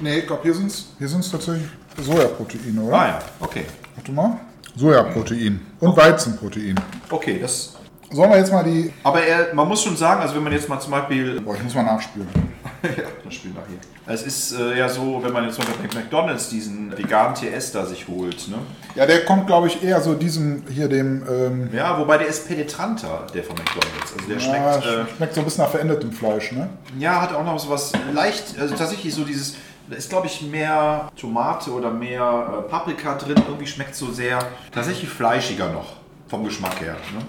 nee, 0.01 0.21
ich 0.21 0.27
glaube, 0.27 0.43
hier 0.43 0.55
sind 0.55 0.69
es 0.69 0.87
hier 0.97 1.09
sind's 1.09 1.31
tatsächlich 1.31 1.69
Sojaproteine, 1.99 2.81
oder? 2.81 2.97
Ah 2.97 3.07
ja, 3.07 3.19
okay. 3.41 3.67
Warte 3.97 4.13
mal. 4.13 4.39
Sojaprotein 4.77 5.61
und 5.81 5.97
Weizenprotein. 5.97 6.81
Okay, 7.11 7.39
das. 7.39 7.75
Sollen 8.11 8.31
wir 8.31 8.39
jetzt 8.39 8.53
mal 8.53 8.65
die. 8.65 8.93
Aber 9.05 9.23
er, 9.23 9.53
man 9.55 9.69
muss 9.69 9.83
schon 9.83 9.97
sagen, 9.97 10.23
also 10.23 10.35
wenn 10.37 10.43
man 10.43 10.53
jetzt 10.53 10.69
mal 10.69 10.81
zum 10.81 10.93
Beispiel. 10.93 11.41
Boah, 11.41 11.55
ich 11.55 11.63
muss 11.63 11.75
mal 11.75 11.83
nachspülen. 11.83 12.50
Ja, 12.83 13.05
das 13.25 13.35
Spiel 13.35 13.51
nachher. 13.53 13.79
Es 14.07 14.23
ist 14.23 14.53
äh, 14.53 14.79
ja 14.79 14.88
so, 14.88 15.21
wenn 15.23 15.33
man 15.33 15.45
jetzt 15.45 15.59
mal 15.59 15.66
bei 15.66 16.01
McDonalds 16.01 16.49
diesen 16.49 16.97
veganen 16.97 17.35
TS 17.35 17.73
da 17.73 17.85
sich 17.87 18.09
holt. 18.09 18.49
Ne? 18.49 18.59
Ja, 18.95 19.07
der 19.07 19.25
kommt, 19.25 19.47
glaube 19.47 19.66
ich, 19.69 19.83
eher 19.83 20.01
so 20.01 20.14
diesem 20.14 20.64
hier 20.69 20.88
dem. 20.88 21.23
Ähm, 21.29 21.71
Ja, 21.73 21.99
wobei 21.99 22.19
der 22.19 22.27
ist 22.29 22.49
penetranter, 22.49 23.27
der 23.35 23.45
von 23.45 23.57
McDonalds. 23.57 24.12
Also 24.16 24.27
der 24.29 24.37
ja, 24.38 24.40
schmeckt. 24.83 24.87
Äh, 24.87 25.16
schmeckt 25.16 25.35
so 25.35 25.40
ein 25.40 25.45
bisschen 25.45 25.64
nach 25.64 25.71
verändertem 25.71 26.12
Fleisch, 26.12 26.53
ne? 26.53 26.69
Ja, 26.99 27.21
hat 27.21 27.35
auch 27.35 27.45
noch 27.45 27.59
so 27.59 27.71
was 27.71 27.93
leicht, 28.12 28.59
also 28.59 28.75
tatsächlich 28.75 29.14
so 29.14 29.25
dieses, 29.25 29.57
da 29.88 29.97
ist 29.97 30.09
glaube 30.11 30.27
ich 30.27 30.43
mehr 30.43 31.11
Tomate 31.16 31.71
oder 31.71 31.90
mehr 31.90 32.64
äh, 32.66 32.71
Paprika 32.71 33.14
drin. 33.16 33.37
Irgendwie 33.47 33.66
schmeckt 33.66 33.95
so 33.95 34.11
sehr, 34.11 34.38
tatsächlich 34.73 35.09
fleischiger 35.11 35.69
noch 35.71 35.97
vom 36.29 36.45
Geschmack 36.45 36.81
her. 36.81 36.97
Ne? 37.14 37.23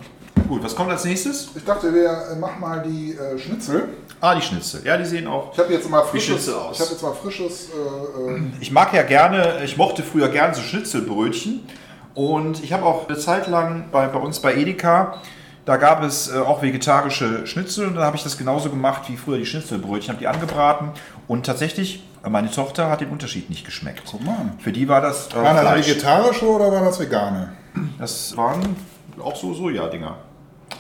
Gut, 0.48 0.64
was 0.64 0.76
kommt 0.76 0.92
als 0.92 1.06
nächstes? 1.06 1.50
Ich 1.56 1.64
dachte, 1.64 1.94
wir 1.94 2.10
äh, 2.32 2.36
machen 2.40 2.60
mal 2.60 2.82
die 2.86 3.14
äh, 3.16 3.38
Schnitzel. 3.38 3.90
Ah, 4.20 4.36
die 4.36 4.42
Schnitzel. 4.42 4.82
Ja, 4.84 4.98
die 4.98 5.06
sehen 5.06 5.28
auch. 5.28 5.54
Ich 5.54 5.60
habe 5.60 5.72
jetzt 5.74 5.90
mal 5.90 6.04
frisches. 6.04 6.44
Schnitzel 6.44 6.56
aus? 6.56 6.76
Ich 6.76 6.82
habe 6.82 6.92
jetzt 6.92 7.02
mal 7.04 7.14
frisches. 7.14 7.70
Äh, 7.70 8.32
äh, 8.34 8.42
Ich 8.60 8.72
mag 8.72 8.94
ja 8.94 9.04
gerne, 9.04 9.62
ich 9.64 9.78
mochte 9.78 10.04
früher 10.04 10.28
gerne 10.30 10.54
so 10.54 10.62
Schnitzelbrötchen. 10.62 11.62
Und 12.14 12.62
ich 12.64 12.74
habe 12.74 12.86
auch 12.86 13.08
eine 13.08 13.18
Zeit 13.18 13.48
lang 13.48 13.86
bei, 13.92 14.08
bei 14.08 14.20
uns 14.20 14.40
bei 14.42 14.54
Edeka, 14.56 15.22
da 15.64 15.78
gab 15.78 16.04
es 16.04 16.30
äh, 16.30 16.40
auch 16.40 16.62
vegetarische 16.62 17.48
Schnitzel 17.48 17.88
und 17.88 17.96
da 17.96 18.02
habe 18.04 18.18
ich 18.18 18.24
das 18.24 18.38
genauso 18.38 18.70
gemacht 18.70 19.04
wie 19.08 19.16
früher 19.16 19.38
die 19.38 19.46
Schnitzelbrötchen, 19.46 20.10
habe 20.10 20.20
die 20.20 20.28
angebraten 20.28 20.90
und 21.30 21.46
tatsächlich, 21.46 22.04
meine 22.28 22.52
Tochter 22.52 22.90
hat 22.90 23.00
den 23.00 23.10
Unterschied 23.12 23.50
nicht 23.50 23.64
geschmeckt. 23.64 24.02
guck 24.12 24.26
mal. 24.26 24.52
Für 24.60 24.74
die 24.74 24.90
war 24.90 25.00
das 25.00 25.30
äh, 25.30 25.36
War 25.36 25.54
das 25.54 25.88
vegetarische 25.88 26.46
oder 26.50 26.70
war 26.72 26.84
das 26.84 27.00
vegane? 27.00 27.54
Das 27.98 28.36
waren 28.36 28.76
auch 29.20 29.36
so 29.36 29.54
Soja-Dinger. 29.54 30.18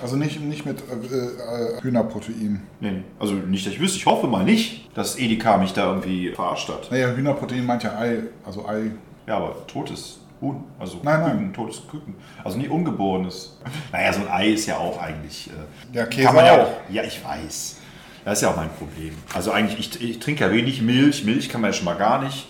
Also 0.01 0.15
nicht, 0.15 0.39
nicht 0.41 0.65
mit 0.65 0.79
äh, 0.79 1.15
äh, 1.15 1.81
Hühnerprotein. 1.81 2.61
Nee, 2.79 2.91
nee. 2.91 3.03
also 3.19 3.33
nicht, 3.33 3.65
dass 3.65 3.73
ich 3.73 3.79
wüsste. 3.79 3.97
Ich 3.97 4.05
hoffe 4.05 4.27
mal 4.27 4.43
nicht, 4.43 4.89
dass 4.97 5.19
Edeka 5.19 5.57
mich 5.57 5.73
da 5.73 5.87
irgendwie 5.89 6.29
verarscht 6.33 6.69
hat. 6.69 6.89
Naja, 6.91 7.09
Hühnerprotein 7.09 7.65
meint 7.65 7.83
ja 7.83 7.97
Ei. 7.97 8.19
Also 8.45 8.67
Ei. 8.67 8.91
Ja, 9.27 9.37
aber 9.37 9.67
totes 9.67 10.19
Huhn, 10.39 10.63
also 10.79 10.99
Nein, 11.03 11.19
nein. 11.21 11.31
Küken, 11.37 11.53
totes 11.53 11.81
Küken. 11.89 12.15
Also 12.43 12.57
nicht 12.57 12.69
ungeborenes. 12.71 13.59
Naja, 13.91 14.13
so 14.13 14.21
ein 14.21 14.27
Ei 14.29 14.47
ist 14.53 14.65
ja 14.65 14.77
auch 14.77 14.99
eigentlich. 14.99 15.49
Äh, 15.49 15.97
Ja, 15.97 16.05
Käse 16.05 16.25
kann 16.27 16.35
man 16.35 16.45
ja 16.45 16.53
auch. 16.55 16.59
auch. 16.67 16.73
Ja, 16.89 17.03
ich 17.03 17.23
weiß. 17.23 17.77
Das 18.23 18.37
ist 18.37 18.41
ja 18.43 18.49
auch 18.51 18.55
mein 18.55 18.69
Problem. 18.69 19.13
Also 19.33 19.51
eigentlich, 19.51 19.79
ich, 19.79 20.09
ich 20.09 20.19
trinke 20.19 20.45
ja 20.45 20.51
wenig 20.51 20.81
Milch. 20.81 21.25
Milch 21.25 21.49
kann 21.49 21.61
man 21.61 21.71
ja 21.71 21.73
schon 21.73 21.85
mal 21.85 21.95
gar 21.97 22.23
nicht. 22.23 22.47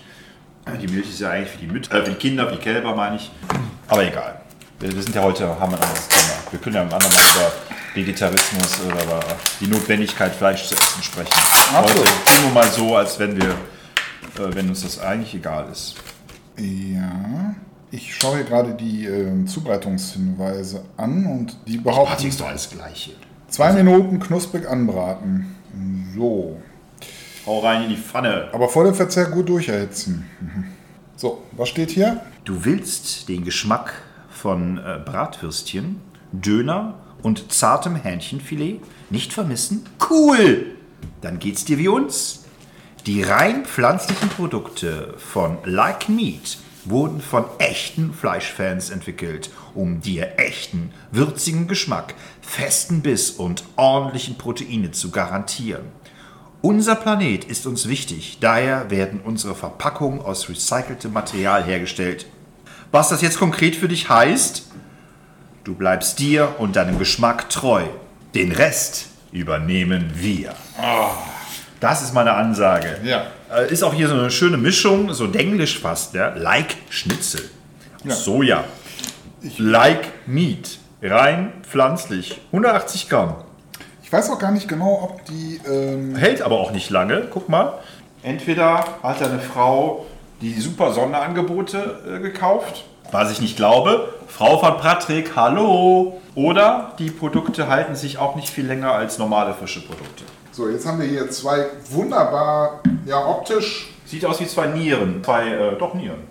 Die 0.82 0.88
Milch 0.88 1.10
ist 1.10 1.20
ja 1.20 1.32
eigentlich 1.32 1.50
für 1.50 1.58
die, 1.58 1.68
Mütter, 1.68 1.96
äh, 1.96 2.04
für 2.06 2.12
die 2.12 2.18
Kinder, 2.18 2.48
für 2.48 2.56
die 2.56 2.62
Kälber 2.62 2.96
meine 2.96 3.16
ich. 3.16 3.32
Aber 3.88 4.06
egal. 4.06 4.41
Wir, 4.82 4.92
wir 4.96 5.04
sind 5.04 5.16
ja 5.16 5.22
heute, 5.22 5.48
haben 5.48 5.74
ein 5.76 5.82
anderes 5.82 6.08
Thema. 6.08 6.34
Wir 6.50 6.60
können 6.60 6.76
ja 6.76 6.82
am 6.82 6.92
anderen 6.92 7.14
Mal 7.14 7.22
über 7.36 7.52
Vegetarismus 7.94 8.82
oder 8.86 9.04
über 9.04 9.20
die 9.60 9.68
Notwendigkeit, 9.68 10.34
Fleisch 10.34 10.68
zu 10.68 10.76
essen 10.76 11.04
sprechen. 11.04 11.30
Heute 11.72 11.78
Absolut. 11.78 12.08
tun 12.08 12.44
wir 12.46 12.52
mal 12.52 12.68
so, 12.72 12.96
als 12.96 13.20
wenn 13.20 13.36
wir, 13.40 13.50
äh, 13.50 14.56
wenn 14.56 14.70
uns 14.70 14.82
das 14.82 14.98
eigentlich 15.00 15.36
egal 15.36 15.68
ist. 15.72 15.96
Ja, 16.58 17.54
ich 17.92 18.16
schaue 18.16 18.38
hier 18.38 18.46
gerade 18.46 18.74
die 18.74 19.06
äh, 19.06 19.46
Zubereitungshinweise 19.46 20.84
an 20.98 21.26
und 21.28 21.58
die 21.68 21.78
behaupten, 21.78 22.08
Party 22.10 22.28
ist 22.30 22.40
doch 22.40 22.48
alles 22.48 22.70
Gleiche. 22.70 23.12
zwei 23.50 23.74
Minuten 23.74 24.20
knusprig 24.20 24.68
anbraten. 24.68 25.56
So, 26.16 26.60
Hau 27.46 27.60
rein 27.60 27.84
in 27.84 27.90
die 27.90 27.98
Pfanne. 27.98 28.50
aber 28.52 28.68
vor 28.68 28.84
dem 28.84 28.96
Verzehr 28.96 29.26
gut 29.26 29.48
durcherhitzen. 29.48 30.26
Mhm. 30.40 30.66
So, 31.16 31.44
was 31.52 31.70
steht 31.70 31.92
hier? 31.92 32.22
Du 32.46 32.66
willst 32.66 33.30
den 33.30 33.44
Geschmack 33.44 33.94
von 34.42 34.80
äh, 34.80 35.00
Bratwürstchen, 35.06 36.02
Döner 36.32 36.96
und 37.22 37.52
zartem 37.52 37.96
Hähnchenfilet 37.96 38.82
nicht 39.12 39.34
vermissen? 39.34 39.86
Cool! 40.10 40.78
Dann 41.22 41.38
geht's 41.38 41.66
dir 41.66 41.78
wie 41.78 41.88
uns. 41.88 42.46
Die 43.06 43.22
rein 43.22 43.66
pflanzlichen 43.66 44.30
Produkte 44.30 45.14
von 45.18 45.58
Like 45.66 46.10
Meat 46.10 46.58
wurden 46.86 47.22
von 47.22 47.46
echten 47.60 48.14
Fleischfans 48.14 48.90
entwickelt, 48.90 49.52
um 49.76 50.02
dir 50.02 50.40
echten, 50.40 50.92
würzigen 51.12 51.68
Geschmack, 51.68 52.16
festen 52.42 53.02
Biss 53.02 53.30
und 53.30 53.64
ordentlichen 53.76 54.38
Proteine 54.38 54.92
zu 54.92 55.12
garantieren. 55.12 55.86
Unser 56.62 56.96
Planet 56.96 57.44
ist 57.44 57.66
uns 57.66 57.88
wichtig, 57.88 58.38
daher 58.40 58.90
werden 58.90 59.20
unsere 59.20 59.56
Verpackungen 59.56 60.22
aus 60.22 60.50
recyceltem 60.50 61.14
Material 61.14 61.64
hergestellt. 61.64 62.26
Was 62.92 63.10
das 63.10 63.22
jetzt 63.22 63.40
konkret 63.40 63.76
für 63.76 63.88
dich 63.88 64.10
heißt, 64.10 64.68
du 65.64 65.76
bleibst 65.76 66.20
dir 66.20 66.56
und 66.58 66.76
deinem 66.76 67.00
Geschmack 67.00 67.50
treu. 67.50 67.84
Den 68.36 68.52
Rest 68.52 69.08
übernehmen 69.32 70.12
wir. 70.16 70.54
Das 71.80 72.02
ist 72.02 72.14
meine 72.14 72.34
Ansage. 72.34 72.98
Ja. 73.04 73.28
Äh, 73.54 73.72
Ist 73.72 73.84
auch 73.84 73.94
hier 73.94 74.08
so 74.08 74.14
eine 74.14 74.30
schöne 74.32 74.58
Mischung, 74.58 75.14
so 75.14 75.28
denglisch 75.28 75.80
fast, 75.80 76.14
ja? 76.14 76.34
like 76.36 76.76
Schnitzel. 76.90 77.50
Ja. 78.04 78.14
Soja. 78.14 78.64
Like 79.58 80.28
Meat. 80.28 80.78
Rein 81.02 81.52
pflanzlich. 81.64 82.40
180 82.48 83.10
Gramm. 83.10 83.36
Ich 84.04 84.12
weiß 84.14 84.30
auch 84.30 84.38
gar 84.40 84.52
nicht 84.52 84.68
genau, 84.68 85.02
ob 85.04 85.26
die. 85.26 85.60
Ähm, 85.68 86.16
Hält 86.16 86.42
aber 86.42 86.60
auch 86.60 86.72
nicht 86.72 86.90
lange. 86.90 87.28
Guck 87.32 87.50
mal. 87.50 87.80
Entweder 88.24 88.86
hat 89.02 89.22
eine 89.24 89.40
Frau 89.40 90.06
die 90.42 90.60
super 90.60 90.92
Sonderangebote 90.94 92.00
äh, 92.18 92.20
gekauft, 92.20 92.84
was 93.12 93.32
ich 93.32 93.42
nicht 93.42 93.56
glaube. 93.58 94.14
Frau 94.28 94.58
von 94.60 94.78
Patrick, 94.78 95.36
hallo. 95.36 96.20
Oder 96.34 96.94
die 96.98 97.12
Produkte 97.12 97.68
halten 97.68 97.96
sich 97.96 98.18
auch 98.18 98.36
nicht 98.36 98.50
viel 98.50 98.66
länger 98.66 98.94
als 98.94 99.18
normale 99.18 99.54
frische 99.54 99.82
Produkte. 99.86 100.24
so, 100.54 100.70
jetzt 100.70 100.86
haben 100.88 101.00
wir 101.00 101.08
hier 101.08 101.30
zwei 101.30 101.66
wunderbar, 101.90 102.80
ja, 103.06 103.26
optisch. 103.26 103.90
Sieht 104.06 104.26
aus 104.26 104.40
wie 104.40 104.48
zwei 104.48 104.68
Nieren. 104.68 105.22
Zwei, 105.24 105.48
äh, 105.50 105.78
doch 105.78 105.94
Nieren. 105.94 106.30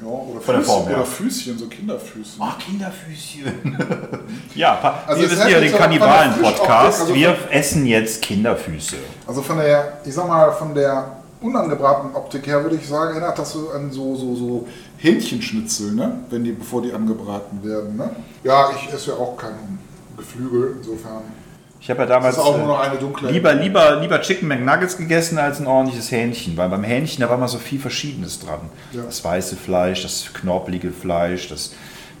Ja, 0.00 0.08
oder, 0.08 0.40
Von 0.40 0.54
Füßchen, 0.56 0.64
Form 0.64 0.86
her. 0.88 0.96
oder 0.96 1.06
Füßchen, 1.06 1.58
so 1.58 1.66
Kinderfüßchen. 1.68 2.40
Ach, 2.40 2.58
Kinderfüßchen. 2.58 3.78
ja, 4.56 4.74
pa- 4.74 5.02
Also 5.06 5.22
wir 5.22 5.30
wissen 5.30 5.48
ja 5.48 5.60
den 5.60 5.72
Kannibalen-Podcast. 5.72 7.00
Also 7.02 7.14
wir 7.14 7.36
essen 7.50 7.86
jetzt 7.86 8.20
Kinderfüße. 8.22 8.96
Also 9.26 9.42
von 9.42 9.58
der, 9.58 9.98
ich 10.04 10.12
sag 10.14 10.26
mal, 10.26 10.50
von 10.52 10.74
der 10.74 11.18
unangebratenen 11.42 12.14
Optik 12.14 12.46
her 12.46 12.62
würde 12.62 12.76
ich 12.76 12.86
sagen, 12.86 13.12
erinnert 13.12 13.38
das 13.38 13.52
so 13.52 13.70
an 13.70 13.90
so, 13.90 14.14
so, 14.16 14.34
so 14.34 14.68
Hähnchenschnitzel, 14.98 15.92
ne? 15.92 16.20
Wenn 16.30 16.44
die, 16.44 16.52
bevor 16.52 16.82
die 16.82 16.92
angebraten 16.92 17.62
werden, 17.64 17.96
ne? 17.96 18.10
Ja, 18.44 18.70
ich 18.74 18.92
esse 18.92 19.10
ja 19.10 19.16
auch 19.16 19.36
kein 19.36 19.78
Geflügel, 20.16 20.76
insofern. 20.78 21.22
Ich 21.80 21.90
habe 21.90 22.02
ja 22.02 22.06
damals 22.06 22.38
äh, 22.38 22.40
nur 22.40 22.58
noch 22.58 22.78
eine 22.78 22.96
dunkle. 22.96 23.28
lieber, 23.30 23.54
lieber, 23.54 24.00
lieber 24.00 24.20
Chicken 24.20 24.46
McNuggets 24.46 24.96
gegessen 24.96 25.36
als 25.38 25.58
ein 25.58 25.66
ordentliches 25.66 26.12
Hähnchen, 26.12 26.56
weil 26.56 26.68
beim 26.68 26.84
Hähnchen 26.84 27.22
da 27.22 27.28
war 27.28 27.36
mal 27.36 27.48
so 27.48 27.58
viel 27.58 27.80
Verschiedenes 27.80 28.38
dran. 28.38 28.60
Ja. 28.92 29.02
Das 29.02 29.24
weiße 29.24 29.56
Fleisch, 29.56 30.02
das 30.02 30.32
knorpelige 30.32 30.92
Fleisch, 30.92 31.48
das, 31.48 31.72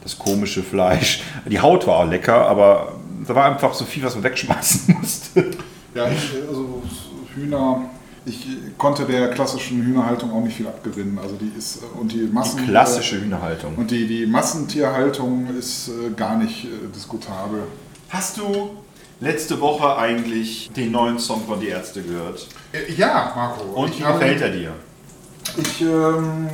das 0.02 0.18
komische 0.18 0.64
Fleisch. 0.64 1.22
Die 1.46 1.60
Haut 1.60 1.86
war 1.86 1.98
auch 1.98 2.10
lecker, 2.10 2.48
aber 2.48 2.94
da 3.26 3.36
war 3.36 3.44
einfach 3.44 3.72
so 3.72 3.84
viel, 3.84 4.02
was 4.02 4.16
man 4.16 4.24
wegschmeißen 4.24 4.96
musste. 5.00 5.52
Ja, 5.94 6.08
ich, 6.08 6.34
also 6.48 6.82
Hühner. 7.34 7.84
Ich 8.24 8.46
konnte 8.78 9.04
der 9.04 9.30
klassischen 9.30 9.82
Hühnerhaltung 9.82 10.32
auch 10.32 10.42
nicht 10.42 10.56
viel 10.56 10.68
abgewinnen. 10.68 11.18
Also 11.20 11.34
die 11.40 11.52
ist 11.58 11.78
äh, 11.78 11.98
und 12.00 12.12
die 12.12 12.28
Massen 12.32 12.64
Klassische 12.66 13.20
Hühnerhaltung. 13.20 13.74
und 13.76 13.90
die, 13.90 14.06
die 14.06 14.26
Massentierhaltung 14.26 15.48
ist 15.58 15.88
äh, 15.88 16.10
gar 16.16 16.36
nicht 16.36 16.64
äh, 16.64 16.68
diskutabel. 16.94 17.64
Hast 18.10 18.36
du 18.36 18.70
letzte 19.20 19.60
Woche 19.60 19.96
eigentlich 19.96 20.70
den 20.76 20.92
neuen 20.92 21.18
Song 21.18 21.42
von 21.46 21.58
Die 21.60 21.68
Ärzte 21.68 22.02
gehört? 22.02 22.46
Ja, 22.96 23.32
Marco. 23.34 23.64
Und 23.80 23.98
wie 23.98 24.02
gefällt 24.02 24.40
er 24.40 24.50
dir? 24.50 24.72
Ich, 25.56 25.80
ähm, 25.80 26.48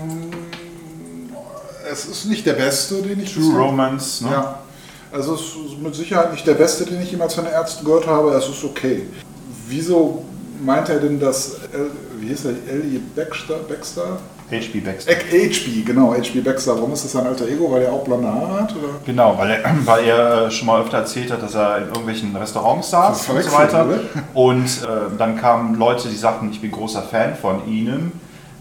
es 1.90 2.04
ist 2.06 2.24
nicht 2.26 2.46
der 2.46 2.54
beste, 2.54 3.02
den 3.02 3.20
ich 3.20 3.34
True 3.34 3.44
bisher- 3.44 3.58
Romance, 3.60 4.24
ne? 4.24 4.30
Ja. 4.30 4.58
Also 5.12 5.34
es 5.34 5.40
ist 5.40 5.78
mit 5.82 5.94
Sicherheit 5.94 6.32
nicht 6.32 6.46
der 6.46 6.54
beste, 6.54 6.84
den 6.84 7.00
ich 7.02 7.10
jemals 7.10 7.34
von 7.34 7.44
den 7.44 7.52
Ärzten 7.52 7.84
gehört 7.84 8.06
habe. 8.06 8.30
Es 8.32 8.46
ist 8.48 8.62
okay. 8.64 9.06
Wieso 9.66 10.24
meint 10.64 10.88
er 10.88 10.98
denn, 11.00 11.18
dass, 11.20 11.54
L, 11.72 11.90
wie 12.20 12.28
hieß 12.28 12.46
er, 12.46 12.50
Ellie 12.72 13.00
Baxter? 13.14 13.56
Baxter? 13.68 14.18
H.P. 14.50 14.80
Baxter. 14.80 15.12
HB, 15.12 15.84
genau, 15.84 16.14
HB 16.14 16.42
Baxter. 16.42 16.74
Warum 16.76 16.92
ist 16.94 17.04
das 17.04 17.12
sein 17.12 17.26
alter 17.26 17.46
Ego? 17.46 17.70
Weil 17.70 17.82
er 17.82 17.92
auch 17.92 18.02
blonde 18.04 18.28
Haare 18.28 18.62
hat? 18.62 18.74
Oder? 18.76 18.88
Genau, 19.04 19.36
weil 19.36 19.50
er, 19.50 19.60
weil 19.84 20.04
er 20.04 20.46
äh, 20.46 20.50
schon 20.50 20.66
mal 20.66 20.80
öfter 20.80 20.98
erzählt 20.98 21.30
hat, 21.30 21.42
dass 21.42 21.54
er 21.54 21.78
in 21.78 21.84
irgendwelchen 21.88 22.34
Restaurants 22.34 22.90
saß 22.90 23.28
und 23.28 23.42
so 23.42 23.52
weiter. 23.52 23.84
oder? 23.86 24.00
Und 24.32 24.64
äh, 24.64 25.16
dann 25.18 25.36
kamen 25.36 25.74
Leute, 25.74 26.08
die 26.08 26.16
sagten, 26.16 26.50
ich 26.50 26.60
bin 26.62 26.70
großer 26.70 27.02
Fan 27.02 27.34
von 27.36 27.68
Ihnen, 27.68 28.12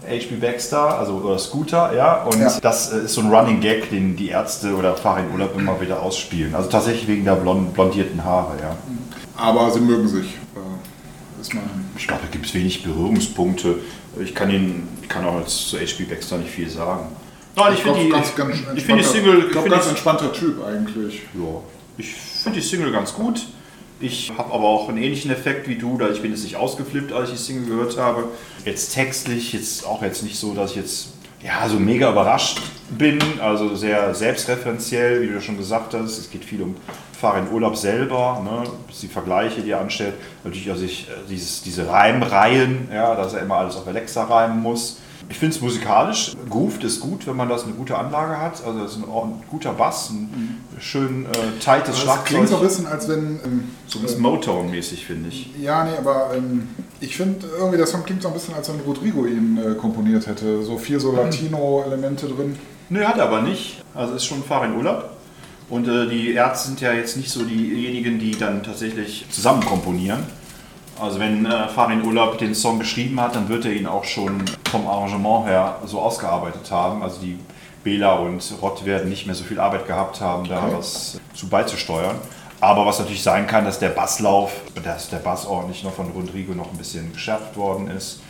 HB 0.06 0.40
Baxter, 0.40 0.98
also 0.98 1.14
oder 1.24 1.38
Scooter, 1.38 1.94
ja. 1.94 2.22
Und 2.24 2.38
Ja. 2.40 2.52
das 2.60 2.92
äh, 2.92 3.04
ist 3.04 3.14
so 3.14 3.22
ein 3.22 3.32
Running 3.32 3.60
Gag, 3.60 3.88
den 3.88 4.14
die 4.14 4.28
Ärzte 4.28 4.74
oder 4.74 4.94
Fahrer 4.94 5.20
in 5.20 5.30
Urlaub 5.32 5.58
immer 5.58 5.80
wieder 5.80 6.02
ausspielen. 6.02 6.54
Also 6.54 6.68
tatsächlich 6.68 7.08
wegen 7.08 7.24
der 7.24 7.32
blond, 7.36 7.72
blondierten 7.72 8.22
Haare, 8.24 8.52
ja. 8.60 8.76
Aber 9.38 9.70
sie 9.70 9.80
mögen 9.80 10.06
sich. 10.08 10.36
Ist 11.40 11.54
man 11.54 11.64
Ich 11.96 12.06
glaube, 12.06 12.22
da 12.24 12.28
gibt 12.30 12.46
es 12.46 12.54
wenig 12.54 12.82
Berührungspunkte. 12.82 13.76
Ich 14.20 14.34
kann 14.34 14.50
Ihnen, 14.50 14.88
ich 15.02 15.08
kann 15.08 15.24
auch 15.24 15.38
jetzt 15.40 15.68
zu 15.68 15.76
HB 15.78 16.08
Baxter 16.08 16.38
nicht 16.38 16.50
viel 16.50 16.68
sagen. 16.68 17.06
Nein, 17.56 17.74
ich 17.74 17.82
finde 17.82 18.00
die, 18.00 18.08
ganz, 18.08 18.34
ganz 18.34 18.54
ich 18.76 18.84
finde 18.84 19.02
die 19.02 19.08
Single, 19.08 19.38
ich 19.38 19.44
ich 19.46 19.50
glaub, 19.50 19.62
finde 19.64 19.76
ganz 19.76 19.84
die- 19.86 19.90
entspannter 19.90 20.32
Typ 20.32 20.64
eigentlich. 20.64 21.22
Ja, 21.34 21.60
ich 21.96 22.12
finde 22.12 22.60
die 22.60 22.64
Single 22.66 22.92
ganz 22.92 23.12
gut. 23.14 23.46
Ich 24.00 24.30
habe 24.38 24.52
aber 24.54 24.64
auch 24.68 24.88
einen 24.88 24.98
ähnlichen 24.98 25.30
Effekt 25.32 25.66
wie 25.68 25.74
du, 25.74 25.98
da 25.98 26.08
ich 26.10 26.22
bin 26.22 26.30
jetzt 26.30 26.44
nicht 26.44 26.54
ausgeflippt, 26.54 27.12
als 27.12 27.30
ich 27.30 27.36
die 27.36 27.42
Single 27.42 27.66
gehört 27.66 27.96
habe. 27.98 28.24
Jetzt 28.64 28.94
textlich, 28.94 29.52
jetzt 29.52 29.84
auch 29.84 30.02
jetzt 30.02 30.22
nicht 30.22 30.38
so, 30.38 30.54
dass 30.54 30.70
ich 30.70 30.76
jetzt 30.76 31.08
ja, 31.42 31.68
so 31.68 31.78
mega 31.80 32.10
überrascht 32.12 32.60
bin, 32.90 33.18
also 33.40 33.74
sehr 33.74 34.14
selbstreferenziell, 34.14 35.22
wie 35.22 35.26
du 35.32 35.40
schon 35.40 35.56
gesagt 35.56 35.94
hast. 35.94 36.16
Es 36.18 36.30
geht 36.30 36.44
viel 36.44 36.62
um 36.62 36.76
Fahr 37.20 37.38
in 37.38 37.50
Urlaub 37.50 37.76
selber, 37.76 38.40
ne? 38.44 38.62
die 39.02 39.08
Vergleiche, 39.08 39.62
die 39.62 39.70
er 39.72 39.80
anstellt. 39.80 40.14
Natürlich 40.44 40.70
also 40.70 40.84
ich, 40.84 41.08
äh, 41.08 41.12
dieses, 41.28 41.62
diese 41.62 41.88
Reimreihen, 41.88 42.88
ja, 42.92 43.14
dass 43.14 43.34
er 43.34 43.42
immer 43.42 43.56
alles 43.56 43.76
auf 43.76 43.86
Alexa 43.88 44.24
reimen 44.24 44.62
muss. 44.62 44.98
Ich 45.30 45.36
finde 45.38 45.56
es 45.56 45.60
musikalisch, 45.60 46.36
Grooved 46.48 46.84
ist 46.84 47.00
gut, 47.00 47.26
wenn 47.26 47.36
man 47.36 47.48
das 47.50 47.64
eine 47.64 47.74
gute 47.74 47.98
Anlage 47.98 48.38
hat. 48.40 48.64
Also 48.64 48.78
das 48.78 48.92
ist 48.92 48.98
ein 48.98 49.08
ordentlich 49.08 49.46
guter 49.50 49.72
Bass, 49.72 50.10
ein 50.10 50.64
schön 50.78 51.26
äh, 51.26 51.60
tightes 51.62 51.96
Das 51.96 51.98
Schlagzeug. 52.00 52.24
klingt 52.26 52.48
so 52.48 52.56
ein 52.56 52.62
bisschen, 52.62 52.86
als 52.86 53.08
wenn. 53.08 53.40
Ähm, 53.44 53.64
So 53.88 53.98
ein 53.98 54.02
bisschen 54.02 54.22
Motown-mäßig, 54.22 55.04
finde 55.04 55.28
ich. 55.28 55.50
Ja, 55.60 55.84
nee, 55.84 55.98
aber 55.98 56.30
ähm, 56.34 56.68
ich 57.00 57.16
finde 57.16 57.46
irgendwie, 57.58 57.76
der 57.76 57.86
Song 57.86 58.04
klingt 58.04 58.22
so 58.22 58.28
ein 58.28 58.34
bisschen, 58.34 58.54
als 58.54 58.68
wenn 58.70 58.80
Rodrigo 58.80 59.26
ihn 59.26 59.58
äh, 59.58 59.74
komponiert 59.74 60.26
hätte. 60.28 60.62
So 60.62 60.78
viel 60.78 60.98
so 60.98 61.12
Latino-Elemente 61.12 62.26
drin. 62.28 62.56
Nö, 62.88 63.04
hat 63.04 63.18
er 63.18 63.24
aber 63.24 63.42
nicht. 63.42 63.82
Also 63.94 64.14
ist 64.14 64.24
schon 64.24 64.42
Fahr 64.42 64.64
in 64.64 64.76
Urlaub. 64.76 65.10
Und 65.70 65.86
äh, 65.86 66.06
die 66.08 66.32
Ärzte 66.32 66.68
sind 66.68 66.80
ja 66.80 66.92
jetzt 66.92 67.16
nicht 67.16 67.30
so 67.30 67.44
diejenigen, 67.44 68.18
die 68.18 68.32
dann 68.32 68.62
tatsächlich 68.62 69.26
zusammen 69.30 69.64
komponieren. 69.64 70.24
Also 71.00 71.20
wenn 71.20 71.46
äh, 71.46 71.68
Fahr 71.68 71.90
in 71.92 72.02
Urlaub 72.02 72.38
den 72.38 72.54
Song 72.54 72.78
geschrieben 72.78 73.20
hat, 73.20 73.36
dann 73.36 73.48
wird 73.48 73.64
er 73.64 73.72
ihn 73.72 73.86
auch 73.86 74.04
schon 74.04 74.42
vom 74.70 74.86
Arrangement 74.86 75.46
her 75.46 75.76
so 75.84 76.00
ausgearbeitet 76.00 76.70
haben. 76.70 77.02
Also 77.02 77.20
die 77.20 77.38
Bela 77.84 78.14
und 78.14 78.42
Rott 78.60 78.84
werden 78.84 79.08
nicht 79.08 79.26
mehr 79.26 79.34
so 79.34 79.44
viel 79.44 79.60
Arbeit 79.60 79.86
gehabt 79.86 80.20
haben, 80.20 80.48
da 80.48 80.64
Okay. 80.64 80.74
was 80.76 81.20
zu 81.34 81.48
beizusteuern. 81.48 82.16
Aber 82.60 82.84
was 82.86 82.98
natürlich 82.98 83.22
sein 83.22 83.46
kann, 83.46 83.64
dass 83.64 83.78
der 83.78 83.90
Basslauf, 83.90 84.52
dass 84.82 85.08
der 85.10 85.18
Bass 85.18 85.46
ordentlich 85.46 85.84
noch 85.84 85.92
von 85.92 86.10
Rodrigo 86.10 86.54
noch 86.54 86.72
ein 86.72 86.78
bisschen 86.78 87.12
geschärft 87.12 87.56
worden 87.56 87.88
ist. 87.88 88.20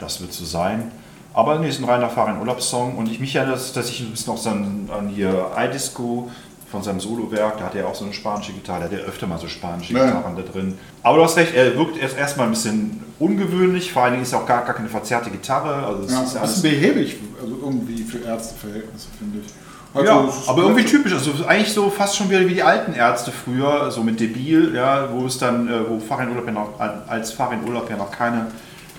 Das 0.00 0.20
wird 0.20 0.32
so 0.32 0.44
sein. 0.44 0.90
Aber 1.32 1.58
nee, 1.58 1.68
ist 1.68 1.78
ein 1.78 1.84
reiner 1.84 2.08
Fahr 2.08 2.28
in 2.30 2.38
Urlaubssong 2.40 2.96
und 2.96 3.08
ich 3.08 3.20
mich 3.20 3.36
erinnere, 3.36 3.54
dass 3.54 3.72
dass 3.72 3.88
ich 3.90 4.00
ein 4.00 4.10
bisschen 4.10 4.32
auch 4.32 4.46
an, 4.46 4.90
an 4.92 5.08
hier 5.08 5.52
iDisco 5.56 6.30
von 6.76 6.82
seinem 6.82 7.00
Solowerk. 7.00 7.58
Da 7.58 7.64
hat 7.64 7.74
er 7.74 7.88
auch 7.88 7.94
so 7.94 8.04
eine 8.04 8.12
spanische 8.12 8.52
Gitarre. 8.52 8.80
Da 8.80 8.84
hat 8.86 8.92
er 8.92 9.06
öfter 9.06 9.26
mal 9.26 9.38
so 9.38 9.48
spanische 9.48 9.94
ja. 9.94 10.04
Gitarren 10.04 10.36
da 10.36 10.42
drin. 10.42 10.78
Aber 11.02 11.18
du 11.18 11.24
hast 11.24 11.36
recht, 11.36 11.54
er 11.54 11.76
wirkt 11.76 11.96
erst 11.96 12.18
erstmal 12.18 12.46
ein 12.46 12.52
bisschen 12.52 13.02
ungewöhnlich. 13.18 13.92
Vor 13.92 14.02
allen 14.02 14.12
Dingen 14.12 14.24
ist 14.24 14.32
er 14.32 14.40
auch 14.40 14.46
gar, 14.46 14.64
gar 14.64 14.74
keine 14.74 14.88
verzerrte 14.88 15.30
Gitarre. 15.30 15.86
Also 15.86 16.12
ja, 16.12 16.22
ist 16.22 16.36
alles 16.36 16.60
behäbig, 16.60 17.16
also 17.40 17.56
irgendwie 17.62 18.02
für 18.02 18.18
Ärzteverhältnisse, 18.18 19.08
finde 19.18 19.38
ich. 19.38 19.52
Also, 19.94 20.12
ja, 20.12 20.28
aber 20.48 20.62
irgendwie 20.62 20.84
typisch. 20.84 21.14
Also 21.14 21.46
eigentlich 21.46 21.72
so 21.72 21.88
fast 21.88 22.16
schon 22.16 22.28
wieder 22.28 22.46
wie 22.46 22.52
die 22.52 22.62
alten 22.62 22.92
Ärzte 22.92 23.32
früher, 23.32 23.90
so 23.90 24.02
mit 24.02 24.20
Debil, 24.20 24.74
ja, 24.74 25.08
wo 25.10 25.24
es 25.24 25.38
dann, 25.38 25.68
äh, 25.68 25.88
wo 25.88 25.98
Farin 25.98 26.28
Urlaub 26.28 26.46
ja 26.46 26.52
noch, 26.52 26.78
als 27.08 27.32
Farin 27.32 27.66
Urlaub 27.66 27.88
ja 27.88 27.96
noch 27.96 28.10
keine 28.10 28.48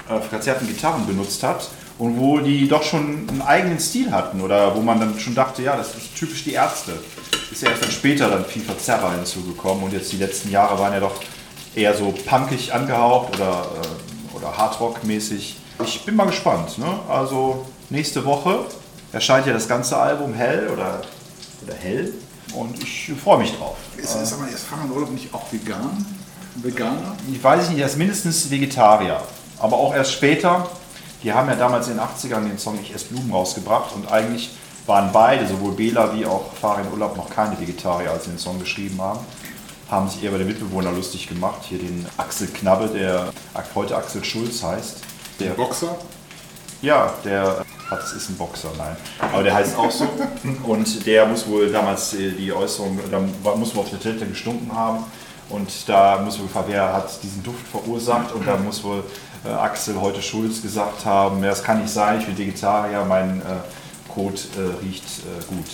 äh, 0.10 0.20
verzerrten 0.20 0.68
Gitarren 0.68 1.06
benutzt 1.06 1.44
hat 1.44 1.70
und 2.00 2.18
wo 2.18 2.40
die 2.40 2.68
doch 2.68 2.82
schon 2.82 3.28
einen 3.30 3.44
eigenen 3.46 3.80
Stil 3.80 4.12
hatten 4.12 4.42
oder 4.42 4.76
wo 4.76 4.82
man 4.82 5.00
dann 5.00 5.20
schon 5.20 5.36
dachte, 5.36 5.62
ja, 5.62 5.76
das 5.76 5.96
ist 5.96 6.16
typisch 6.16 6.44
die 6.44 6.54
Ärzte. 6.54 6.94
Ist 7.52 7.62
ja 7.62 7.70
erst 7.70 7.84
dann 7.84 7.92
später 7.92 8.30
dann 8.30 8.46
viel 8.46 8.62
Verzerrer 8.62 9.14
hinzugekommen 9.14 9.84
und 9.84 9.94
jetzt 9.94 10.12
die 10.12 10.18
letzten 10.18 10.52
Jahre 10.52 10.78
waren 10.80 10.94
ja 10.94 11.00
doch 11.00 11.16
eher 11.76 11.96
so 11.96 12.14
punkig 12.26 12.74
angehaucht 12.74 13.36
oder, 13.36 13.68
äh, 13.82 14.36
oder 14.36 14.58
Hardrock-mäßig. 14.58 15.56
Ich 15.84 16.06
bin 16.06 16.16
mal 16.16 16.26
gespannt. 16.26 16.78
Ne? 16.78 17.00
Also 17.08 17.66
nächste 17.90 18.26
Woche 18.26 18.60
erscheint 19.12 19.48
ja 19.48 19.54
das 19.54 19.68
ganze 19.68 19.98
Album 19.98 20.34
Hell 20.34 20.70
oder, 20.74 21.02
oder 21.64 21.76
Hell 21.76 22.14
und 22.54 22.82
ich 22.82 23.12
freue 23.24 23.40
mich 23.40 23.56
drauf. 23.58 23.78
Ist, 23.96 24.16
ist 24.16 24.34
aber 24.34 24.50
jetzt 24.50 24.66
Fahrrad 24.66 24.90
Urlaub 24.90 25.12
nicht 25.12 25.34
auch 25.34 25.52
vegan? 25.52 26.06
Veganer? 26.56 27.16
Ich 27.32 27.44
weiß 27.44 27.70
nicht, 27.70 27.80
er 27.80 27.86
ist 27.86 27.98
mindestens 27.98 28.50
Vegetarier, 28.50 29.22
aber 29.60 29.78
auch 29.78 29.94
erst 29.94 30.14
später. 30.14 30.68
Die 31.24 31.34
haben 31.34 31.50
ja 31.50 31.56
damals 31.56 31.88
in 31.88 31.96
den 31.96 32.04
80ern 32.04 32.48
den 32.48 32.60
Song 32.60 32.78
Ich 32.82 32.94
esse 32.94 33.06
Blumen 33.06 33.32
rausgebracht 33.32 33.94
und 33.96 34.12
eigentlich 34.12 34.52
waren 34.88 35.12
beide, 35.12 35.46
sowohl 35.46 35.74
Bela 35.74 36.14
wie 36.16 36.26
auch 36.26 36.54
Farin 36.54 36.86
Urlaub, 36.92 37.16
noch 37.18 37.30
keine 37.30 37.60
Vegetarier, 37.60 38.12
als 38.12 38.24
sie 38.24 38.32
den 38.32 38.40
Song 38.40 38.58
geschrieben 38.60 39.00
haben. 39.02 39.20
Haben 39.92 40.10
sich 40.10 40.24
eher 40.24 40.32
bei 40.32 40.38
den 40.38 40.48
Mitbewohnern 40.48 40.96
lustig 40.96 41.28
gemacht. 41.28 41.62
Hier 41.64 41.78
den 41.78 42.06
Axel 42.18 42.48
Knabbe, 42.48 42.88
der 42.88 43.32
heute 43.76 43.96
Axel 43.96 44.24
Schulz 44.24 44.64
heißt. 44.64 44.98
Der 45.40 45.52
Boxer? 45.52 45.96
Ja, 46.82 47.14
der 47.24 47.66
hat, 47.90 48.00
ist 48.04 48.30
ein 48.30 48.38
Boxer, 48.38 48.70
nein. 48.78 48.96
Aber 49.20 49.44
der 49.44 49.54
heißt 49.54 49.78
auch 49.78 49.92
so. 49.92 50.08
Und 50.64 51.06
der 51.06 51.26
muss 51.26 51.48
wohl 51.48 51.72
damals 51.72 52.12
die 52.12 52.52
Äußerung, 52.52 53.00
da 53.12 53.56
muss 53.56 53.76
wohl 53.76 53.84
auf 53.84 53.90
der 53.90 54.00
Toilette 54.00 54.26
gestunken 54.26 54.74
haben. 54.74 55.06
Und 55.50 55.70
da 55.88 56.20
muss 56.24 56.40
wohl, 56.40 56.50
wer 56.68 56.94
hat 56.94 57.24
diesen 57.24 57.42
Duft 57.42 57.66
verursacht 57.72 58.34
und 58.34 58.46
da 58.46 58.58
muss 58.58 58.84
wohl 58.84 59.02
äh, 59.46 59.50
Axel 59.50 60.00
heute 60.02 60.22
Schulz 60.22 60.62
gesagt 60.62 61.06
haben, 61.06 61.42
ja, 61.42 61.52
das 61.52 61.64
kann 61.64 61.82
nicht 61.82 61.94
sein, 61.94 62.20
ich 62.20 62.26
bin 62.26 62.38
Vegetarier, 62.38 63.06
mein 63.06 63.40
äh, 63.40 63.44
Kot 64.18 64.48
äh, 64.58 64.84
riecht 64.84 65.04
äh, 65.04 65.46
gut. 65.46 65.66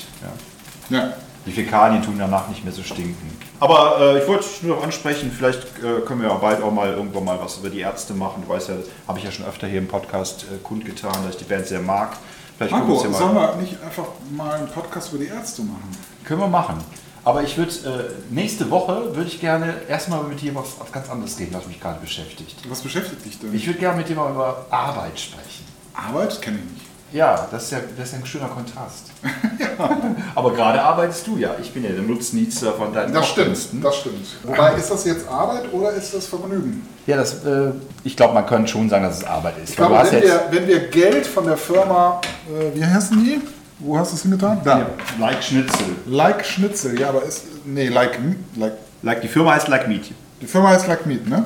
Ja. 0.89 0.97
ja. 0.97 1.13
Die 1.45 1.51
Fäkalien 1.51 2.03
tun 2.03 2.15
danach 2.17 2.49
nicht 2.49 2.63
mehr 2.63 2.73
so 2.73 2.83
stinken. 2.83 3.37
Aber 3.61 3.97
äh, 3.99 4.21
ich 4.21 4.27
wollte 4.27 4.45
nur 4.61 4.75
noch 4.75 4.83
ansprechen, 4.83 5.31
vielleicht 5.31 5.63
äh, 5.79 6.01
können 6.05 6.21
wir 6.21 6.27
ja 6.27 6.35
bald 6.35 6.61
auch 6.61 6.71
mal 6.71 6.89
irgendwann 6.89 7.23
mal 7.23 7.39
was 7.39 7.57
über 7.57 7.69
die 7.69 7.79
Ärzte 7.79 8.13
machen. 8.13 8.43
Du 8.45 8.53
weißt 8.53 8.69
ja, 8.69 8.75
habe 9.07 9.19
ich 9.19 9.23
ja 9.25 9.31
schon 9.31 9.45
öfter 9.45 9.67
hier 9.67 9.79
im 9.79 9.87
Podcast 9.87 10.43
äh, 10.43 10.57
kundgetan, 10.61 11.13
dass 11.23 11.35
ich 11.35 11.37
die 11.37 11.45
Band 11.45 11.67
sehr 11.67 11.79
mag. 11.79 12.17
Vielleicht 12.57 12.73
Marco, 12.73 13.01
ja 13.01 13.13
sollen 13.13 13.35
wir 13.35 13.55
nicht 13.55 13.81
einfach 13.81 14.07
mal 14.35 14.55
einen 14.55 14.67
Podcast 14.67 15.13
über 15.13 15.23
die 15.23 15.29
Ärzte 15.29 15.61
machen? 15.61 15.89
Können 16.25 16.41
wir 16.41 16.47
machen. 16.47 16.83
Aber 17.23 17.43
ich 17.43 17.57
würde 17.57 17.71
äh, 17.71 18.33
nächste 18.33 18.69
Woche 18.69 19.15
würde 19.15 19.27
ich 19.27 19.39
gerne 19.39 19.75
erstmal 19.87 20.23
mit 20.23 20.41
dir 20.41 20.53
was, 20.53 20.77
was 20.79 20.91
ganz 20.91 21.09
anderes 21.09 21.39
reden, 21.39 21.53
was 21.53 21.65
mich 21.65 21.79
gerade 21.79 22.01
beschäftigt. 22.01 22.57
Was 22.67 22.81
beschäftigt 22.81 23.23
dich 23.23 23.39
denn? 23.39 23.53
Ich 23.53 23.65
würde 23.65 23.79
gerne 23.79 23.97
mit 23.97 24.09
dir 24.09 24.15
mal 24.15 24.29
über 24.31 24.65
Arbeit 24.69 25.17
sprechen. 25.17 25.63
Arbeit 25.93 26.41
kenne 26.41 26.57
ich 26.57 26.71
nicht. 26.73 26.92
Ja, 27.13 27.47
das 27.51 27.65
ist 27.65 27.71
ja, 27.71 27.77
das 27.95 28.09
ist 28.09 28.15
ein 28.15 28.25
schöner 28.25 28.47
Kontrast. 28.47 29.11
ja. 29.59 29.67
Aber 30.35 30.53
gerade 30.53 30.81
arbeitest 30.81 31.27
du 31.27 31.37
ja. 31.37 31.55
Ich 31.61 31.71
bin 31.71 31.83
ja 31.83 31.91
der 31.91 32.01
Nutznießer 32.01 32.73
von 32.73 32.91
deinen 32.91 33.13
Das 33.13 33.27
stimmt, 33.29 33.57
das 33.83 33.95
stimmt. 33.97 34.25
Wobei, 34.43 34.73
ist 34.73 34.89
das 34.89 35.05
jetzt 35.05 35.27
Arbeit 35.27 35.71
oder 35.71 35.91
ist 35.91 36.13
das 36.13 36.25
Vergnügen? 36.25 36.87
Ja, 37.05 37.17
das, 37.17 37.45
äh, 37.45 37.71
ich 38.03 38.17
glaube, 38.17 38.33
man 38.33 38.47
könnte 38.47 38.71
schon 38.71 38.89
sagen, 38.89 39.03
dass 39.03 39.19
es 39.19 39.23
Arbeit 39.23 39.59
ist. 39.63 39.71
Ich 39.71 39.75
glaube, 39.75 39.95
wenn, 40.09 40.21
wir, 40.23 40.41
wenn 40.49 40.67
wir 40.67 40.87
Geld 40.87 41.27
von 41.27 41.45
der 41.45 41.57
Firma, 41.57 42.19
äh, 42.47 42.75
wie 42.75 42.83
heißen 42.83 43.23
die? 43.23 43.41
Wo 43.77 43.97
hast 43.97 44.11
du 44.11 44.15
es 44.15 44.21
hingetan? 44.23 44.61
Da. 44.63 44.79
Ja, 44.79 44.87
like 45.19 45.43
Schnitzel. 45.43 45.85
Like 46.07 46.43
Schnitzel, 46.43 46.99
ja, 46.99 47.09
aber 47.09 47.23
ist. 47.23 47.43
Nee, 47.65 47.89
like. 47.89 48.17
like, 48.55 48.73
like 49.03 49.21
die 49.21 49.27
Firma 49.27 49.53
heißt 49.53 49.67
Like 49.67 49.87
Meat. 49.87 50.05
Die 50.41 50.47
Firma 50.47 50.69
heißt 50.69 50.87
Like 50.87 51.05
Meat, 51.05 51.27
ne? 51.27 51.43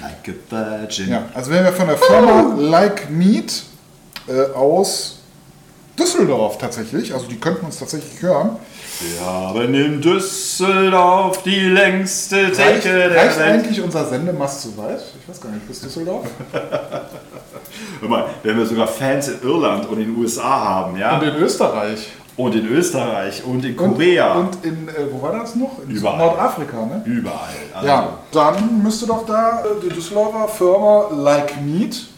Like 0.00 0.36
a 0.50 0.80
Virgin. 0.80 1.08
Ja, 1.08 1.22
also 1.34 1.50
wenn 1.52 1.62
wir 1.62 1.72
von 1.72 1.86
der 1.86 1.98
Firma 1.98 2.54
Like 2.58 3.10
Meat 3.10 3.64
äh, 4.28 4.52
aus 4.54 5.18
Düsseldorf 5.98 6.58
tatsächlich, 6.58 7.14
also 7.14 7.26
die 7.26 7.38
könnten 7.38 7.66
uns 7.66 7.78
tatsächlich 7.78 8.20
hören. 8.20 8.56
Wir 9.00 9.26
haben 9.26 9.74
in 9.74 10.00
Düsseldorf 10.00 11.42
die 11.42 11.68
längste 11.68 12.50
Theke 12.50 12.62
reicht, 12.62 12.84
der 12.84 13.16
reicht 13.16 13.38
Welt. 13.38 13.52
eigentlich 13.52 13.80
unser 13.82 14.04
Sendemast 14.06 14.62
so 14.62 14.76
weit? 14.76 15.00
Ich 15.20 15.28
weiß 15.28 15.40
gar 15.40 15.50
nicht, 15.50 15.66
bis 15.68 15.80
Düsseldorf? 15.80 16.26
Hör 18.00 18.08
mal, 18.08 18.26
wenn 18.42 18.56
wir 18.58 18.66
sogar 18.66 18.86
Fans 18.86 19.28
in 19.28 19.42
Irland 19.42 19.88
und 19.88 19.98
in 20.00 20.14
den 20.14 20.16
USA 20.16 20.42
haben, 20.42 20.96
ja? 20.96 21.18
Und 21.18 21.26
in 21.26 21.36
Österreich. 21.36 22.08
Und 22.36 22.54
in 22.56 22.66
Österreich 22.66 23.44
und 23.44 23.64
in 23.64 23.76
Korea. 23.76 24.34
Und, 24.34 24.56
und 24.56 24.64
in, 24.64 24.88
äh, 24.88 24.92
wo 25.12 25.22
war 25.22 25.32
das 25.32 25.54
noch? 25.54 25.78
In 25.86 25.94
Überall. 25.94 26.18
Nordafrika, 26.18 26.86
ne? 26.86 27.02
Überall. 27.04 27.54
Also. 27.72 27.86
Ja, 27.86 28.18
dann 28.32 28.82
müsste 28.82 29.06
doch 29.06 29.24
da 29.24 29.60
äh, 29.60 29.80
die 29.80 29.88
Düsseldorfer 29.88 30.48
Firma 30.48 31.08
Like 31.12 31.60
Meat 31.62 32.08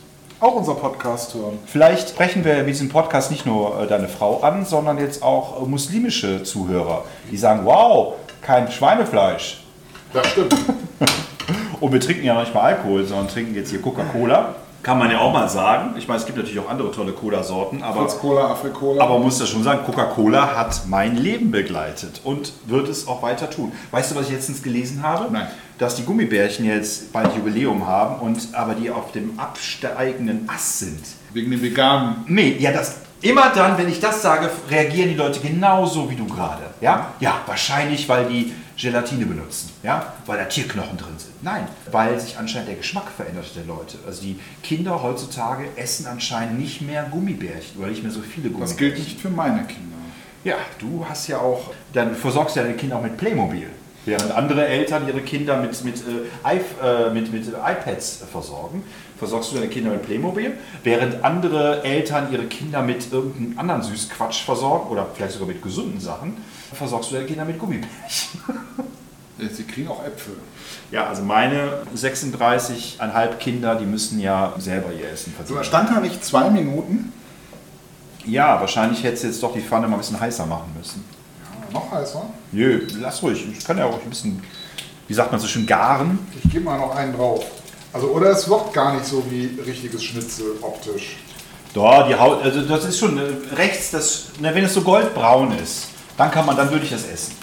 auch 0.40 0.54
unser 0.54 0.74
Podcast 0.74 1.34
hören. 1.34 1.58
Vielleicht 1.66 2.10
sprechen 2.10 2.44
wir 2.44 2.58
mit 2.58 2.68
diesem 2.68 2.88
Podcast 2.88 3.30
nicht 3.30 3.46
nur 3.46 3.80
äh, 3.80 3.86
deine 3.86 4.08
Frau 4.08 4.40
an, 4.40 4.64
sondern 4.64 4.98
jetzt 4.98 5.22
auch 5.22 5.62
äh, 5.62 5.66
muslimische 5.66 6.42
Zuhörer, 6.42 7.04
die 7.30 7.36
sagen, 7.36 7.60
wow, 7.64 8.14
kein 8.42 8.70
Schweinefleisch. 8.70 9.62
Das 10.12 10.26
stimmt. 10.28 10.54
Und 11.80 11.92
wir 11.92 12.00
trinken 12.00 12.24
ja 12.24 12.34
manchmal 12.34 12.74
Alkohol, 12.74 13.04
sondern 13.04 13.28
trinken 13.28 13.54
jetzt 13.54 13.70
hier 13.70 13.82
Coca-Cola. 13.82 14.54
Kann 14.82 14.98
man 14.98 15.10
ja 15.10 15.18
auch 15.18 15.32
mal 15.32 15.48
sagen. 15.48 15.94
Ich 15.98 16.06
meine, 16.06 16.20
es 16.20 16.26
gibt 16.26 16.38
natürlich 16.38 16.60
auch 16.60 16.70
andere 16.70 16.92
tolle 16.92 17.12
Cola-Sorten, 17.12 17.82
aber, 17.82 18.02
Fritz 18.02 18.18
Cola, 18.18 18.52
Afrikola. 18.52 19.02
aber 19.02 19.14
man 19.14 19.24
muss 19.24 19.38
das 19.38 19.48
schon 19.48 19.64
sagen, 19.64 19.80
Coca-Cola 19.84 20.54
hat 20.54 20.82
mein 20.86 21.16
Leben 21.16 21.50
begleitet 21.50 22.20
und 22.22 22.52
wird 22.66 22.88
es 22.88 23.08
auch 23.08 23.20
weiter 23.22 23.50
tun. 23.50 23.72
Weißt 23.90 24.12
du, 24.12 24.14
was 24.14 24.26
ich 24.26 24.32
letztens 24.32 24.62
gelesen 24.62 25.02
habe? 25.02 25.26
Nein. 25.32 25.48
Dass 25.78 25.96
die 25.96 26.04
Gummibärchen 26.04 26.64
jetzt 26.64 27.12
bald 27.12 27.34
Jubiläum 27.36 27.86
haben 27.86 28.20
und 28.20 28.54
aber 28.54 28.74
die 28.74 28.90
auf 28.90 29.12
dem 29.12 29.38
absteigenden 29.38 30.48
Ast 30.48 30.78
sind. 30.78 31.02
Wegen 31.32 31.50
dem 31.50 31.60
veganen. 31.60 32.24
Nee, 32.26 32.56
ja, 32.58 32.72
das 32.72 33.00
immer 33.20 33.50
dann, 33.54 33.76
wenn 33.78 33.88
ich 33.88 34.00
das 34.00 34.22
sage, 34.22 34.50
reagieren 34.70 35.10
die 35.10 35.14
Leute 35.16 35.40
genauso 35.40 36.10
wie 36.10 36.16
du 36.16 36.26
gerade. 36.26 36.62
Ja? 36.80 37.14
Ja, 37.20 37.40
wahrscheinlich, 37.46 38.08
weil 38.08 38.26
die 38.26 38.52
Gelatine 38.76 39.24
benutzen, 39.24 39.70
ja, 39.82 40.12
weil 40.26 40.38
da 40.38 40.44
Tierknochen 40.44 40.98
drin 40.98 41.14
sind. 41.16 41.42
Nein, 41.42 41.66
weil 41.90 42.20
sich 42.20 42.36
anscheinend 42.36 42.68
der 42.68 42.76
Geschmack 42.76 43.10
verändert 43.14 43.46
der 43.56 43.64
Leute. 43.64 43.96
Also 44.06 44.22
die 44.22 44.38
Kinder 44.62 45.02
heutzutage 45.02 45.64
essen 45.76 46.06
anscheinend 46.06 46.58
nicht 46.58 46.82
mehr 46.82 47.04
Gummibärchen 47.10 47.78
oder 47.78 47.88
nicht 47.88 48.02
mehr 48.02 48.12
so 48.12 48.20
viele 48.20 48.50
Gummibärchen. 48.50 48.76
Das 48.76 48.76
gilt 48.76 48.98
nicht 48.98 49.18
für 49.18 49.30
meine 49.30 49.64
Kinder. 49.64 49.96
Ja, 50.44 50.56
du 50.78 51.04
hast 51.08 51.26
ja 51.26 51.38
auch, 51.38 51.72
dann 51.92 52.14
versorgst 52.14 52.54
du 52.54 52.60
deine 52.60 52.74
Kinder 52.74 52.96
auch 52.96 53.02
mit 53.02 53.16
Playmobil. 53.16 53.68
Während 54.06 54.30
andere 54.30 54.66
Eltern 54.66 55.06
ihre 55.08 55.20
Kinder 55.20 55.60
mit, 55.60 55.84
mit, 55.84 55.96
äh, 55.96 56.56
äh, 56.56 57.10
mit, 57.10 57.32
mit 57.32 57.48
iPads 57.48 58.22
versorgen, 58.30 58.84
versorgst 59.18 59.50
du 59.50 59.56
deine 59.56 59.68
Kinder 59.68 59.90
mit 59.90 60.02
Playmobil, 60.02 60.52
während 60.84 61.24
andere 61.24 61.82
Eltern 61.82 62.32
ihre 62.32 62.44
Kinder 62.44 62.82
mit 62.82 63.12
irgendeinem 63.12 63.58
anderen 63.58 63.82
Süßquatsch 63.82 64.44
versorgen 64.44 64.90
oder 64.90 65.08
vielleicht 65.12 65.32
sogar 65.32 65.48
mit 65.48 65.60
gesunden 65.60 66.00
Sachen, 66.00 66.36
versorgst 66.72 67.10
du 67.10 67.16
deine 67.16 67.26
Kinder 67.26 67.44
mit 67.44 67.58
Gummibärchen. 67.58 68.40
Sie 69.38 69.64
kriegen 69.64 69.88
auch 69.88 70.04
Äpfel. 70.04 70.36
Ja, 70.90 71.08
also 71.08 71.22
meine 71.22 71.82
36,5 71.94 73.34
Kinder, 73.38 73.74
die 73.74 73.84
müssen 73.84 74.20
ja 74.20 74.54
selber 74.56 74.92
ihr 74.92 75.10
Essen 75.10 75.32
verdienen. 75.34 75.58
So, 75.58 75.64
stand 75.64 75.90
da 75.90 76.00
nicht 76.00 76.24
zwei 76.24 76.48
Minuten? 76.48 77.12
Ja, 78.24 78.60
wahrscheinlich 78.60 79.02
hättest 79.02 79.24
du 79.24 79.28
jetzt 79.28 79.42
doch 79.42 79.52
die 79.52 79.60
Pfanne 79.60 79.88
mal 79.88 79.96
ein 79.96 79.98
bisschen 79.98 80.18
heißer 80.18 80.46
machen 80.46 80.72
müssen. 80.78 81.04
Noch 81.72 81.90
heißer? 81.90 82.22
Nö, 82.52 82.86
lass 83.00 83.22
ruhig. 83.22 83.46
Ich 83.56 83.64
kann 83.64 83.78
ja 83.78 83.86
auch 83.86 84.02
ein 84.02 84.10
bisschen, 84.10 84.42
wie 85.08 85.14
sagt 85.14 85.30
man 85.30 85.40
so 85.40 85.46
schön, 85.46 85.66
garen. 85.66 86.18
Ich 86.42 86.50
gebe 86.50 86.64
mal 86.64 86.78
noch 86.78 86.94
einen 86.94 87.14
drauf. 87.14 87.44
Also, 87.92 88.08
oder 88.08 88.30
es 88.30 88.48
wird 88.48 88.72
gar 88.72 88.94
nicht 88.94 89.06
so 89.06 89.24
wie 89.30 89.58
richtiges 89.66 90.04
Schnitzel 90.04 90.46
optisch. 90.60 91.16
Doch, 91.72 92.06
die 92.08 92.14
Haut, 92.14 92.42
also 92.42 92.62
das 92.62 92.84
ist 92.84 92.98
schon 92.98 93.18
äh, 93.18 93.54
rechts, 93.54 93.90
das, 93.90 94.26
wenn 94.40 94.64
es 94.64 94.72
so 94.72 94.80
goldbraun 94.80 95.52
ist, 95.58 95.88
dann 96.16 96.30
kann 96.30 96.46
man, 96.46 96.56
dann 96.56 96.70
würde 96.70 96.84
ich 96.84 96.90
das 96.90 97.06
essen. 97.06 97.34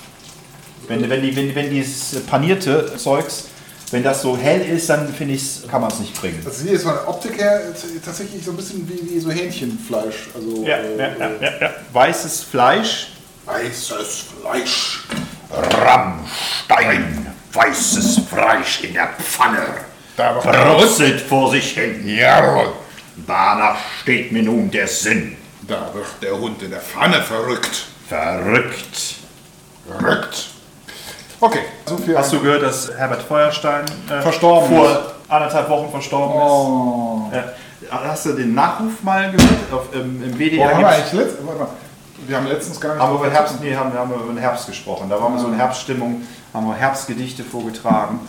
Wenn, 0.88 1.08
wenn, 1.08 1.22
die, 1.22 1.36
wenn, 1.36 1.54
wenn 1.54 1.70
dieses 1.70 2.20
panierte 2.26 2.96
Zeugs, 2.98 3.46
wenn 3.92 4.02
das 4.02 4.24
so 4.24 4.36
hell 4.36 4.62
ist, 4.62 4.90
dann 4.90 5.08
finde 5.14 5.36
ich, 5.36 5.68
kann 5.70 5.82
man 5.82 5.92
es 5.92 6.00
nicht 6.00 6.20
bringen. 6.20 6.42
Also 6.46 6.64
hier 6.64 6.74
ist 6.74 6.84
von 6.84 6.94
der 6.94 7.08
Optik 7.08 7.38
her 7.38 7.62
tatsächlich 8.04 8.44
so 8.44 8.52
ein 8.52 8.58
bisschen 8.58 8.90
wie, 8.90 9.16
wie 9.16 9.20
so 9.20 9.30
Hähnchenfleisch. 9.30 10.30
Also, 10.34 10.64
ja, 10.64 10.78
äh, 10.78 10.98
ja, 10.98 11.08
ja, 11.20 11.32
ja, 11.40 11.62
ja, 11.62 11.72
Weißes 11.94 12.42
Fleisch. 12.42 13.10
Weißes 13.46 14.26
Fleisch. 14.42 15.04
Rammstein. 15.52 17.28
Weißes 17.52 18.22
Fleisch 18.30 18.84
in 18.84 18.94
der 18.94 19.10
Pfanne. 19.20 19.66
Da 20.16 20.34
Brutzelt 20.34 21.22
vor 21.22 21.52
sich 21.52 21.72
hin. 21.74 22.08
Jawohl. 22.08 22.74
Danach 23.28 23.78
steht 24.02 24.32
mir 24.32 24.44
nun 24.44 24.72
der 24.72 24.88
Sinn. 24.88 25.38
Da 25.68 25.90
wird 25.94 26.08
der 26.22 26.38
Hund 26.38 26.62
in 26.64 26.72
der 26.72 26.80
Pfanne 26.82 27.22
verrückt. 27.22 27.86
Verrückt. 28.10 29.16
Verrückt. 29.88 30.48
Okay, 31.40 31.60
so 31.86 31.98
viel. 31.98 32.18
Hast 32.18 32.32
du 32.34 32.40
gehört, 32.40 32.64
dass 32.64 32.90
Herbert 32.98 33.22
Feuerstein 33.24 33.86
äh, 34.10 34.22
Verstorben 34.22 34.70
vor 34.70 34.90
ist. 34.90 35.00
anderthalb 35.30 35.70
Wochen 35.70 35.92
verstorben 35.92 36.36
Oh. 36.36 37.30
ist? 37.32 37.38
Äh, 37.38 37.92
hast 37.92 38.26
du 38.26 38.34
den 38.34 38.54
Nachruf 38.56 39.04
mal 39.04 39.30
gehört? 39.32 39.72
Auf, 39.74 39.94
im, 39.94 40.24
Im 40.24 40.32
Boah, 40.32 40.40
WDR 40.40 40.74
haben 40.74 40.82
wir, 40.82 40.88
gibt's- 40.90 41.12
eigentlich 41.12 41.14
letzt, 41.14 41.38
warte 41.46 41.60
mal. 41.60 41.68
Wir 42.28 42.38
haben 42.38 42.48
letztens 42.48 42.80
gar 42.80 42.94
nicht 42.94 43.04
haben 43.04 43.14
wir 43.14 43.20
über 43.20 43.32
Herbst, 43.32 43.56
nee, 43.62 43.76
haben, 43.76 43.94
haben 43.94 44.10
wir 44.10 44.18
über 44.18 44.34
den 44.34 44.38
Herbst 44.38 44.68
gesprochen. 44.68 45.10
Da 45.10 45.22
waren 45.22 45.34
wir 45.34 45.40
so 45.40 45.48
in 45.48 45.56
Herbststimmung, 45.56 46.24
haben 46.54 46.68
wir 46.68 46.76
Herbstgedichte 46.76 47.44
vorgetragen. 47.44 48.20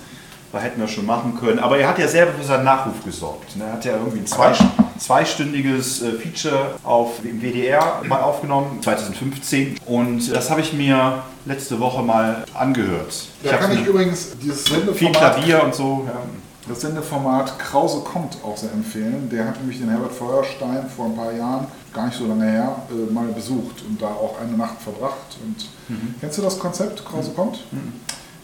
Da 0.52 0.60
hätten 0.60 0.80
wir 0.80 0.86
schon 0.86 1.04
machen 1.04 1.36
können. 1.36 1.58
Aber 1.58 1.78
er 1.78 1.88
hat 1.88 1.98
ja 1.98 2.06
selber 2.06 2.32
für 2.38 2.44
seinen 2.44 2.62
Nachruf 2.62 3.04
gesorgt. 3.04 3.56
ne? 3.56 3.64
Er 3.64 3.72
hat 3.72 3.84
ja 3.84 3.96
irgendwie 3.96 4.20
ein 4.20 4.26
zwei, 4.26 4.52
zweistündiges 4.98 6.00
äh, 6.02 6.12
Feature 6.12 6.76
auf 6.84 7.20
dem 7.24 7.42
WDR 7.42 8.02
mal 8.06 8.20
aufgenommen, 8.20 8.80
2015. 8.80 9.80
Und 9.86 10.32
das 10.32 10.50
habe 10.50 10.60
ich 10.60 10.72
mir 10.72 11.24
letzte 11.44 11.80
Woche 11.80 12.04
mal 12.04 12.44
angehört. 12.54 13.26
Da 13.42 13.52
hab 13.52 13.60
kann 13.62 13.72
ich 13.72 13.80
viel 13.80 13.88
übrigens 13.88 14.38
dieses 14.40 14.64
Sendeformat, 14.64 15.16
Klavier 15.16 15.64
und 15.64 15.74
so. 15.74 16.04
Ja. 16.06 16.20
das 16.68 16.80
Sendeformat 16.82 17.58
Krause 17.58 18.02
kommt 18.04 18.38
auch 18.44 18.56
sehr 18.56 18.70
empfehlen. 18.70 19.28
Der 19.32 19.48
hat 19.48 19.58
nämlich 19.58 19.80
den 19.80 19.88
Herbert 19.88 20.12
Feuerstein 20.12 20.88
vor 20.88 21.06
ein 21.06 21.16
paar 21.16 21.32
Jahren, 21.32 21.66
gar 21.94 22.06
nicht 22.06 22.18
so 22.18 22.26
lange 22.26 22.44
her, 22.44 22.76
äh, 22.90 23.12
mal 23.12 23.26
besucht 23.28 23.82
und 23.88 24.00
da 24.02 24.08
auch 24.08 24.36
eine 24.40 24.56
Nacht 24.56 24.80
verbracht. 24.82 25.36
Und 25.42 25.68
Mhm. 25.88 26.14
kennst 26.20 26.38
du 26.38 26.42
das 26.42 26.58
Konzept 26.58 27.04
Krause 27.04 27.30
kommt? 27.30 27.60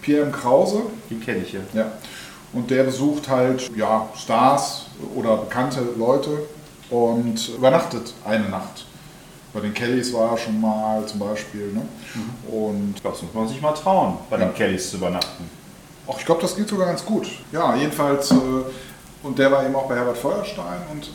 Pierre 0.00 0.26
M. 0.26 0.32
Krause, 0.32 0.82
Die 1.10 1.16
kenne 1.18 1.38
ich 1.40 1.52
ja. 1.52 1.60
Ja. 1.74 1.86
Und 2.52 2.70
der 2.70 2.84
besucht 2.84 3.28
halt 3.28 3.70
ja, 3.76 4.08
Stars 4.16 4.86
oder 5.14 5.36
bekannte 5.36 5.80
Leute 5.96 6.30
und 6.90 7.48
übernachtet 7.56 8.12
eine 8.26 8.48
Nacht. 8.48 8.86
Bei 9.52 9.60
den 9.60 9.74
Kellys 9.74 10.12
war 10.12 10.30
er 10.32 10.38
schon 10.38 10.60
mal 10.60 11.04
zum 11.06 11.18
Beispiel. 11.20 11.72
Ne? 11.72 11.82
Und 12.50 12.94
Das 13.02 13.20
muss 13.22 13.34
man 13.34 13.48
sich 13.48 13.60
mal 13.60 13.72
trauen, 13.72 14.18
bei 14.30 14.38
Ja. 14.38 14.46
den 14.46 14.54
Kellys 14.54 14.90
zu 14.90 14.96
übernachten. 14.96 15.44
auch 16.06 16.18
ich 16.18 16.24
glaube, 16.26 16.40
das 16.42 16.56
geht 16.56 16.68
sogar 16.68 16.86
ganz 16.86 17.04
gut. 17.04 17.26
Ja, 17.52 17.74
jedenfalls. 17.76 18.30
Äh, 18.32 18.34
und 19.22 19.38
der 19.38 19.50
war 19.52 19.64
eben 19.64 19.74
auch 19.76 19.86
bei 19.88 19.94
Herbert 19.96 20.18
Feuerstein 20.18 20.80
und 20.92 21.10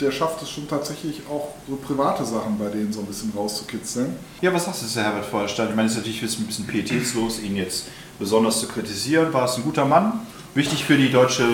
der 0.00 0.10
schafft 0.10 0.42
es 0.42 0.50
schon 0.50 0.66
tatsächlich 0.68 1.22
auch 1.30 1.48
so 1.68 1.76
private 1.76 2.24
Sachen 2.24 2.58
bei 2.58 2.68
denen 2.68 2.92
so 2.92 3.00
ein 3.00 3.06
bisschen 3.06 3.32
rauszukitzeln. 3.36 4.16
Ja, 4.40 4.52
was 4.52 4.64
sagst 4.64 4.82
du 4.82 4.86
zu 4.86 5.02
Herbert 5.02 5.26
Feuerstein? 5.26 5.68
Ich 5.68 5.76
meine, 5.76 5.86
es 5.86 5.92
ist 5.92 5.98
natürlich 5.98 6.22
jetzt 6.22 6.38
ein 6.38 6.46
bisschen 6.46 6.66
pietätslos, 6.66 7.40
ihn 7.40 7.56
jetzt 7.56 7.86
besonders 8.18 8.60
zu 8.60 8.68
kritisieren. 8.68 9.32
War 9.32 9.44
es 9.44 9.56
ein 9.56 9.62
guter 9.62 9.84
Mann? 9.84 10.26
Wichtig 10.54 10.84
für 10.84 10.96
die 10.96 11.10
deutsche 11.10 11.44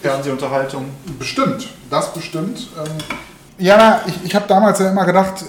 Fernsehunterhaltung? 0.00 0.86
Bestimmt, 1.18 1.68
das 1.90 2.12
bestimmt. 2.12 2.68
Ähm, 2.78 2.92
ja, 3.58 3.76
na, 3.76 4.00
ich, 4.06 4.24
ich 4.24 4.34
habe 4.34 4.46
damals 4.48 4.78
ja 4.78 4.90
immer 4.90 5.04
gedacht, 5.04 5.44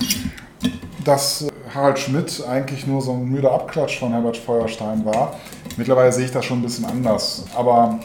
dass 1.03 1.43
äh, 1.43 1.49
Harald 1.73 1.97
Schmidt 1.97 2.43
eigentlich 2.47 2.85
nur 2.85 3.01
so 3.01 3.13
ein 3.13 3.25
müder 3.25 3.51
Abklatsch 3.51 3.99
von 3.99 4.11
Herbert 4.11 4.37
Feuerstein 4.37 5.03
war. 5.05 5.39
Mittlerweile 5.77 6.11
sehe 6.11 6.25
ich 6.25 6.31
das 6.31 6.45
schon 6.45 6.59
ein 6.59 6.63
bisschen 6.63 6.85
anders. 6.85 7.45
Aber 7.55 7.99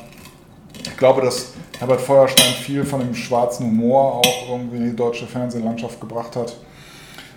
ich 0.82 0.97
glaube, 0.97 1.22
dass 1.22 1.53
Herbert 1.79 2.01
Feuerstein 2.01 2.55
viel 2.55 2.85
von 2.85 3.01
dem 3.01 3.14
schwarzen 3.14 3.66
Humor 3.66 4.16
auch 4.16 4.49
irgendwie 4.51 4.79
in 4.79 4.91
die 4.91 4.97
deutsche 4.97 5.26
Fernsehlandschaft 5.26 6.01
gebracht 6.01 6.35
hat. 6.35 6.57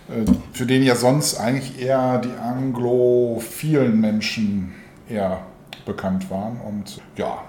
äh, 0.09 0.25
Für 0.53 0.65
den 0.65 0.83
ja 0.83 0.95
sonst 0.95 1.39
eigentlich 1.39 1.79
eher 1.79 2.17
die 2.19 2.33
anglophilen 2.33 3.99
Menschen 3.99 4.73
eher 5.07 5.41
bekannt 5.85 6.29
waren. 6.31 6.59
Und 6.61 6.99
ja, 7.17 7.43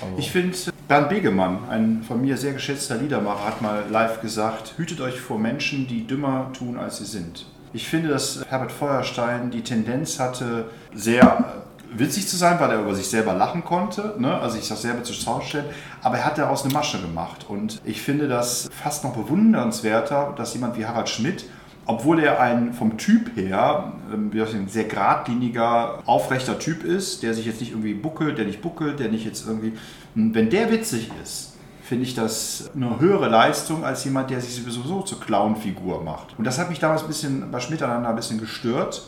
also, 0.00 0.18
Ich 0.18 0.30
finde, 0.32 0.56
Bernd 0.88 1.08
Begemann, 1.10 1.58
ein 1.68 2.02
von 2.02 2.20
mir 2.20 2.36
sehr 2.36 2.54
geschätzter 2.54 2.96
Liedermacher, 2.96 3.46
hat 3.46 3.62
mal 3.62 3.84
live 3.88 4.20
gesagt, 4.20 4.74
hütet 4.76 5.00
euch 5.00 5.20
vor 5.20 5.38
Menschen, 5.38 5.86
die 5.86 6.06
dümmer 6.06 6.50
tun, 6.52 6.76
als 6.76 6.98
sie 6.98 7.04
sind. 7.04 7.46
Ich 7.72 7.86
finde, 7.88 8.08
dass 8.08 8.44
Herbert 8.48 8.72
Feuerstein 8.72 9.52
die 9.52 9.62
Tendenz 9.62 10.18
hatte, 10.18 10.70
sehr 10.92 11.22
äh, 11.22 11.59
witzig 11.92 12.28
zu 12.28 12.36
sein, 12.36 12.58
weil 12.60 12.70
er 12.70 12.80
über 12.80 12.94
sich 12.94 13.08
selber 13.08 13.34
lachen 13.34 13.64
konnte, 13.64 14.14
ne? 14.18 14.38
also 14.38 14.56
sich 14.56 14.68
das 14.68 14.82
selber 14.82 15.02
zur 15.02 15.14
Schau 15.14 15.40
stellen, 15.40 15.66
aber 16.02 16.18
er 16.18 16.26
hat 16.26 16.38
daraus 16.38 16.64
eine 16.64 16.72
Masche 16.72 17.00
gemacht. 17.00 17.46
Und 17.48 17.80
ich 17.84 18.02
finde 18.02 18.28
das 18.28 18.68
fast 18.72 19.04
noch 19.04 19.12
bewundernswerter, 19.14 20.34
dass 20.36 20.54
jemand 20.54 20.78
wie 20.78 20.86
Harald 20.86 21.08
Schmidt 21.08 21.44
obwohl 21.86 22.20
er 22.20 22.40
ein 22.40 22.72
vom 22.72 22.98
Typ 22.98 23.36
her 23.36 23.94
ähm, 24.12 24.30
sagen, 24.32 24.68
sehr 24.68 24.84
geradliniger, 24.84 26.02
aufrechter 26.06 26.58
Typ 26.58 26.84
ist, 26.84 27.22
der 27.24 27.34
sich 27.34 27.46
jetzt 27.46 27.60
nicht 27.60 27.72
irgendwie 27.72 27.94
buckelt, 27.94 28.38
der 28.38 28.44
nicht 28.44 28.62
buckelt, 28.62 29.00
der 29.00 29.08
nicht 29.08 29.24
jetzt 29.24 29.46
irgendwie. 29.46 29.72
Und 30.14 30.34
Wenn 30.34 30.50
der 30.50 30.70
witzig 30.70 31.10
ist, 31.22 31.56
finde 31.82 32.04
ich 32.04 32.14
das 32.14 32.70
eine 32.76 33.00
höhere 33.00 33.28
Leistung 33.28 33.84
als 33.84 34.04
jemand, 34.04 34.30
der 34.30 34.40
sich 34.40 34.54
sowieso 34.54 35.02
zur 35.02 35.18
Clown-Figur 35.18 36.04
macht. 36.04 36.38
Und 36.38 36.44
das 36.44 36.58
hat 36.60 36.70
mich 36.70 36.78
damals 36.78 37.02
ein 37.02 37.08
bisschen 37.08 37.50
bei 37.50 37.58
Schmidt 37.58 37.82
ein 37.82 38.14
bisschen 38.14 38.38
gestört, 38.38 39.02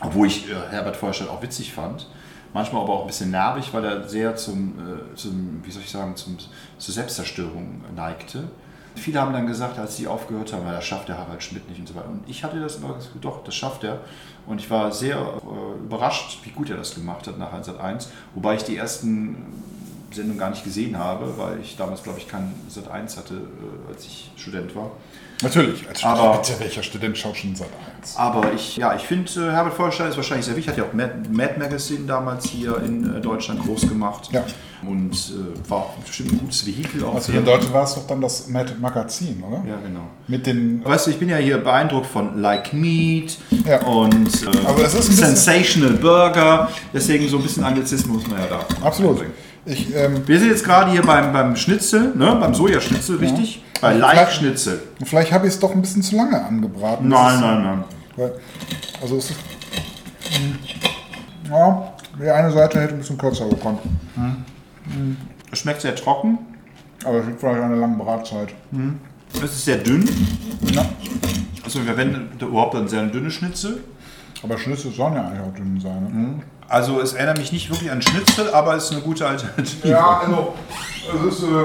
obwohl 0.00 0.26
ich 0.26 0.48
äh, 0.48 0.54
Herbert 0.70 0.96
Feuerstein 0.96 1.28
auch 1.28 1.42
witzig 1.42 1.72
fand. 1.72 2.08
Manchmal 2.54 2.82
aber 2.82 2.94
auch 2.94 3.00
ein 3.02 3.06
bisschen 3.06 3.30
nervig, 3.30 3.72
weil 3.74 3.84
er 3.84 4.08
sehr 4.08 4.34
zum, 4.36 4.74
äh, 4.78 5.14
zum 5.14 5.60
wie 5.62 5.70
soll 5.70 5.82
ich 5.82 5.90
sagen, 5.90 6.16
zum, 6.16 6.38
zur 6.78 6.94
Selbstzerstörung 6.94 7.82
neigte. 7.94 8.44
Viele 8.94 9.20
haben 9.20 9.32
dann 9.32 9.46
gesagt, 9.46 9.78
als 9.78 9.96
sie 9.96 10.08
aufgehört 10.08 10.52
haben, 10.52 10.66
"Ja, 10.66 10.72
das 10.72 10.84
schafft 10.84 11.08
der 11.08 11.18
Harald 11.18 11.42
Schmidt 11.42 11.68
nicht 11.68 11.78
und 11.78 11.86
so 11.86 11.94
weiter. 11.94 12.08
Und 12.08 12.22
ich 12.26 12.42
hatte 12.42 12.58
das 12.58 12.76
immer 12.76 12.94
gesagt, 12.94 13.14
doch, 13.20 13.44
das 13.44 13.54
schafft 13.54 13.84
er. 13.84 14.00
Und 14.46 14.60
ich 14.60 14.70
war 14.70 14.90
sehr 14.90 15.16
äh, 15.18 15.84
überrascht, 15.84 16.38
wie 16.42 16.50
gut 16.50 16.70
er 16.70 16.76
das 16.76 16.94
gemacht 16.94 17.26
hat 17.26 17.38
nach 17.38 17.52
1 17.52 18.08
wobei 18.34 18.54
ich 18.54 18.64
die 18.64 18.76
ersten 18.76 19.36
Sendungen 20.10 20.38
gar 20.38 20.50
nicht 20.50 20.64
gesehen 20.64 20.98
habe, 20.98 21.36
weil 21.36 21.60
ich 21.60 21.76
damals, 21.76 22.02
glaube 22.02 22.18
ich, 22.18 22.28
kein 22.28 22.54
Sat 22.68 22.90
1 22.90 23.18
hatte, 23.18 23.34
äh, 23.34 23.92
als 23.92 24.06
ich 24.06 24.30
Student 24.36 24.74
war. 24.74 24.90
Natürlich, 25.42 25.88
als 25.88 26.02
Aber- 26.02 26.16
Student, 26.34 26.42
bitte, 26.48 26.60
welcher 26.60 26.82
Student 26.82 27.16
schaut 27.18 27.36
schon 27.36 27.54
seit 27.54 27.68
eins? 27.68 28.16
Aber 28.16 28.52
ich, 28.52 28.76
ja, 28.76 28.94
ich 28.96 29.02
finde, 29.02 29.30
äh, 29.36 29.52
Herbert 29.52 29.74
Feuerstein 29.74 30.08
ist 30.10 30.16
wahrscheinlich 30.16 30.46
sehr 30.46 30.56
wichtig. 30.56 30.72
Hat 30.72 30.78
ja 30.78 30.84
auch 30.84 30.92
Mad, 30.92 31.12
Mad 31.30 31.54
Magazine 31.58 32.06
damals 32.06 32.46
hier 32.46 32.76
in 32.84 33.16
äh, 33.16 33.20
Deutschland 33.20 33.62
groß 33.64 33.82
gemacht. 33.88 34.30
Ja. 34.32 34.44
Und 34.86 35.12
äh, 35.12 35.70
war 35.70 35.94
bestimmt 36.04 36.32
ein 36.32 36.38
gutes 36.38 36.64
Vehikel 36.66 37.04
auch. 37.04 37.14
Also 37.16 37.32
in 37.32 37.44
Deutschland 37.44 37.72
war 37.72 37.82
es 37.84 37.94
doch 37.94 38.06
dann 38.06 38.20
das 38.20 38.48
Mad 38.48 38.72
Magazin, 38.80 39.42
oder? 39.42 39.62
Ja, 39.68 39.76
genau. 39.84 40.08
Mit 40.28 40.46
den. 40.46 40.84
Weißt 40.84 41.06
du, 41.06 41.10
ich 41.10 41.18
bin 41.18 41.28
ja 41.28 41.36
hier 41.36 41.58
beeindruckt 41.58 42.06
von 42.06 42.40
Like 42.40 42.72
Meat 42.72 43.38
Ja. 43.64 43.82
und 43.82 44.42
äh, 44.44 44.66
Aber 44.66 44.82
bisschen- 44.82 45.02
Sensational 45.02 45.92
Burger. 45.94 46.68
Deswegen 46.92 47.28
so 47.28 47.36
ein 47.38 47.42
bisschen 47.42 47.64
Anglizismus 47.64 48.22
muss 48.22 48.26
man 48.30 48.40
ja 48.40 48.46
da. 48.46 48.86
Absolut. 48.86 49.24
Ich, 49.68 49.94
ähm, 49.94 50.26
Wir 50.26 50.38
sind 50.38 50.48
jetzt 50.48 50.64
gerade 50.64 50.90
hier 50.90 51.02
beim, 51.02 51.32
beim 51.32 51.54
Schnitzel, 51.56 52.14
ne? 52.14 52.36
beim 52.40 52.54
Sojaschnitzel, 52.54 53.16
richtig? 53.18 53.62
Bei 53.80 53.92
Like 53.94 54.28
vielleicht- 54.30 54.60
vielleicht 55.04 55.32
habe 55.32 55.46
ich 55.46 55.52
es 55.54 55.60
doch 55.60 55.72
ein 55.74 55.80
bisschen 55.82 56.02
zu 56.02 56.16
lange 56.16 56.42
angebraten. 56.42 57.06
Nein, 57.08 57.34
ist, 57.34 57.40
nein, 57.40 57.62
nein. 57.62 57.84
Weil, 58.16 58.32
also 59.00 59.16
es 59.18 59.30
ist. 59.30 59.36
Ja, 61.48 61.92
die 62.20 62.28
eine 62.30 62.50
Seite 62.50 62.80
hätte 62.80 62.94
ein 62.94 62.98
bisschen 62.98 63.18
kürzer 63.18 63.48
gekonnt. 63.48 63.80
Es 65.52 65.58
schmeckt 65.60 65.80
sehr 65.82 65.94
trocken. 65.94 66.38
Aber 67.04 67.18
es 67.20 67.26
liegt 67.26 67.38
vielleicht 67.38 67.60
an 67.60 67.70
der 67.70 67.78
langen 67.78 67.96
Bratzeit. 67.98 68.48
Es 69.34 69.42
ist 69.44 69.64
sehr 69.64 69.76
dünn. 69.76 70.08
Ja. 70.72 70.84
Also 71.64 71.78
wir 71.80 71.86
verwenden 71.86 72.30
überhaupt 72.40 72.74
ein 72.74 72.88
sehr 72.88 73.04
dünnes 73.06 73.34
Schnitzel. 73.34 73.84
Aber 74.42 74.58
Schnitzel 74.58 74.92
sollen 74.92 75.14
ja 75.14 75.26
eigentlich 75.26 75.40
auch 75.40 75.54
dünn 75.54 75.80
sein. 75.80 76.02
Ne? 76.12 76.42
Also 76.68 77.00
es 77.00 77.14
erinnert 77.14 77.38
mich 77.38 77.52
nicht 77.52 77.70
wirklich 77.70 77.90
an 77.90 78.00
Schnitzel, 78.02 78.50
aber 78.52 78.76
es 78.76 78.84
ist 78.84 78.92
eine 78.92 79.00
gute 79.00 79.26
Alternative. 79.26 79.88
Ja, 79.88 80.20
also, 80.20 80.54
es 81.26 81.34
ist, 81.38 81.42
äh, 81.44 81.64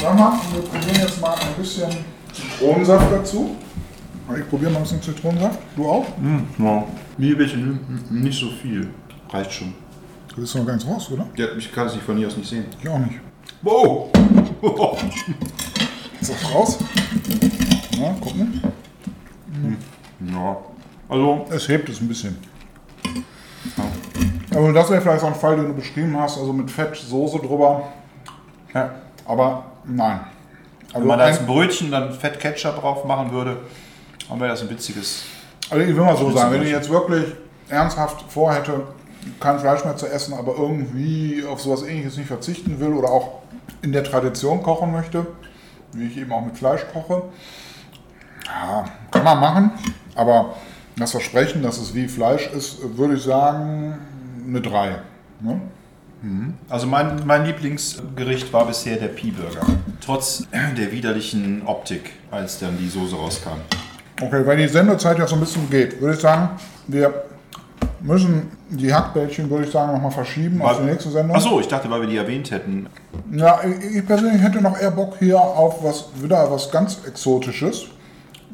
sag 0.00 0.18
mal, 0.18 0.32
wir 0.52 0.62
probieren 0.62 0.96
jetzt 1.00 1.20
mal 1.20 1.34
ein 1.34 1.54
bisschen 1.58 1.90
Zitronensaft 2.32 3.12
dazu. 3.12 3.56
Ich 4.36 4.48
probiere 4.48 4.72
mal 4.72 4.78
ein 4.78 4.82
bisschen 4.82 5.02
Zitronensaft. 5.02 5.58
Du 5.76 5.88
auch? 5.88 6.06
Ja. 6.58 6.84
Mir 7.18 7.36
bitte 7.36 7.56
nicht 8.10 8.40
so 8.40 8.50
viel. 8.50 8.88
Reicht 9.30 9.52
schon. 9.52 9.74
Du 10.28 10.40
bist 10.40 10.54
noch 10.56 10.66
ganz 10.66 10.84
raus, 10.86 11.10
oder? 11.10 11.26
Ja, 11.36 11.46
ich 11.56 11.70
kann 11.72 11.86
es 11.86 11.94
nicht 11.94 12.04
von 12.04 12.16
hier 12.16 12.26
aus 12.26 12.36
nicht 12.36 12.48
sehen. 12.48 12.64
Ich 12.82 12.88
auch 12.88 12.98
nicht. 12.98 13.20
Wow! 13.62 14.10
Ist 16.20 16.30
das 16.30 16.54
raus? 16.54 16.78
Ja, 17.92 18.12
gucken. 18.20 18.60
ja. 20.20 20.56
Also, 21.08 21.46
Es 21.50 21.68
hebt 21.68 21.88
es 21.88 22.00
ein 22.00 22.08
bisschen. 22.08 22.36
Aber 24.54 24.72
das 24.72 24.90
wäre 24.90 25.00
vielleicht 25.00 25.20
so 25.20 25.26
ein 25.26 25.34
Fall, 25.34 25.56
den 25.56 25.66
du 25.66 25.74
beschrieben 25.74 26.16
hast, 26.18 26.38
also 26.38 26.52
mit 26.52 26.70
Fett, 26.70 26.96
Soße 26.96 27.38
drüber. 27.38 27.82
Ja, 28.74 28.90
aber 29.26 29.64
nein. 29.84 30.20
Also, 30.88 31.00
wenn 31.00 31.06
man 31.06 31.18
da 31.18 31.28
jetzt 31.28 31.40
ein 31.40 31.42
ein, 31.42 31.46
Brötchen 31.46 31.90
dann 31.90 32.12
Fett 32.12 32.40
Ketchup 32.40 32.80
drauf 32.80 33.04
machen 33.04 33.32
würde, 33.32 33.58
dann 34.28 34.40
wäre 34.40 34.50
das 34.50 34.62
ein 34.62 34.70
witziges. 34.70 35.24
also 35.70 35.82
ich 35.82 35.94
will 35.94 36.04
mal 36.04 36.16
so 36.16 36.30
sagen, 36.30 36.52
wenn 36.52 36.62
ich 36.62 36.70
jetzt 36.70 36.90
wirklich 36.90 37.24
ernsthaft 37.68 38.24
vorhätte, 38.28 38.82
kein 39.40 39.58
Fleisch 39.58 39.84
mehr 39.84 39.96
zu 39.96 40.06
essen, 40.06 40.34
aber 40.34 40.56
irgendwie 40.56 41.44
auf 41.44 41.60
sowas 41.60 41.82
ähnliches 41.82 42.16
nicht 42.16 42.28
verzichten 42.28 42.78
will 42.80 42.92
oder 42.92 43.10
auch 43.10 43.40
in 43.82 43.92
der 43.92 44.04
Tradition 44.04 44.62
kochen 44.62 44.92
möchte, 44.92 45.26
wie 45.92 46.06
ich 46.06 46.16
eben 46.16 46.32
auch 46.32 46.44
mit 46.44 46.56
Fleisch 46.56 46.82
koche, 46.92 47.22
ja, 48.46 48.84
kann 49.10 49.24
man 49.24 49.40
machen, 49.40 49.70
aber 50.14 50.54
das 50.96 51.10
Versprechen, 51.10 51.62
dass 51.62 51.78
es 51.78 51.94
wie 51.94 52.08
Fleisch 52.08 52.48
ist, 52.48 52.78
würde 52.96 53.14
ich 53.14 53.22
sagen, 53.22 53.98
eine 54.46 54.60
3. 54.60 54.96
Ne? 55.40 55.60
Also 56.68 56.86
mein, 56.86 57.24
mein 57.26 57.44
Lieblingsgericht 57.44 58.52
war 58.52 58.66
bisher 58.66 58.96
der 58.96 59.08
Pie-Burger. 59.08 59.66
Trotz 60.00 60.46
der 60.52 60.90
widerlichen 60.90 61.62
Optik, 61.66 62.12
als 62.30 62.58
dann 62.58 62.78
die 62.78 62.88
Soße 62.88 63.14
rauskam. 63.14 63.60
Okay, 64.20 64.44
weil 64.46 64.56
die 64.56 64.66
Sendezeit 64.66 65.18
ja 65.18 65.26
so 65.26 65.36
ein 65.36 65.40
bisschen 65.40 65.68
geht, 65.70 66.00
würde 66.00 66.14
ich 66.14 66.20
sagen, 66.20 66.50
wir 66.88 67.26
müssen 68.00 68.50
die 68.70 68.92
Hackbällchen, 68.92 69.50
würde 69.50 69.66
ich 69.66 69.70
sagen, 69.70 69.92
nochmal 69.92 70.10
verschieben 70.10 70.62
auf 70.62 70.78
die 70.78 70.84
nächste 70.84 71.10
Sendung. 71.10 71.36
Achso, 71.36 71.60
ich 71.60 71.68
dachte, 71.68 71.90
weil 71.90 72.00
wir 72.00 72.08
die 72.08 72.16
erwähnt 72.16 72.50
hätten. 72.50 72.86
Ja, 73.30 73.60
ich 73.62 73.96
ich 73.96 74.06
persönlich 74.06 74.42
hätte 74.42 74.60
noch 74.62 74.78
eher 74.78 74.90
Bock 74.90 75.16
hier 75.18 75.38
auf 75.38 75.84
was, 75.84 76.06
wieder 76.20 76.50
was 76.50 76.70
ganz 76.70 76.98
Exotisches. 77.06 77.86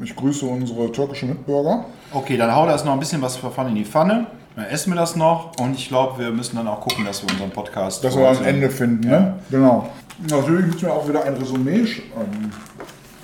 Ich 0.02 0.16
grüße 0.16 0.44
unsere 0.44 0.90
türkischen 0.90 1.28
Mitbürger. 1.30 1.84
Okay, 2.14 2.36
dann 2.36 2.54
hau 2.54 2.66
da 2.66 2.72
jetzt 2.72 2.84
noch 2.84 2.92
ein 2.92 3.00
bisschen 3.00 3.22
was 3.22 3.40
davon 3.40 3.68
in 3.68 3.74
die 3.74 3.84
Pfanne. 3.84 4.26
Dann 4.54 4.66
essen 4.66 4.92
wir 4.92 4.96
das 5.00 5.16
noch 5.16 5.52
und 5.58 5.74
ich 5.74 5.88
glaube, 5.88 6.22
wir 6.22 6.30
müssen 6.30 6.56
dann 6.56 6.68
auch 6.68 6.80
gucken, 6.80 7.06
dass 7.06 7.22
wir 7.22 7.30
unseren 7.32 7.50
Podcast. 7.50 8.04
Dass 8.04 8.14
wir 8.14 8.28
ein 8.28 8.44
Ende 8.44 8.68
finden, 8.68 9.08
ne? 9.08 9.38
Genau. 9.50 9.88
Natürlich 10.28 10.66
müssen 10.66 10.82
wir 10.82 10.92
auch 10.92 11.08
wieder 11.08 11.24
ein 11.24 11.34
Resümee 11.34 11.86
schreiben. 11.86 12.52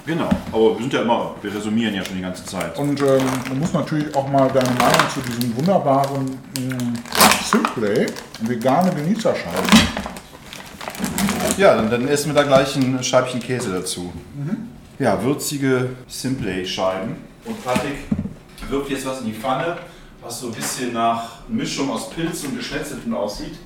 Genau, 0.07 0.30
aber 0.51 0.70
wir 0.74 0.78
sind 0.78 0.93
ja 0.95 1.03
immer, 1.03 1.34
wir 1.43 1.55
resümieren 1.55 1.95
ja 1.95 2.03
schon 2.03 2.16
die 2.16 2.22
ganze 2.22 2.47
Zeit. 2.47 2.78
Und 2.78 2.99
ähm, 3.03 3.18
du 3.47 3.55
musst 3.57 3.74
natürlich 3.74 4.14
auch 4.16 4.26
mal 4.26 4.49
deine 4.49 4.70
Meinung 4.70 5.11
zu 5.12 5.20
diesem 5.20 5.55
wunderbaren 5.55 6.24
mh, 6.59 6.95
Simplay 7.45 8.07
vegane 8.41 8.91
Genießerscheiben. 8.95 9.70
Ja, 11.59 11.76
dann, 11.76 11.91
dann 11.91 12.09
essen 12.09 12.28
wir 12.28 12.34
da 12.34 12.45
gleich 12.45 12.74
ein 12.76 13.05
Scheibchen 13.05 13.41
Käse 13.41 13.70
dazu. 13.70 14.11
Ja, 14.99 15.22
würzige 15.22 15.91
Simplay-Scheiben. 16.07 17.16
Und 17.45 17.64
Patrick 17.64 17.97
wirft 18.68 18.90
jetzt 18.90 19.06
was 19.06 19.20
in 19.20 19.26
die 19.26 19.32
Pfanne, 19.34 19.76
was 20.22 20.40
so 20.40 20.46
ein 20.48 20.52
bisschen 20.52 20.92
nach 20.92 21.38
Mischung 21.48 21.90
aus 21.90 22.10
Pilz 22.10 22.44
und 22.44 22.56
Geschnetzelten 22.56 23.14
aussieht. 23.14 23.58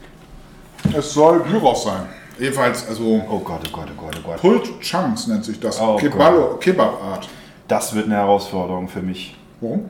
Es 0.96 1.12
soll 1.14 1.40
Gyros 1.40 1.84
sein. 1.84 2.06
Jedenfalls, 2.38 2.88
also 2.88 3.22
Oh 3.28 3.38
Gott, 3.40 3.60
oh 3.66 3.70
Gott, 3.72 3.88
oh 3.96 4.00
Gott, 4.00 4.16
oh 4.18 4.26
Gott. 4.26 4.40
Pulled 4.40 4.80
Chunks 4.80 5.26
nennt 5.26 5.44
sich 5.44 5.60
das. 5.60 5.80
Oh 5.80 5.96
Kebalo- 5.98 6.58
Kebab-Art. 6.58 7.28
Das 7.68 7.94
wird 7.94 8.06
eine 8.06 8.16
Herausforderung 8.16 8.88
für 8.88 9.00
mich, 9.02 9.36
Warum? 9.60 9.88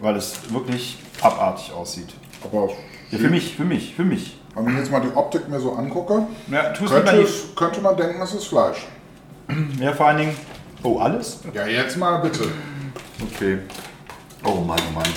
weil 0.00 0.16
es 0.16 0.34
wirklich 0.52 0.98
abartig 1.20 1.72
aussieht. 1.72 2.08
Aber 2.44 2.68
Ja, 3.10 3.18
für 3.18 3.28
mich, 3.28 3.56
für 3.56 3.64
mich, 3.64 3.94
für 3.94 4.04
mich. 4.04 4.38
wenn 4.54 4.68
ich 4.72 4.78
jetzt 4.78 4.90
mal 4.90 5.00
die 5.00 5.14
Optik 5.14 5.48
mir 5.48 5.58
so 5.60 5.72
angucke, 5.72 6.26
Ja, 6.50 6.72
könnte, 6.72 7.20
es, 7.22 7.54
könnte 7.56 7.80
man 7.80 7.96
denken, 7.96 8.22
es 8.22 8.32
ist 8.34 8.44
Fleisch. 8.46 8.86
Ja, 9.80 9.92
vor 9.92 10.06
allen 10.06 10.18
Dingen. 10.18 10.36
Oh, 10.82 10.98
alles? 10.98 11.40
Ja, 11.52 11.66
jetzt 11.66 11.96
mal 11.98 12.18
bitte. 12.18 12.44
Okay. 13.34 13.58
Oh 14.44 14.60
Mann, 14.60 14.78
oh 14.90 14.94
Mann. 14.94 15.08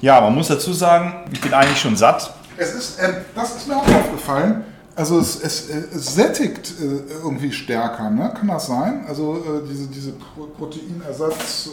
Ja, 0.00 0.20
man 0.20 0.34
muss 0.34 0.48
dazu 0.48 0.72
sagen, 0.72 1.24
ich 1.32 1.40
bin 1.40 1.52
eigentlich 1.54 1.80
schon 1.80 1.96
satt. 1.96 2.32
Es 2.56 2.74
ist, 2.74 2.98
ähm, 3.02 3.14
das 3.34 3.56
ist 3.56 3.68
mir 3.68 3.76
auch 3.76 3.86
aufgefallen. 3.86 4.64
Also 4.94 5.18
es, 5.18 5.42
es, 5.42 5.68
äh, 5.68 5.82
es 5.94 6.14
sättigt 6.14 6.72
äh, 6.80 7.12
irgendwie 7.22 7.52
stärker, 7.52 8.08
ne? 8.08 8.32
Kann 8.38 8.48
das 8.48 8.66
sein? 8.66 9.04
Also 9.06 9.36
äh, 9.36 9.68
diese, 9.70 9.88
diese 9.88 10.12
Pro- 10.12 10.46
Proteinersatz. 10.56 11.70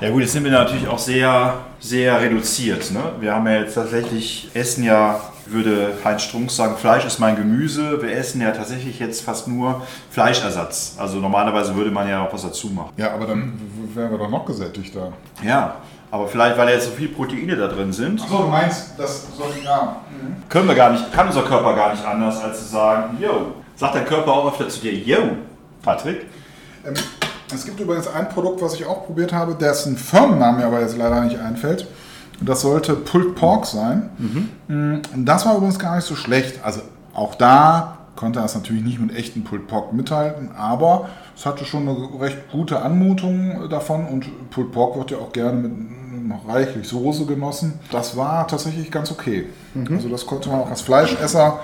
Ja 0.00 0.08
gut, 0.10 0.22
jetzt 0.22 0.32
sind 0.32 0.44
wir 0.44 0.52
natürlich 0.52 0.88
auch 0.88 0.98
sehr, 0.98 1.58
sehr 1.80 2.18
reduziert. 2.20 2.90
Ne? 2.92 3.00
Wir 3.20 3.34
haben 3.34 3.46
ja 3.46 3.60
jetzt 3.60 3.74
tatsächlich, 3.74 4.50
essen 4.54 4.84
ja, 4.84 5.20
würde 5.44 5.98
Heinz 6.02 6.22
Strunk 6.22 6.50
sagen, 6.50 6.76
Fleisch 6.78 7.04
ist 7.04 7.18
mein 7.18 7.36
Gemüse. 7.36 8.00
Wir 8.00 8.16
essen 8.16 8.40
ja 8.40 8.52
tatsächlich 8.52 8.98
jetzt 9.00 9.20
fast 9.22 9.48
nur 9.48 9.82
Fleischersatz. 10.10 10.94
Also 10.96 11.18
normalerweise 11.18 11.74
würde 11.74 11.90
man 11.90 12.08
ja 12.08 12.26
auch 12.26 12.32
was 12.32 12.42
dazu 12.42 12.68
machen. 12.68 12.92
Ja, 12.96 13.12
aber 13.12 13.26
dann 13.26 13.52
wären 13.94 14.10
wir 14.12 14.18
doch 14.18 14.30
noch 14.30 14.46
gesättigter. 14.46 15.12
Ja, 15.44 15.76
aber 16.12 16.28
vielleicht, 16.28 16.58
weil 16.58 16.68
jetzt 16.68 16.84
so 16.84 16.90
viele 16.92 17.08
Proteine 17.08 17.56
da 17.56 17.68
drin 17.68 17.90
sind, 17.90 18.20
Achso, 18.22 18.42
du 18.42 18.48
meinst, 18.48 18.92
das 18.98 19.34
soll 19.34 19.48
ja. 19.64 19.96
können 20.50 20.68
wir 20.68 20.74
gar 20.74 20.90
nicht, 20.92 21.10
kann 21.10 21.26
unser 21.26 21.42
Körper 21.42 21.74
gar 21.74 21.90
nicht 21.92 22.04
anders, 22.04 22.38
als 22.44 22.58
zu 22.58 22.64
sagen, 22.66 23.16
yo. 23.18 23.54
Sagt 23.76 23.94
dein 23.94 24.04
Körper 24.04 24.30
auch 24.30 24.48
öfter 24.52 24.68
zu 24.68 24.80
dir, 24.80 24.92
yo, 24.92 25.18
Patrick? 25.82 26.26
Ähm, 26.86 26.92
es 27.54 27.64
gibt 27.64 27.80
übrigens 27.80 28.06
ein 28.08 28.28
Produkt, 28.28 28.60
was 28.60 28.74
ich 28.74 28.84
auch 28.84 29.06
probiert 29.06 29.32
habe, 29.32 29.54
dessen 29.54 29.96
Firmenname 29.96 30.58
mir 30.58 30.66
aber 30.66 30.80
jetzt 30.82 30.98
leider 30.98 31.22
nicht 31.22 31.38
einfällt. 31.38 31.86
Und 32.38 32.46
Das 32.48 32.60
sollte 32.60 32.94
Pulled 32.94 33.34
Pork 33.34 33.64
sein. 33.64 34.10
Mm, 34.68 35.24
Das 35.24 35.46
war 35.46 35.56
übrigens 35.56 35.78
gar 35.78 35.96
nicht 35.96 36.04
so 36.04 36.14
schlecht. 36.14 36.62
Also 36.62 36.82
auch 37.14 37.34
da 37.36 37.96
konnte 38.16 38.40
er 38.40 38.44
es 38.44 38.54
natürlich 38.54 38.82
nicht 38.84 39.00
mit 39.00 39.16
echten 39.16 39.44
Pulled 39.44 39.66
Pork 39.66 39.94
mithalten, 39.94 40.50
aber 40.56 41.08
es 41.34 41.46
hatte 41.46 41.64
schon 41.64 41.88
eine 41.88 42.08
recht 42.20 42.50
gute 42.52 42.82
Anmutung 42.82 43.70
davon 43.70 44.06
und 44.06 44.50
Pulled 44.50 44.72
Pork 44.72 44.98
wird 44.98 45.10
ja 45.10 45.16
auch 45.16 45.32
gerne 45.32 45.58
mit 45.58 45.72
noch 46.12 46.46
reichlich 46.48 46.86
Soße 46.88 47.26
genossen. 47.26 47.78
Das 47.90 48.16
war 48.16 48.46
tatsächlich 48.46 48.90
ganz 48.90 49.10
okay. 49.10 49.46
Also 49.90 50.08
das 50.08 50.26
konnte 50.26 50.48
man 50.50 50.60
auch 50.60 50.70
als 50.70 50.80
Fleischesser 50.82 51.60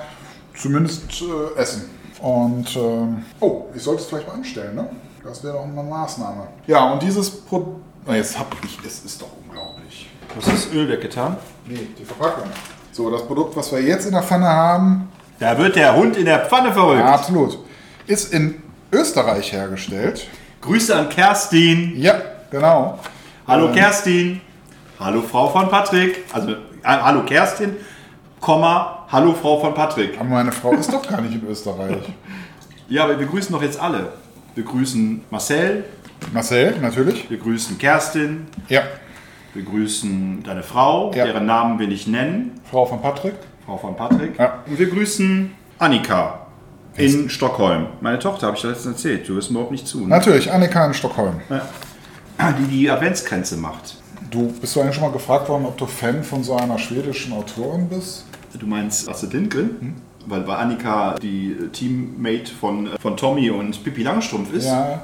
zumindest 0.56 1.22
äh, 1.22 1.60
essen. 1.60 1.90
Und 2.20 2.74
ähm, 2.76 3.24
oh, 3.40 3.66
ich 3.74 3.82
sollte 3.82 4.02
es 4.02 4.08
vielleicht 4.08 4.26
mal 4.26 4.34
anstellen, 4.34 4.74
ne? 4.74 4.88
Das 5.24 5.44
wäre 5.44 5.54
doch 5.54 5.64
eine 5.64 5.82
Maßnahme. 5.82 6.48
Ja, 6.66 6.92
und 6.92 7.02
dieses 7.02 7.30
Produkt. 7.30 7.80
Jetzt 8.10 8.38
hab 8.38 8.54
ich, 8.64 8.78
es 8.86 9.04
ist 9.04 9.20
doch 9.20 9.28
unglaublich. 9.46 10.08
Du 10.28 10.36
hast 10.40 10.48
das 10.52 10.72
Öl 10.72 10.88
weggetan. 10.88 11.36
Nee, 11.66 11.88
die 11.98 12.04
Verpackung. 12.04 12.44
So, 12.92 13.10
das 13.10 13.26
Produkt, 13.26 13.54
was 13.54 13.70
wir 13.70 13.80
jetzt 13.82 14.06
in 14.06 14.12
der 14.12 14.22
Pfanne 14.22 14.48
haben, 14.48 15.08
Da 15.38 15.56
wird 15.58 15.76
der 15.76 15.94
Hund 15.94 16.16
in 16.16 16.24
der 16.24 16.46
Pfanne 16.46 16.72
verrückt. 16.72 17.02
absolut, 17.02 17.58
ist 18.06 18.32
in 18.32 18.62
Österreich 18.90 19.52
hergestellt. 19.52 20.26
Grüße 20.62 20.96
an 20.96 21.08
Kerstin. 21.10 21.92
Ja, 22.00 22.20
genau. 22.50 22.98
Hallo 23.48 23.68
Ähm, 23.68 23.74
Kerstin. 23.74 24.40
Hallo 25.00 25.22
Frau 25.22 25.48
von 25.48 25.68
Patrick. 25.68 26.24
Also 26.32 26.50
äh, 26.52 26.54
hallo 26.84 27.22
Kerstin, 27.22 27.76
Komma, 28.40 29.06
hallo 29.10 29.32
Frau 29.32 29.58
von 29.60 29.74
Patrick. 29.74 30.16
Aber 30.20 30.28
meine 30.28 30.52
Frau 30.52 30.72
ist 30.72 30.92
doch 30.92 31.08
gar 31.08 31.20
nicht 31.20 31.34
in 31.34 31.48
Österreich. 31.48 31.96
Ja, 32.90 33.04
aber 33.04 33.20
wir 33.20 33.26
grüßen 33.26 33.52
doch 33.52 33.60
jetzt 33.62 33.78
alle. 33.78 34.12
Wir 34.54 34.64
grüßen 34.64 35.20
Marcel, 35.28 35.84
Marcel, 36.32 36.74
natürlich. 36.80 37.28
wir 37.28 37.36
grüßen 37.36 37.76
Kerstin, 37.76 38.46
Ja, 38.70 38.80
wir 39.52 39.62
grüßen 39.62 40.42
deine 40.42 40.62
Frau, 40.62 41.12
Ja. 41.14 41.26
deren 41.26 41.44
Namen 41.44 41.78
wir 41.78 41.86
nicht 41.86 42.08
nennen, 42.08 42.58
Frau 42.70 42.86
von 42.86 43.02
Patrick. 43.02 43.34
Frau 43.66 43.76
von 43.76 43.94
Patrick. 43.94 44.38
Ja. 44.38 44.62
Und 44.66 44.78
wir 44.78 44.88
grüßen 44.88 45.52
Annika 45.78 46.46
in 46.96 47.28
Stockholm. 47.28 47.88
Meine 48.00 48.18
Tochter 48.18 48.46
habe 48.46 48.56
ich 48.56 48.62
dir 48.62 48.68
letztens 48.68 48.94
erzählt. 48.96 49.28
Du 49.28 49.36
wirst 49.36 49.50
mir 49.50 49.56
überhaupt 49.58 49.72
nicht 49.72 49.86
zu. 49.86 50.00
Ne? 50.00 50.06
Natürlich, 50.06 50.50
Annika 50.50 50.86
in 50.86 50.94
Stockholm. 50.94 51.42
Die 52.40 52.64
die 52.64 52.90
Adventsgrenze 52.90 53.56
macht. 53.56 53.96
Du, 54.30 54.52
bist 54.60 54.76
du 54.76 54.80
eigentlich 54.80 54.94
schon 54.94 55.04
mal 55.04 55.12
gefragt 55.12 55.48
worden, 55.48 55.66
ob 55.66 55.76
du 55.76 55.86
Fan 55.86 56.22
von 56.22 56.44
so 56.44 56.54
einer 56.56 56.78
schwedischen 56.78 57.32
Autorin 57.32 57.88
bist? 57.88 58.24
Du 58.58 58.66
meinst 58.66 59.08
Astrid 59.08 59.32
Lindgren? 59.32 59.96
Weil, 60.26 60.46
weil 60.46 60.56
Annika 60.56 61.14
die 61.20 61.52
äh, 61.52 61.68
Teammate 61.68 62.50
von, 62.60 62.86
äh, 62.86 62.98
von 63.00 63.16
Tommy 63.16 63.50
und 63.50 63.82
Pippi 63.82 64.02
Langstrumpf 64.02 64.52
ist? 64.52 64.66
Ja, 64.66 65.02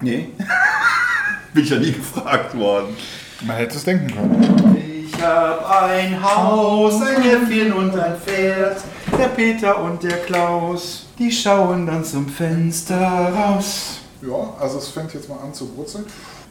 Nee. 0.00 0.28
Bin 1.54 1.62
ich 1.64 1.70
ja 1.70 1.78
nie 1.78 1.92
gefragt 1.92 2.56
worden. 2.58 2.96
man 3.42 3.56
hätte 3.56 3.76
es 3.76 3.84
denken 3.84 4.08
können. 4.08 4.76
Ich 5.06 5.22
hab 5.22 5.70
ein 5.70 6.20
Haus, 6.20 7.00
ein 7.02 7.22
Äffchen 7.22 7.72
und 7.72 7.94
ein 7.96 8.16
Pferd. 8.16 8.82
Der 9.16 9.28
Peter 9.28 9.80
und 9.80 10.02
der 10.02 10.16
Klaus, 10.24 11.06
die 11.18 11.30
schauen 11.30 11.86
dann 11.86 12.04
zum 12.04 12.28
Fenster 12.28 12.96
raus. 12.98 13.98
Ja, 14.22 14.54
also 14.58 14.78
es 14.78 14.88
fängt 14.88 15.12
jetzt 15.14 15.28
mal 15.28 15.38
an 15.44 15.52
zu 15.52 15.66
brutzeln. 15.66 16.04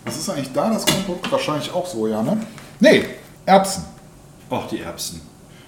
Was 0.06 0.18
ist 0.18 0.30
eigentlich 0.30 0.52
da 0.54 0.70
das 0.72 0.86
Grundprodukt? 0.86 1.32
Wahrscheinlich 1.32 1.72
auch 1.74 1.86
Soja, 1.86 2.22
ne? 2.24 2.38
Nee, 2.80 3.06
Erbsen. 3.46 3.86
Och, 4.50 4.68
die 4.70 4.80
Erbsen. 4.80 5.22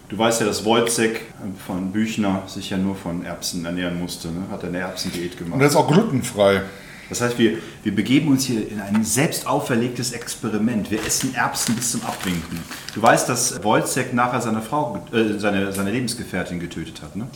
Du 0.10 0.18
weißt 0.18 0.42
ja, 0.42 0.46
dass 0.48 0.64
Wojcek 0.66 1.22
von 1.66 1.92
Büchner 1.92 2.44
sich 2.48 2.70
ja 2.70 2.78
nur 2.78 2.96
von 2.96 3.26
Erbsen 3.26 3.66
ernähren 3.66 4.00
musste. 4.00 4.28
Ne? 4.28 4.42
Hat 4.52 4.64
eine 4.64 4.80
Erbsendiät 4.80 5.32
Und 5.34 5.38
gemacht. 5.40 5.62
das 5.62 5.72
ist 5.72 5.76
auch 5.76 5.88
glutenfrei. 5.88 6.62
Das 7.10 7.22
heißt, 7.22 7.38
wir, 7.38 7.58
wir 7.84 7.96
begeben 7.96 8.30
uns 8.30 8.46
hier 8.46 8.68
in 8.70 8.80
ein 8.82 9.04
selbst 9.04 9.46
auferlegtes 9.46 10.14
Experiment. 10.14 10.90
Wir 10.90 11.06
essen 11.06 11.36
Erbsen 11.36 11.76
bis 11.76 11.92
zum 11.92 12.02
Abwinken. 12.04 12.60
Du 12.96 13.02
weißt, 13.02 13.28
dass 13.30 13.64
Wojcek 13.64 14.14
nachher 14.14 14.42
seine 14.42 14.62
Frau, 14.62 15.00
äh, 15.12 15.38
seine, 15.38 15.72
seine 15.74 15.92
Lebensgefährtin 15.92 16.60
getötet 16.60 17.02
hat, 17.02 17.16
ne? 17.16 17.28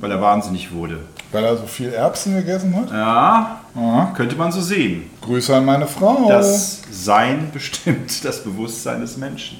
Weil 0.00 0.10
er 0.10 0.20
wahnsinnig 0.20 0.72
wurde. 0.72 1.00
Weil 1.32 1.44
er 1.44 1.56
so 1.56 1.66
viel 1.66 1.92
Erbsen 1.92 2.34
gegessen 2.36 2.74
hat. 2.74 2.90
Ja, 2.90 3.60
Aha. 3.74 4.12
könnte 4.16 4.36
man 4.36 4.52
so 4.52 4.60
sehen. 4.60 5.10
Grüße 5.20 5.54
an 5.54 5.64
meine 5.64 5.86
Frau. 5.86 6.28
Das 6.28 6.82
Sein 6.90 7.50
bestimmt 7.52 8.24
das 8.24 8.42
Bewusstsein 8.42 9.00
des 9.00 9.16
Menschen. 9.16 9.58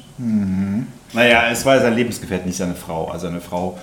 Naja, 1.13 1.51
es 1.51 1.65
war 1.65 1.79
seine 1.81 1.97
Lebensgefährtin, 1.97 2.47
nicht 2.47 2.59
seine 2.59 2.75
Frau. 2.75 3.11
Also 3.11 3.27
seine 3.27 3.41
Frau 3.41 3.79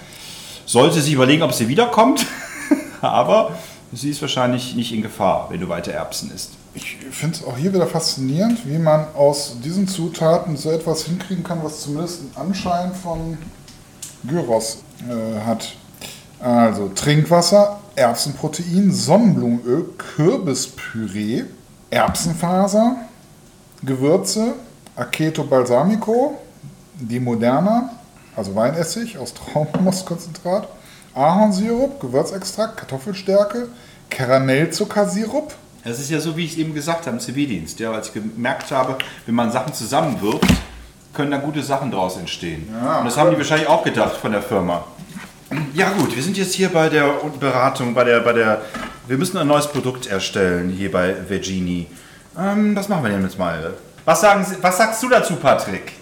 sollte 0.65 1.01
sich 1.01 1.13
überlegen, 1.13 1.43
ob 1.43 1.53
sie 1.53 1.67
wiederkommt. 1.67 2.25
Aber 3.01 3.51
sie 3.93 4.09
ist 4.09 4.21
wahrscheinlich 4.21 4.75
nicht 4.75 4.91
in 4.93 5.01
Gefahr, 5.01 5.47
wenn 5.49 5.59
du 5.59 5.69
weiter 5.69 5.91
Erbsen 5.91 6.31
isst. 6.33 6.51
ich 6.73 6.97
finde 7.11 7.37
es 7.37 7.43
auch 7.43 7.57
hier 7.57 7.73
wieder 7.73 7.87
faszinierend, 7.87 8.67
wie 8.67 8.77
man 8.77 9.07
aus 9.15 9.57
diesen 9.63 9.87
Zutaten 9.87 10.57
so 10.57 10.71
etwas 10.71 11.03
hinkriegen 11.05 11.43
kann, 11.43 11.63
was 11.63 11.81
zumindest 11.81 12.21
einen 12.21 12.47
Anschein 12.47 12.93
von 12.93 13.37
Gyros 14.23 14.79
äh, 15.07 15.39
hat. 15.45 15.73
Also 16.39 16.89
Trinkwasser, 16.93 17.79
Erbsenprotein, 17.95 18.91
Sonnenblumenöl, 18.91 19.85
Kürbispüree, 19.97 21.45
Erbsenfaser, 21.89 22.97
Gewürze, 23.83 24.53
Aceto 24.95 25.43
Balsamico, 25.43 26.37
die 26.95 27.19
Moderna, 27.19 27.91
also 28.35 28.53
Weinessig 28.55 29.17
aus 29.17 29.33
Traubenmostkonzentrat, 29.33 30.67
Ahornsirup, 31.17 31.99
Gewürzextrakt, 31.99 32.77
Kartoffelstärke, 32.77 33.67
Karamellzuckersirup, 34.09 35.53
Es 35.83 35.99
ist 35.99 36.11
ja 36.11 36.19
so, 36.19 36.37
wie 36.37 36.45
ich 36.45 36.51
es 36.51 36.57
eben 36.57 36.73
gesagt 36.73 37.07
habe 37.07 37.15
im 37.17 37.19
Zivildienst. 37.19 37.79
Ja, 37.79 37.91
als 37.91 38.07
ich 38.07 38.13
gemerkt 38.13 38.71
habe, 38.71 38.97
wenn 39.25 39.35
man 39.35 39.51
Sachen 39.51 39.73
zusammenwirft, 39.73 40.45
können 41.13 41.31
da 41.31 41.37
gute 41.37 41.63
Sachen 41.63 41.89
draus 41.91 42.17
entstehen. 42.17 42.69
Ja, 42.71 42.99
Und 42.99 43.05
das 43.05 43.17
haben 43.17 43.31
die 43.31 43.37
wahrscheinlich 43.37 43.67
auch 43.67 43.83
gedacht 43.83 44.15
von 44.17 44.31
der 44.31 44.41
Firma. 44.43 44.85
Ja 45.73 45.91
gut, 45.91 46.15
wir 46.15 46.21
sind 46.21 46.37
jetzt 46.37 46.53
hier 46.53 46.69
bei 46.69 46.89
der 46.89 47.09
Beratung, 47.39 47.93
bei 47.93 48.03
der, 48.03 48.19
bei 48.19 48.33
der. 48.33 48.61
Wir 49.07 49.17
müssen 49.17 49.37
ein 49.37 49.47
neues 49.47 49.67
Produkt 49.67 50.05
erstellen 50.05 50.69
hier 50.69 50.91
bei 50.91 51.15
Virginie. 51.27 51.87
Ähm, 52.37 52.75
was 52.75 52.89
machen 52.89 53.03
wir 53.03 53.11
denn 53.11 53.23
jetzt 53.23 53.39
mal? 53.39 53.73
Was, 54.05 54.21
sagen 54.21 54.45
Sie, 54.45 54.55
was 54.61 54.77
sagst 54.77 55.01
du 55.01 55.09
dazu, 55.09 55.37
Patrick? 55.37 55.93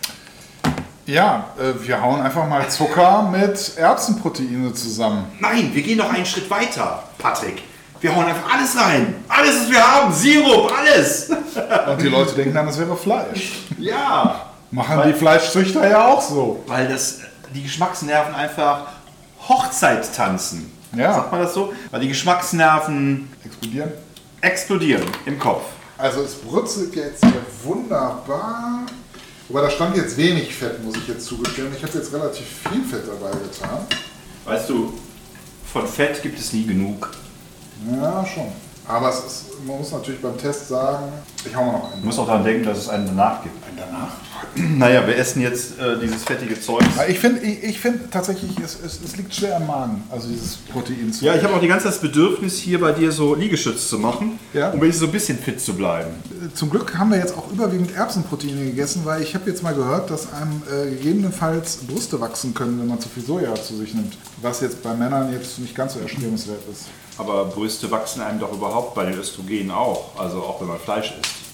Ja, 1.05 1.49
äh, 1.59 1.85
wir 1.85 2.01
hauen 2.01 2.21
einfach 2.21 2.47
mal 2.47 2.67
Zucker 2.67 3.29
mit 3.31 3.77
Erbsenproteine 3.77 4.73
zusammen. 4.73 5.25
Nein, 5.39 5.69
wir 5.73 5.83
gehen 5.83 5.99
noch 5.99 6.11
einen 6.11 6.25
Schritt 6.25 6.49
weiter, 6.49 7.03
Patrick. 7.19 7.61
Wir 8.01 8.15
hauen 8.15 8.25
einfach 8.25 8.53
alles 8.53 8.75
rein. 8.77 9.23
Alles, 9.27 9.61
was 9.61 9.71
wir 9.71 9.87
haben. 9.87 10.13
Sirup, 10.13 10.71
alles. 10.77 11.29
Und 11.87 12.01
die 12.01 12.07
Leute 12.07 12.33
denken 12.33 12.53
dann, 12.53 12.65
das 12.65 12.79
wäre 12.79 12.95
Fleisch. 12.97 13.65
Ja. 13.77 14.41
Machen 14.71 15.01
die 15.07 15.13
Fleischzüchter 15.13 15.87
ja 15.87 16.07
auch 16.07 16.21
so. 16.21 16.63
Weil 16.67 16.87
das, 16.87 17.19
die 17.53 17.63
Geschmacksnerven 17.63 18.33
einfach 18.33 18.87
Hochzeit 19.47 20.13
tanzen. 20.13 20.71
Ja. 20.95 21.13
Sagt 21.13 21.31
man 21.31 21.41
das 21.41 21.53
so? 21.53 21.71
Weil 21.91 22.01
die 22.01 22.07
Geschmacksnerven 22.07 23.31
Explodieren. 23.43 23.91
explodieren 24.41 25.03
im 25.25 25.37
Kopf. 25.39 25.63
Also 25.97 26.21
es 26.21 26.35
brutzelt 26.35 26.95
jetzt 26.95 27.23
hier 27.23 27.41
wunderbar. 27.63 28.81
Wobei 29.47 29.61
da 29.61 29.69
stand 29.69 29.95
jetzt 29.95 30.17
wenig 30.17 30.53
Fett, 30.53 30.83
muss 30.83 30.95
ich 30.95 31.07
jetzt 31.07 31.25
zugestehen. 31.25 31.71
Ich 31.75 31.83
habe 31.83 31.97
jetzt 31.97 32.11
relativ 32.11 32.45
viel 32.45 32.83
Fett 32.83 33.03
dabei 33.07 33.31
getan. 33.31 33.85
Weißt 34.43 34.69
du, 34.69 34.93
von 35.71 35.87
Fett 35.87 36.21
gibt 36.23 36.39
es 36.39 36.51
nie 36.53 36.65
genug. 36.65 37.11
Ja, 37.91 38.25
schon. 38.25 38.51
Aber 38.87 39.09
ist, 39.09 39.45
man 39.65 39.77
muss 39.77 39.91
natürlich 39.91 40.21
beim 40.21 40.37
Test 40.37 40.67
sagen, 40.67 41.11
ich 41.43 41.55
hau 41.55 41.63
mal 41.63 41.71
noch 41.73 41.91
einen. 41.91 42.01
Du 42.01 42.07
musst 42.07 42.19
auch 42.19 42.27
daran 42.27 42.43
denken, 42.43 42.65
dass 42.65 42.77
es 42.77 42.89
einen 42.89 43.05
danach 43.07 43.43
gibt. 43.43 43.55
Einen 43.67 43.77
danach. 43.77 44.11
Naja, 44.55 45.05
wir 45.07 45.17
essen 45.17 45.41
jetzt 45.41 45.79
äh, 45.79 45.99
dieses 46.01 46.23
fettige 46.23 46.59
Zeug. 46.59 46.83
Ich 47.07 47.19
finde 47.19 47.41
ich, 47.41 47.63
ich 47.63 47.79
find 47.79 48.11
tatsächlich, 48.11 48.51
es, 48.63 48.77
es, 48.85 48.99
es 49.03 49.17
liegt 49.17 49.33
schwer 49.33 49.57
am 49.57 49.67
Magen, 49.67 50.03
also 50.09 50.27
dieses 50.27 50.55
Protein 50.57 51.11
zu 51.11 51.25
Ja, 51.25 51.35
ich 51.35 51.43
habe 51.43 51.53
auch 51.53 51.59
die 51.59 51.67
ganze 51.67 51.85
Zeit 51.85 51.93
das 51.93 52.01
Bedürfnis, 52.01 52.57
hier 52.57 52.79
bei 52.79 52.91
dir 52.91 53.11
so 53.11 53.35
Liegestütz 53.35 53.89
zu 53.89 53.99
machen, 53.99 54.39
Ja. 54.53 54.69
um 54.71 54.81
wenigstens 54.81 55.01
so 55.01 55.05
ein 55.07 55.11
bisschen 55.11 55.37
fit 55.37 55.59
zu 55.61 55.73
bleiben. 55.73 56.11
Zum 56.53 56.69
Glück 56.69 56.97
haben 56.97 57.11
wir 57.11 57.17
jetzt 57.17 57.37
auch 57.37 57.51
überwiegend 57.51 57.93
Erbsenproteine 57.95 58.65
gegessen, 58.65 59.01
weil 59.05 59.21
ich 59.21 59.35
habe 59.35 59.49
jetzt 59.49 59.63
mal 59.63 59.73
gehört, 59.73 60.09
dass 60.09 60.31
einem 60.33 60.61
äh, 60.71 60.89
gegebenenfalls 60.91 61.77
Brüste 61.87 62.19
wachsen 62.21 62.53
können, 62.53 62.79
wenn 62.79 62.87
man 62.87 62.99
zu 62.99 63.09
viel 63.09 63.23
Soja 63.23 63.55
zu 63.55 63.75
sich 63.77 63.93
nimmt. 63.93 64.17
Was 64.41 64.61
jetzt 64.61 64.81
bei 64.83 64.93
Männern 64.93 65.31
jetzt 65.33 65.59
nicht 65.59 65.75
ganz 65.75 65.93
so 65.93 65.99
erstrebenswert 65.99 66.61
ist. 66.71 66.83
Aber 67.17 67.45
Brüste 67.45 67.89
wachsen 67.91 68.21
einem 68.21 68.39
doch 68.39 68.51
überhaupt 68.51 68.93
bei 68.95 69.05
den 69.05 69.17
Östrogenen 69.19 69.71
auch, 69.71 70.19
also 70.19 70.37
auch 70.37 70.59
wenn 70.61 70.67
man 70.67 70.79
Fleisch 70.79 71.13
isst. 71.21 71.44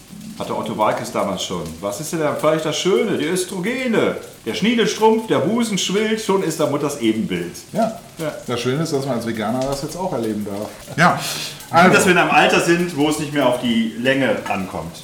Hatte 0.41 0.57
Otto 0.57 0.75
Walkes 0.75 1.11
damals 1.11 1.43
schon. 1.43 1.61
Was 1.81 1.99
ist 1.99 2.13
denn 2.13 2.23
am 2.23 2.35
Fleisch 2.35 2.63
das 2.63 2.75
Schöne? 2.75 3.15
Die 3.15 3.25
Östrogene. 3.27 4.17
Der 4.43 4.55
Schniedelstrumpf, 4.55 5.27
der 5.27 5.37
Busen 5.37 5.77
schwillt, 5.77 6.19
schon 6.19 6.41
ist 6.41 6.59
der 6.59 6.65
Mutters 6.65 6.99
Ebenbild. 6.99 7.51
Ja. 7.73 7.99
Ja. 8.17 8.33
Das 8.47 8.59
Schöne 8.59 8.81
ist, 8.81 8.91
dass 8.91 9.05
man 9.05 9.17
als 9.17 9.27
Veganer 9.27 9.59
das 9.59 9.83
jetzt 9.83 9.95
auch 9.95 10.11
erleben 10.11 10.43
darf. 10.49 10.67
Ja. 10.97 11.11
Und 11.13 11.19
dass 11.93 11.95
Also, 11.97 12.05
wir 12.05 12.11
in 12.13 12.17
einem 12.17 12.31
Alter 12.31 12.59
sind, 12.59 12.97
wo 12.97 13.09
es 13.09 13.19
nicht 13.19 13.33
mehr 13.33 13.47
auf 13.47 13.61
die 13.61 13.93
Länge 13.99 14.35
ankommt. 14.49 15.03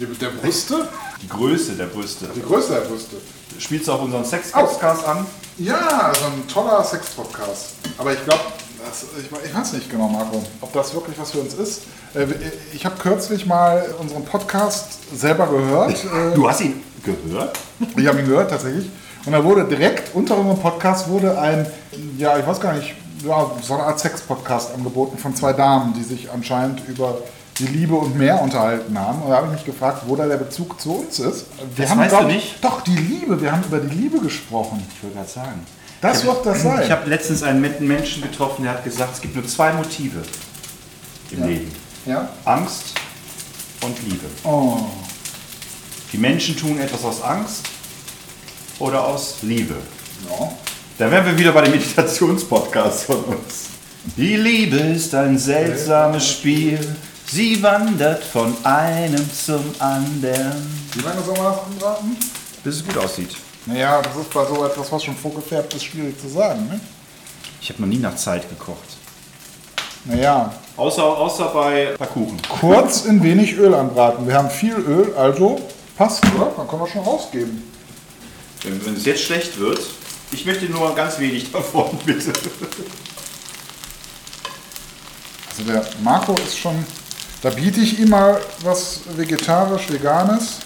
die, 0.00 0.06
der 0.06 0.30
Brüste? 0.30 0.88
Die 1.22 1.28
Größe 1.28 1.72
der 1.74 1.86
Brüste. 1.86 2.26
Die 2.34 2.42
Größe 2.42 2.72
der 2.72 2.80
Brüste. 2.80 3.16
Spielst 3.60 3.86
du 3.86 3.92
auf 3.92 4.02
unseren 4.02 4.24
Sex-Podcast 4.24 5.06
an? 5.06 5.24
Ja, 5.58 6.10
so 6.18 6.24
ein 6.26 6.48
toller 6.52 6.82
Sex-Podcast. 6.82 7.74
Aber 7.98 8.12
ich 8.14 8.24
glaube, 8.24 8.40
ich, 9.20 9.44
ich 9.46 9.54
weiß 9.54 9.72
nicht 9.74 9.90
genau, 9.90 10.08
Marco, 10.08 10.42
ob 10.60 10.72
das 10.72 10.92
wirklich 10.94 11.18
was 11.18 11.30
für 11.30 11.38
uns 11.40 11.54
ist. 11.54 11.82
Äh, 12.14 12.26
Ich 12.72 12.84
habe 12.84 12.96
kürzlich 12.96 13.46
mal 13.46 13.84
unseren 14.00 14.24
Podcast 14.24 14.98
selber 15.14 15.46
gehört. 15.46 15.92
Äh, 16.04 16.34
Du 16.34 16.48
hast 16.48 16.60
ihn 16.60 16.82
gehört? 17.04 17.58
Ich 17.96 18.06
habe 18.06 18.20
ihn 18.20 18.26
gehört 18.26 18.50
tatsächlich. 18.50 18.90
Und 19.24 19.32
da 19.32 19.42
wurde 19.44 19.64
direkt 19.64 20.14
unter 20.14 20.36
unserem 20.36 20.58
Podcast 20.58 21.08
wurde 21.08 21.38
ein, 21.38 21.66
ja, 22.18 22.36
ich 22.38 22.46
weiß 22.46 22.60
gar 22.60 22.72
nicht, 22.74 22.94
ja, 23.24 23.50
so 23.62 23.74
eine 23.74 23.84
Art 23.84 24.00
Sex-Podcast 24.00 24.74
angeboten 24.74 25.16
von 25.16 25.34
zwei 25.36 25.52
Damen, 25.52 25.94
die 25.94 26.02
sich 26.02 26.28
anscheinend 26.30 26.82
über 26.88 27.18
die 27.58 27.66
Liebe 27.66 27.94
und 27.94 28.16
mehr 28.18 28.40
unterhalten 28.42 28.98
haben. 28.98 29.22
Und 29.22 29.30
da 29.30 29.36
habe 29.36 29.46
ich 29.48 29.52
mich 29.52 29.64
gefragt, 29.64 30.02
wo 30.06 30.16
da 30.16 30.26
der 30.26 30.38
Bezug 30.38 30.80
zu 30.80 30.92
uns 30.96 31.20
ist. 31.20 31.46
Wir 31.76 31.86
Das 31.86 31.96
weißt 31.96 32.08
glaub 32.08 32.22
du 32.22 32.28
ich- 32.28 32.34
nicht? 32.34 32.64
Doch, 32.64 32.80
die 32.80 32.96
Liebe. 32.96 33.40
Wir 33.40 33.52
haben 33.52 33.62
über 33.62 33.78
die 33.78 33.94
Liebe 33.94 34.18
gesprochen. 34.18 34.82
Ich 34.92 35.02
wollte 35.04 35.16
gerade 35.18 35.28
sagen. 35.28 35.66
Das 36.02 36.20
Ich 36.20 36.26
wird 36.26 36.44
das 36.44 36.62
sein. 36.62 36.82
Ich 36.82 36.90
habe 36.90 37.08
letztens 37.08 37.44
einen 37.44 37.60
Menschen 37.60 38.22
getroffen, 38.22 38.64
der 38.64 38.72
hat 38.72 38.84
gesagt, 38.84 39.14
es 39.14 39.20
gibt 39.20 39.36
nur 39.36 39.46
zwei 39.46 39.72
Motive 39.72 40.20
im 41.30 41.46
Leben. 41.46 41.72
Ja? 42.04 42.28
Angst 42.44 42.94
und 43.82 43.96
Liebe. 44.02 44.26
Oh. 44.42 44.78
Die 46.12 46.18
Menschen 46.18 46.56
tun 46.56 46.78
etwas 46.80 47.04
aus 47.04 47.22
Angst 47.22 47.62
oder 48.80 49.06
aus 49.06 49.36
Liebe. 49.42 49.76
Ja. 50.28 50.52
Da 50.98 51.10
wären 51.10 51.24
wir 51.24 51.38
wieder 51.38 51.52
bei 51.52 51.62
dem 51.62 51.70
Meditationspodcast 51.72 53.04
von 53.04 53.22
uns. 53.24 53.68
Die 54.16 54.36
Liebe 54.36 54.76
ist 54.76 55.14
ein 55.14 55.38
seltsames 55.38 56.28
Spiel. 56.28 56.96
Sie 57.26 57.62
wandert 57.62 58.24
von 58.24 58.54
einem 58.64 59.30
zum 59.32 59.64
anderen. 59.78 60.68
Wie 60.94 61.00
lange 61.00 61.22
soll 61.22 61.36
man 61.36 61.44
das 61.44 61.60
anraten? 61.76 62.16
Bis 62.64 62.76
es 62.76 62.84
gut 62.84 62.98
aussieht. 62.98 63.36
Naja, 63.66 64.02
das 64.02 64.16
ist 64.16 64.32
bei 64.32 64.44
so 64.44 64.64
etwas, 64.64 64.90
was 64.90 65.04
schon 65.04 65.16
vorgefärbt 65.16 65.72
ist, 65.74 65.84
schwierig 65.84 66.20
zu 66.20 66.28
sagen. 66.28 66.66
Ne? 66.68 66.80
Ich 67.60 67.68
habe 67.70 67.80
noch 67.82 67.88
nie 67.88 67.98
nach 67.98 68.16
Zeit 68.16 68.48
gekocht. 68.48 68.96
Naja, 70.04 70.52
Außer, 70.76 71.02
außer 71.04 71.44
bei, 71.48 71.94
bei 71.98 72.06
Kuchen. 72.06 72.40
kurz 72.60 73.04
in 73.04 73.22
wenig 73.22 73.52
Öl 73.54 73.74
anbraten. 73.74 74.26
Wir 74.26 74.34
haben 74.34 74.50
viel 74.50 74.74
Öl, 74.74 75.14
also 75.14 75.60
passt, 75.96 76.24
oder? 76.34 76.50
Dann 76.56 76.66
können 76.66 76.82
wir 76.82 76.88
schon 76.88 77.02
rausgeben. 77.02 77.62
Wenn, 78.62 78.84
wenn 78.86 78.94
es 78.96 79.04
jetzt 79.04 79.22
schlecht 79.22 79.58
wird, 79.58 79.80
ich 80.32 80.44
möchte 80.46 80.64
nur 80.64 80.94
ganz 80.94 81.18
wenig 81.18 81.52
davon, 81.52 81.96
bitte. 82.04 82.32
Also 85.50 85.62
der 85.70 85.84
Marco 86.02 86.34
ist 86.34 86.58
schon, 86.58 86.84
da 87.42 87.50
biete 87.50 87.80
ich 87.80 87.98
ihm 88.00 88.08
mal 88.08 88.40
was 88.62 89.00
vegetarisch-veganes. 89.14 90.60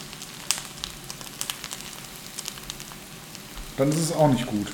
Dann 3.77 3.91
ist 3.91 3.99
es 3.99 4.13
auch 4.13 4.29
nicht 4.29 4.47
gut. 4.47 4.69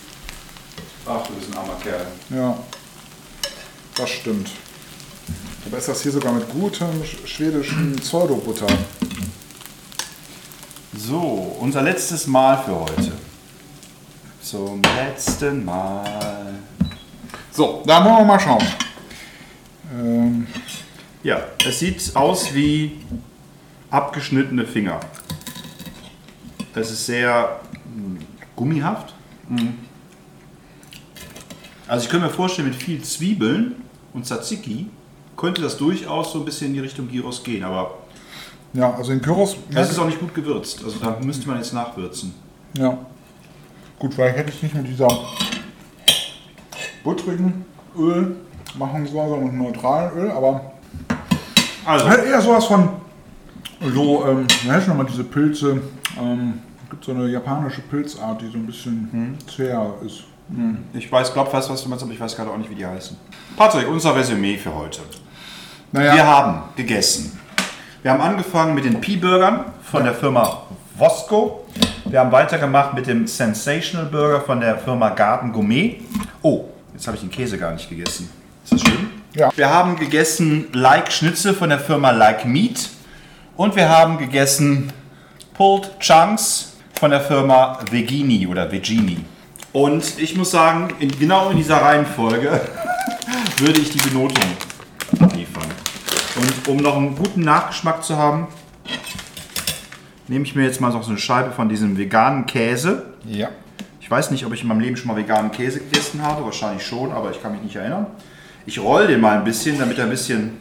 Ach, 1.06 1.26
du 1.26 1.34
bist 1.34 1.50
ein 1.50 1.58
armer 1.58 1.74
Kerl. 1.82 2.06
Ja, 2.30 2.56
das 3.96 4.10
stimmt. 4.10 4.50
Aber 5.66 5.78
ist 5.78 5.88
das 5.88 6.02
hier 6.02 6.12
sogar 6.12 6.32
mit 6.32 6.48
gutem 6.48 6.88
sch- 7.02 7.26
schwedischen 7.26 7.96
Pseudobutter. 7.96 8.66
So, 10.96 11.56
unser 11.60 11.82
letztes 11.82 12.26
Mal 12.26 12.62
für 12.62 12.74
heute. 12.80 13.12
Zum 14.42 14.82
letzten 14.82 15.64
Mal. 15.64 16.54
So, 17.50 17.82
da 17.86 18.04
wollen 18.04 18.18
wir 18.18 18.24
mal 18.24 18.40
schauen. 18.40 18.64
Ähm, 19.94 20.46
Ja, 21.22 21.40
es 21.66 21.78
sieht 21.78 22.14
aus 22.16 22.52
wie 22.52 23.00
abgeschnittene 23.90 24.66
Finger. 24.66 24.98
Es 26.74 26.90
ist 26.90 27.06
sehr 27.06 27.60
gummihaft. 28.56 29.14
Also 31.86 32.04
ich 32.04 32.10
könnte 32.10 32.26
mir 32.26 32.32
vorstellen, 32.32 32.68
mit 32.68 32.76
viel 32.76 33.02
Zwiebeln 33.02 33.76
und 34.12 34.24
Tzatziki 34.26 34.86
könnte 35.36 35.62
das 35.62 35.76
durchaus 35.76 36.32
so 36.32 36.38
ein 36.38 36.44
bisschen 36.44 36.68
in 36.68 36.74
die 36.74 36.80
Richtung 36.80 37.08
Gyros 37.08 37.42
gehen, 37.42 37.64
aber 37.64 37.98
ja, 38.74 38.94
also 38.94 39.12
in 39.12 39.20
Kyros. 39.20 39.56
es 39.74 39.90
ist 39.90 39.98
auch 39.98 40.06
nicht 40.06 40.18
gut 40.20 40.34
gewürzt. 40.34 40.82
Also 40.84 40.98
da 40.98 41.18
müsste 41.22 41.46
man 41.48 41.58
jetzt 41.58 41.74
nachwürzen. 41.74 42.34
Ja. 42.76 42.96
Gut, 43.98 44.14
vielleicht 44.14 44.36
hätte 44.36 44.50
ich 44.50 44.62
nicht 44.62 44.74
mit 44.74 44.88
dieser 44.88 45.08
buttrigen 47.04 47.64
Öl 47.96 48.36
machen 48.78 49.06
sollen, 49.06 49.28
sondern 49.28 49.44
mit 49.44 49.54
neutralen 49.54 50.18
Öl, 50.18 50.30
aber 50.30 50.72
Also, 51.84 52.08
halt 52.08 52.24
eher 52.24 52.40
sowas 52.40 52.64
von 52.64 52.88
so, 53.92 54.24
ähm, 54.26 54.46
wie 54.62 54.70
heißt 54.70 54.88
nochmal 54.88 55.06
diese 55.06 55.24
Pilze? 55.24 55.82
Ähm, 56.18 56.60
es 56.71 56.71
gibt 56.92 57.06
so 57.06 57.12
eine 57.12 57.26
japanische 57.26 57.80
Pilzart, 57.80 58.42
die 58.42 58.48
so 58.48 58.58
ein 58.58 58.66
bisschen 58.66 59.38
zäher 59.56 59.94
ist. 60.04 60.24
ich 60.92 61.10
weiß, 61.10 61.32
glaube 61.32 61.50
fast, 61.50 61.70
was 61.70 61.82
du 61.82 61.88
meinst, 61.88 62.04
aber 62.04 62.12
ich 62.12 62.20
weiß 62.20 62.36
gerade 62.36 62.50
auch 62.50 62.58
nicht, 62.58 62.68
wie 62.68 62.74
die 62.74 62.84
heißen. 62.84 63.16
Patrick, 63.56 63.88
unser 63.88 64.14
Resümee 64.14 64.58
für 64.58 64.74
heute. 64.74 65.00
Naja, 65.90 66.14
Wir 66.14 66.26
haben 66.26 66.62
gegessen. 66.76 67.40
Wir 68.02 68.10
haben 68.10 68.20
angefangen 68.20 68.74
mit 68.74 68.84
den 68.84 69.00
Pea-Burgern 69.00 69.64
von 69.82 70.04
der 70.04 70.12
Firma 70.12 70.64
Vosco. 70.98 71.64
Wir 72.04 72.20
haben 72.20 72.30
weitergemacht 72.30 72.92
mit 72.92 73.06
dem 73.06 73.26
Sensational 73.26 74.04
Burger 74.06 74.42
von 74.42 74.60
der 74.60 74.76
Firma 74.76 75.08
Garden 75.08 75.50
Gourmet. 75.50 76.02
Oh, 76.42 76.66
jetzt 76.92 77.06
habe 77.06 77.16
ich 77.16 77.22
den 77.22 77.30
Käse 77.30 77.56
gar 77.56 77.72
nicht 77.72 77.88
gegessen. 77.88 78.28
Ist 78.64 78.74
das 78.74 78.82
schön? 78.82 79.08
Ja. 79.34 79.50
Wir 79.56 79.70
haben 79.70 79.96
gegessen 79.96 80.66
Like 80.74 81.10
Schnitzel 81.10 81.54
von 81.54 81.70
der 81.70 81.78
Firma 81.78 82.10
Like 82.10 82.44
Meat. 82.44 82.90
Und 83.56 83.76
wir 83.76 83.88
haben 83.88 84.18
gegessen 84.18 84.92
Pulled 85.54 85.98
Chunks 85.98 86.71
von 87.02 87.10
der 87.10 87.20
Firma 87.20 87.80
Vegini 87.90 88.46
oder 88.46 88.70
Vegini. 88.70 89.16
Und 89.72 90.20
ich 90.20 90.36
muss 90.36 90.52
sagen, 90.52 90.94
in, 91.00 91.10
genau 91.18 91.50
in 91.50 91.56
dieser 91.56 91.78
Reihenfolge 91.78 92.60
würde 93.58 93.80
ich 93.80 93.90
die 93.90 93.98
Benotung 93.98 94.44
abliefern. 95.18 95.64
Und 96.36 96.68
um 96.68 96.76
noch 96.76 96.96
einen 96.96 97.16
guten 97.16 97.40
Nachgeschmack 97.40 98.04
zu 98.04 98.16
haben, 98.16 98.46
nehme 100.28 100.44
ich 100.44 100.54
mir 100.54 100.62
jetzt 100.62 100.80
mal 100.80 100.92
noch 100.92 101.02
so 101.02 101.10
eine 101.10 101.18
Scheibe 101.18 101.50
von 101.50 101.68
diesem 101.68 101.98
veganen 101.98 102.46
Käse. 102.46 103.06
Ja. 103.26 103.48
Ich 104.00 104.08
weiß 104.08 104.30
nicht, 104.30 104.46
ob 104.46 104.52
ich 104.52 104.62
in 104.62 104.68
meinem 104.68 104.78
Leben 104.78 104.96
schon 104.96 105.08
mal 105.08 105.16
veganen 105.16 105.50
Käse 105.50 105.80
gegessen 105.80 106.22
habe. 106.22 106.44
Wahrscheinlich 106.44 106.86
schon, 106.86 107.10
aber 107.10 107.32
ich 107.32 107.42
kann 107.42 107.50
mich 107.50 107.62
nicht 107.62 107.74
erinnern. 107.74 108.06
Ich 108.64 108.78
roll 108.78 109.08
den 109.08 109.20
mal 109.20 109.38
ein 109.38 109.42
bisschen, 109.42 109.76
damit 109.76 109.98
er 109.98 110.04
ein 110.04 110.10
bisschen. 110.10 110.52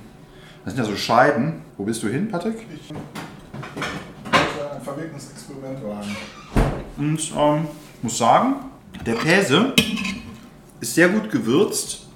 Das 0.65 0.73
sind 0.73 0.83
ja 0.83 0.89
so 0.89 0.97
Scheiben. 0.97 1.61
Wo 1.77 1.83
bist 1.83 2.01
du 2.01 2.07
hin, 2.07 2.29
Patrick? 2.29 2.55
Ich 2.73 2.91
wollte 4.91 5.03
ein 5.03 5.19
verwegenes 5.19 5.31
Experiment 5.31 5.79
wagen. 5.83 6.15
Und 6.97 7.31
ähm, 7.37 7.67
muss 8.01 8.17
sagen, 8.17 8.55
der 9.05 9.15
Käse 9.15 9.73
ist 10.79 10.95
sehr 10.95 11.09
gut 11.09 11.31
gewürzt. 11.31 12.07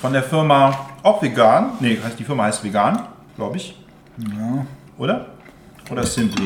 Von 0.00 0.12
der 0.12 0.22
Firma 0.22 0.90
auch 1.02 1.22
vegan. 1.22 1.72
Ne, 1.80 1.98
heißt 2.02 2.18
die 2.18 2.24
Firma 2.24 2.44
heißt 2.44 2.62
vegan, 2.62 3.08
glaube 3.36 3.56
ich. 3.56 3.76
Ja. 4.18 4.66
Oder? 4.98 5.26
Oder 5.90 6.06
Simply. 6.06 6.44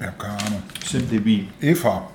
Ja, 0.00 0.08
keine 0.10 0.32
Ahnung. 0.34 0.62
Simply 0.84 1.20
Bee. 1.20 1.48
Eva. 1.60 2.08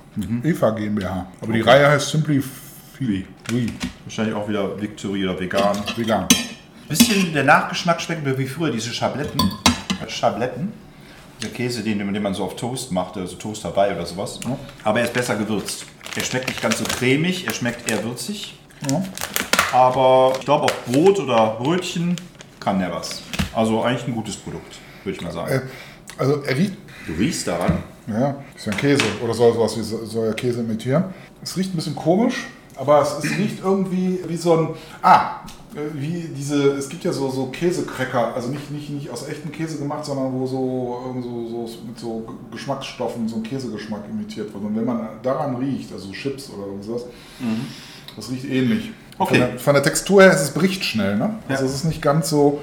Eva 0.43 0.69
GmbH. 0.71 1.27
Aber 1.41 1.53
die 1.53 1.61
Reihe 1.61 1.89
heißt 1.89 2.09
Simply 2.09 2.41
Fi. 2.41 3.25
Wie? 3.47 3.73
Wahrscheinlich 4.03 4.35
auch 4.35 4.47
wieder 4.47 4.79
Victory 4.79 5.27
oder 5.27 5.39
vegan. 5.39 5.77
Vegan. 5.95 6.25
Bisschen 6.87 7.33
der 7.33 7.43
Nachgeschmack 7.43 8.01
schmeckt 8.01 8.25
mir 8.25 8.37
wie 8.37 8.47
früher 8.47 8.71
diese 8.71 8.91
Schabletten. 8.91 9.39
Schabletten. 10.07 10.73
Der 11.41 11.49
Käse, 11.49 11.81
den, 11.83 11.99
den 11.99 12.21
man 12.23 12.33
so 12.33 12.43
auf 12.43 12.55
Toast 12.55 12.91
macht, 12.91 13.15
also 13.17 13.35
Toast 13.37 13.63
dabei 13.63 13.93
oder 13.95 14.05
sowas. 14.05 14.39
Aber 14.83 14.99
er 14.99 15.05
ist 15.05 15.13
besser 15.13 15.35
gewürzt. 15.35 15.85
Er 16.15 16.23
schmeckt 16.23 16.47
nicht 16.49 16.61
ganz 16.61 16.77
so 16.79 16.83
cremig, 16.83 17.47
er 17.47 17.53
schmeckt 17.53 17.89
eher 17.89 18.03
würzig. 18.03 18.57
Ja. 18.89 19.03
Aber 19.71 20.33
ich 20.39 20.45
glaube, 20.45 20.65
auf 20.65 20.85
Brot 20.85 21.19
oder 21.19 21.57
Brötchen 21.59 22.15
kann 22.59 22.79
der 22.79 22.91
was. 22.91 23.21
Also 23.53 23.83
eigentlich 23.83 24.07
ein 24.07 24.13
gutes 24.15 24.35
Produkt, 24.35 24.79
würde 25.03 25.17
ich 25.17 25.23
mal 25.23 25.31
sagen. 25.31 25.51
Äh, 25.51 25.61
Also 26.17 26.41
er 26.43 26.57
riecht, 26.57 26.73
Du 27.07 27.13
riechst 27.13 27.47
daran. 27.47 27.77
ja, 28.07 28.35
ist 28.55 28.65
ja 28.65 28.71
ein 28.73 28.77
Käse 28.77 29.03
oder 29.23 29.33
soll 29.33 29.53
sowas 29.53 29.77
wie 29.77 29.81
soll 29.83 30.27
ja 30.27 30.33
Käse 30.33 30.59
imitieren. 30.59 31.05
Es 31.41 31.55
riecht 31.55 31.73
ein 31.73 31.77
bisschen 31.77 31.95
komisch, 31.95 32.47
aber 32.75 33.01
es, 33.01 33.23
es 33.23 33.31
riecht 33.37 33.63
irgendwie 33.63 34.19
wie 34.27 34.35
so 34.37 34.57
ein 34.57 34.69
ah 35.01 35.39
wie 35.93 36.29
diese 36.35 36.71
es 36.73 36.89
gibt 36.89 37.03
ja 37.03 37.13
so 37.13 37.29
so 37.29 37.45
Käsecracker, 37.47 38.33
also 38.35 38.49
nicht 38.49 38.71
nicht 38.71 38.89
nicht 38.89 39.09
aus 39.09 39.27
echtem 39.27 39.51
Käse 39.51 39.77
gemacht, 39.77 40.03
sondern 40.05 40.33
wo 40.33 40.45
so 40.47 41.03
irgend 41.07 41.23
so, 41.23 41.47
so 41.67 41.77
mit 41.85 41.99
so 41.99 42.27
Geschmacksstoffen 42.51 43.27
so 43.27 43.37
ein 43.37 43.43
Käsegeschmack 43.43 44.01
imitiert 44.09 44.53
wird. 44.53 44.63
Und 44.63 44.75
wenn 44.75 44.85
man 44.85 45.07
daran 45.21 45.55
riecht, 45.57 45.91
also 45.93 46.11
Chips 46.11 46.49
oder 46.49 46.65
irgendwas, 46.67 47.03
das 48.15 48.31
riecht 48.31 48.45
ähnlich. 48.45 48.91
Okay. 49.17 49.35
Von 49.35 49.47
der, 49.49 49.59
von 49.59 49.73
der 49.75 49.83
Textur 49.83 50.23
her 50.23 50.31
ist 50.31 50.41
es 50.41 50.51
bricht 50.51 50.83
schnell, 50.83 51.17
ne? 51.17 51.35
Also 51.47 51.63
Ja. 51.63 51.69
es 51.69 51.75
ist 51.75 51.83
nicht 51.85 52.01
ganz 52.01 52.29
so 52.29 52.61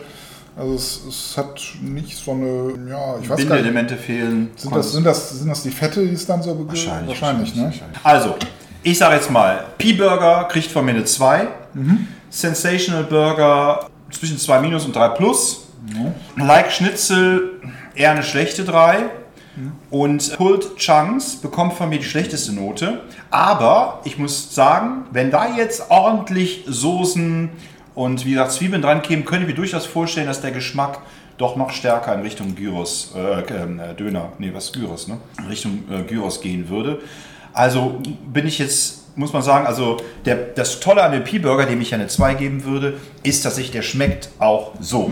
also 0.59 0.75
es, 0.75 1.03
es 1.07 1.37
hat 1.37 1.61
nicht 1.83 2.17
so 2.17 2.31
eine, 2.33 2.73
ja, 2.89 3.17
ich 3.21 3.29
weiß 3.29 3.29
gar 3.29 3.35
nicht. 3.37 3.49
Bindeelemente 3.49 3.95
fehlen. 3.99 4.51
Sind 4.57 4.75
das, 4.75 4.91
sind, 4.93 5.05
das, 5.05 5.39
sind 5.39 5.49
das 5.51 5.63
die 5.63 5.71
Fette, 5.71 6.03
die 6.07 6.15
es 6.15 6.25
dann 6.25 6.43
so 6.43 6.55
be- 6.55 6.67
Wahrscheinlich. 6.67 7.21
wahrscheinlich 7.21 7.55
ne? 7.55 7.71
Also, 8.03 8.37
ich 8.83 8.97
sage 8.97 9.17
jetzt 9.17 9.31
mal, 9.31 9.65
P-Burger 9.77 10.49
kriegt 10.51 10.71
von 10.71 10.87
mir 10.87 10.93
eine 10.93 11.05
2. 11.05 11.47
Sensational 12.37 13.05
Burger 13.05 13.89
zwischen 14.11 14.39
2 14.39 14.61
minus 14.61 14.85
und 14.85 14.95
3 14.95 15.09
plus. 15.11 15.69
Like 16.37 16.71
Schnitzel 16.71 17.61
eher 17.95 18.11
eine 18.11 18.23
schlechte 18.23 18.65
3. 18.65 19.11
Und 19.89 20.37
Pulled 20.37 20.77
Chunks 20.77 21.37
bekommt 21.37 21.73
von 21.73 21.89
mir 21.89 21.99
die 21.99 22.05
schlechteste 22.05 22.53
Note. 22.53 23.01
Aber 23.31 24.03
ich 24.05 24.19
muss 24.19 24.55
sagen, 24.55 25.07
wenn 25.13 25.31
da 25.31 25.57
jetzt 25.57 25.91
ordentlich 25.91 26.65
Soßen 26.67 27.49
und 27.95 28.27
wie 28.27 28.33
gesagt 28.33 28.53
Zwiebeln 28.53 28.83
dran 28.83 29.01
kämen, 29.01 29.25
könnte 29.25 29.45
ich 29.45 29.49
mir 29.49 29.57
durchaus 29.57 29.87
vorstellen, 29.87 30.27
dass 30.27 30.43
der 30.43 30.51
Geschmack 30.51 30.99
doch 31.39 31.57
noch 31.57 31.71
stärker 31.71 32.15
in 32.15 32.21
Richtung 32.21 32.55
Gyros, 32.55 33.15
äh, 33.17 33.41
ähm, 33.55 33.81
äh, 33.81 33.95
Döner, 33.95 34.33
nee, 34.39 34.51
was 34.53 34.73
Gyros, 34.73 35.09
ne? 35.09 35.19
In 35.39 35.47
Richtung 35.47 35.85
äh, 35.91 36.03
Gyros 36.03 36.43
gehen 36.43 36.69
würde. 36.69 37.01
Also 37.55 37.99
bin 38.31 38.47
ich 38.47 38.59
jetzt, 38.59 39.06
muss 39.17 39.33
man 39.33 39.43
sagen, 39.43 39.67
also 39.67 39.97
der, 40.25 40.37
das 40.37 40.79
Tolle 40.81 41.03
an 41.03 41.13
dem 41.13 41.25
P-Burger, 41.25 41.67
dem 41.67 41.81
ich 41.81 41.91
ja 41.91 41.99
eine 41.99 42.07
2 42.07 42.35
geben 42.35 42.65
würde, 42.65 42.95
ist, 43.23 43.45
dass 43.45 43.57
sich 43.57 43.71
der 43.71 43.83
schmeckt 43.83 44.29
auch 44.39 44.73
so. 44.79 45.11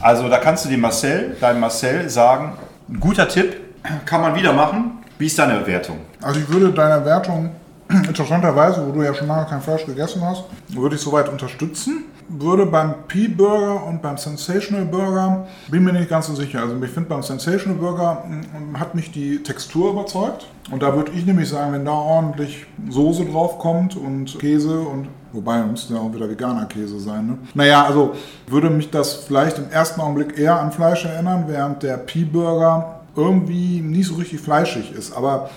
Also 0.00 0.28
da 0.28 0.38
kannst 0.38 0.64
du 0.64 0.68
dem 0.68 0.80
Marcel, 0.80 1.36
deinem 1.40 1.60
Marcel 1.60 2.10
sagen, 2.10 2.52
ein 2.88 3.00
guter 3.00 3.28
Tipp, 3.28 3.56
kann 4.04 4.20
man 4.20 4.34
wieder 4.34 4.52
machen. 4.52 4.98
Wie 5.18 5.26
ist 5.26 5.38
deine 5.38 5.60
Bewertung? 5.60 5.98
Also 6.20 6.40
ich 6.40 6.48
würde 6.48 6.72
deine 6.72 7.04
Wertung 7.04 7.50
interessanterweise, 7.88 8.86
wo 8.86 8.92
du 8.92 9.02
ja 9.02 9.14
schon 9.14 9.28
lange 9.28 9.46
kein 9.46 9.60
Fleisch 9.60 9.86
gegessen 9.86 10.22
hast, 10.22 10.44
würde 10.68 10.96
ich 10.96 11.00
soweit 11.00 11.28
unterstützen. 11.28 12.04
Würde 12.28 12.66
beim 12.66 12.94
P-Burger 13.06 13.84
und 13.86 14.02
beim 14.02 14.16
Sensational 14.18 14.84
Burger, 14.84 15.46
bin 15.68 15.84
mir 15.84 15.92
nicht 15.92 16.08
ganz 16.08 16.26
so 16.26 16.34
sicher. 16.34 16.60
Also 16.60 16.74
ich 16.82 16.90
finde 16.90 17.08
beim 17.08 17.22
Sensational 17.22 17.78
Burger 17.78 18.24
mm, 18.26 18.78
hat 18.80 18.94
mich 18.96 19.12
die 19.12 19.42
Textur 19.42 19.90
überzeugt. 19.90 20.46
Und 20.72 20.82
da 20.82 20.96
würde 20.96 21.12
ich 21.12 21.24
nämlich 21.24 21.48
sagen, 21.48 21.72
wenn 21.72 21.84
da 21.84 21.92
ordentlich 21.92 22.66
Soße 22.90 23.26
drauf 23.26 23.58
kommt 23.58 23.96
und 23.96 24.38
Käse 24.38 24.80
und 24.80 25.08
Wobei, 25.32 25.60
müsste 25.64 25.92
ja 25.94 26.00
auch 26.00 26.14
wieder 26.14 26.30
veganer 26.30 26.64
Käse 26.64 26.98
sein. 26.98 27.26
Ne? 27.26 27.38
Naja, 27.52 27.84
also 27.84 28.12
würde 28.46 28.70
mich 28.70 28.90
das 28.90 29.12
vielleicht 29.26 29.58
im 29.58 29.68
ersten 29.70 30.00
Augenblick 30.00 30.38
eher 30.38 30.58
an 30.58 30.72
Fleisch 30.72 31.04
erinnern, 31.04 31.44
während 31.46 31.82
der 31.82 31.98
P-Burger 31.98 33.00
irgendwie 33.14 33.80
nicht 33.82 34.08
so 34.08 34.14
richtig 34.14 34.40
fleischig 34.40 34.92
ist. 34.92 35.14
Aber 35.14 35.50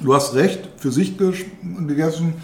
du 0.00 0.14
hast 0.14 0.34
recht, 0.34 0.68
für 0.76 0.92
sich 0.92 1.16
ges- 1.18 1.44
gegessen 1.88 2.34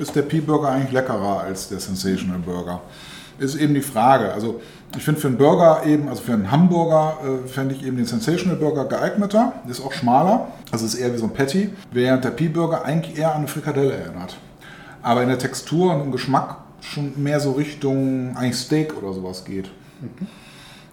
ist 0.00 0.16
der 0.16 0.22
P-Burger 0.22 0.70
eigentlich 0.70 0.92
leckerer 0.92 1.40
als 1.40 1.68
der 1.68 1.78
Sensational 1.78 2.38
Burger. 2.38 2.80
Ist 3.38 3.54
eben 3.54 3.74
die 3.74 3.80
Frage. 3.80 4.32
Also 4.32 4.60
ich 4.96 5.02
finde 5.02 5.20
für 5.20 5.28
einen 5.28 5.36
Burger 5.36 5.82
eben, 5.86 6.08
also 6.08 6.22
für 6.22 6.32
einen 6.32 6.50
Hamburger, 6.50 7.18
äh, 7.22 7.48
fände 7.48 7.74
ich 7.74 7.84
eben 7.86 7.96
den 7.96 8.06
Sensational 8.06 8.56
Burger 8.56 8.84
geeigneter. 8.86 9.52
Ist 9.68 9.80
auch 9.80 9.92
schmaler, 9.92 10.48
also 10.72 10.84
ist 10.84 10.94
eher 10.94 11.12
wie 11.14 11.18
so 11.18 11.26
ein 11.26 11.32
Patty, 11.32 11.70
während 11.92 12.24
der 12.24 12.30
P-Burger 12.30 12.84
eigentlich 12.84 13.18
eher 13.18 13.30
an 13.30 13.38
eine 13.38 13.48
Frikadelle 13.48 13.92
erinnert. 13.92 14.36
Aber 15.02 15.22
in 15.22 15.28
der 15.28 15.38
Textur 15.38 15.94
und 15.94 16.02
im 16.02 16.12
Geschmack 16.12 16.56
schon 16.80 17.12
mehr 17.22 17.40
so 17.40 17.52
Richtung 17.52 18.36
eigentlich 18.36 18.56
Steak 18.56 18.96
oder 18.96 19.12
sowas 19.12 19.44
geht. 19.44 19.70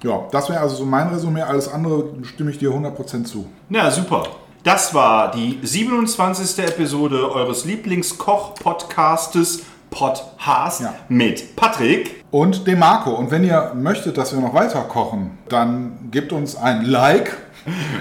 Ja, 0.04 0.28
das 0.32 0.50
wäre 0.50 0.60
also 0.60 0.76
so 0.76 0.86
mein 0.86 1.08
Resümee. 1.08 1.42
Alles 1.42 1.68
andere 1.68 2.06
stimme 2.24 2.52
ich 2.52 2.60
dir 2.60 2.70
100% 2.70 3.24
zu. 3.24 3.48
Ja, 3.70 3.90
super. 3.90 4.28
Das 4.68 4.94
war 4.94 5.32
die 5.32 5.58
27. 5.64 6.60
Episode 6.66 7.32
eures 7.32 7.64
Lieblingskoch-Podcastes 7.64 9.64
Podcast 9.90 10.82
Ja. 10.82 10.94
mit 11.08 11.56
Patrick. 11.56 12.26
Und 12.32 12.68
dem 12.68 12.80
Marco. 12.80 13.12
Und 13.12 13.32
wenn 13.32 13.46
ihr 13.46 13.72
möchtet, 13.76 14.18
dass 14.18 14.34
wir 14.34 14.42
noch 14.42 14.54
weiter 14.54 14.82
kochen, 14.82 15.38
dann 15.48 16.10
gebt 16.12 16.34
uns 16.34 16.58
ein 16.58 16.84
Like. 16.84 17.38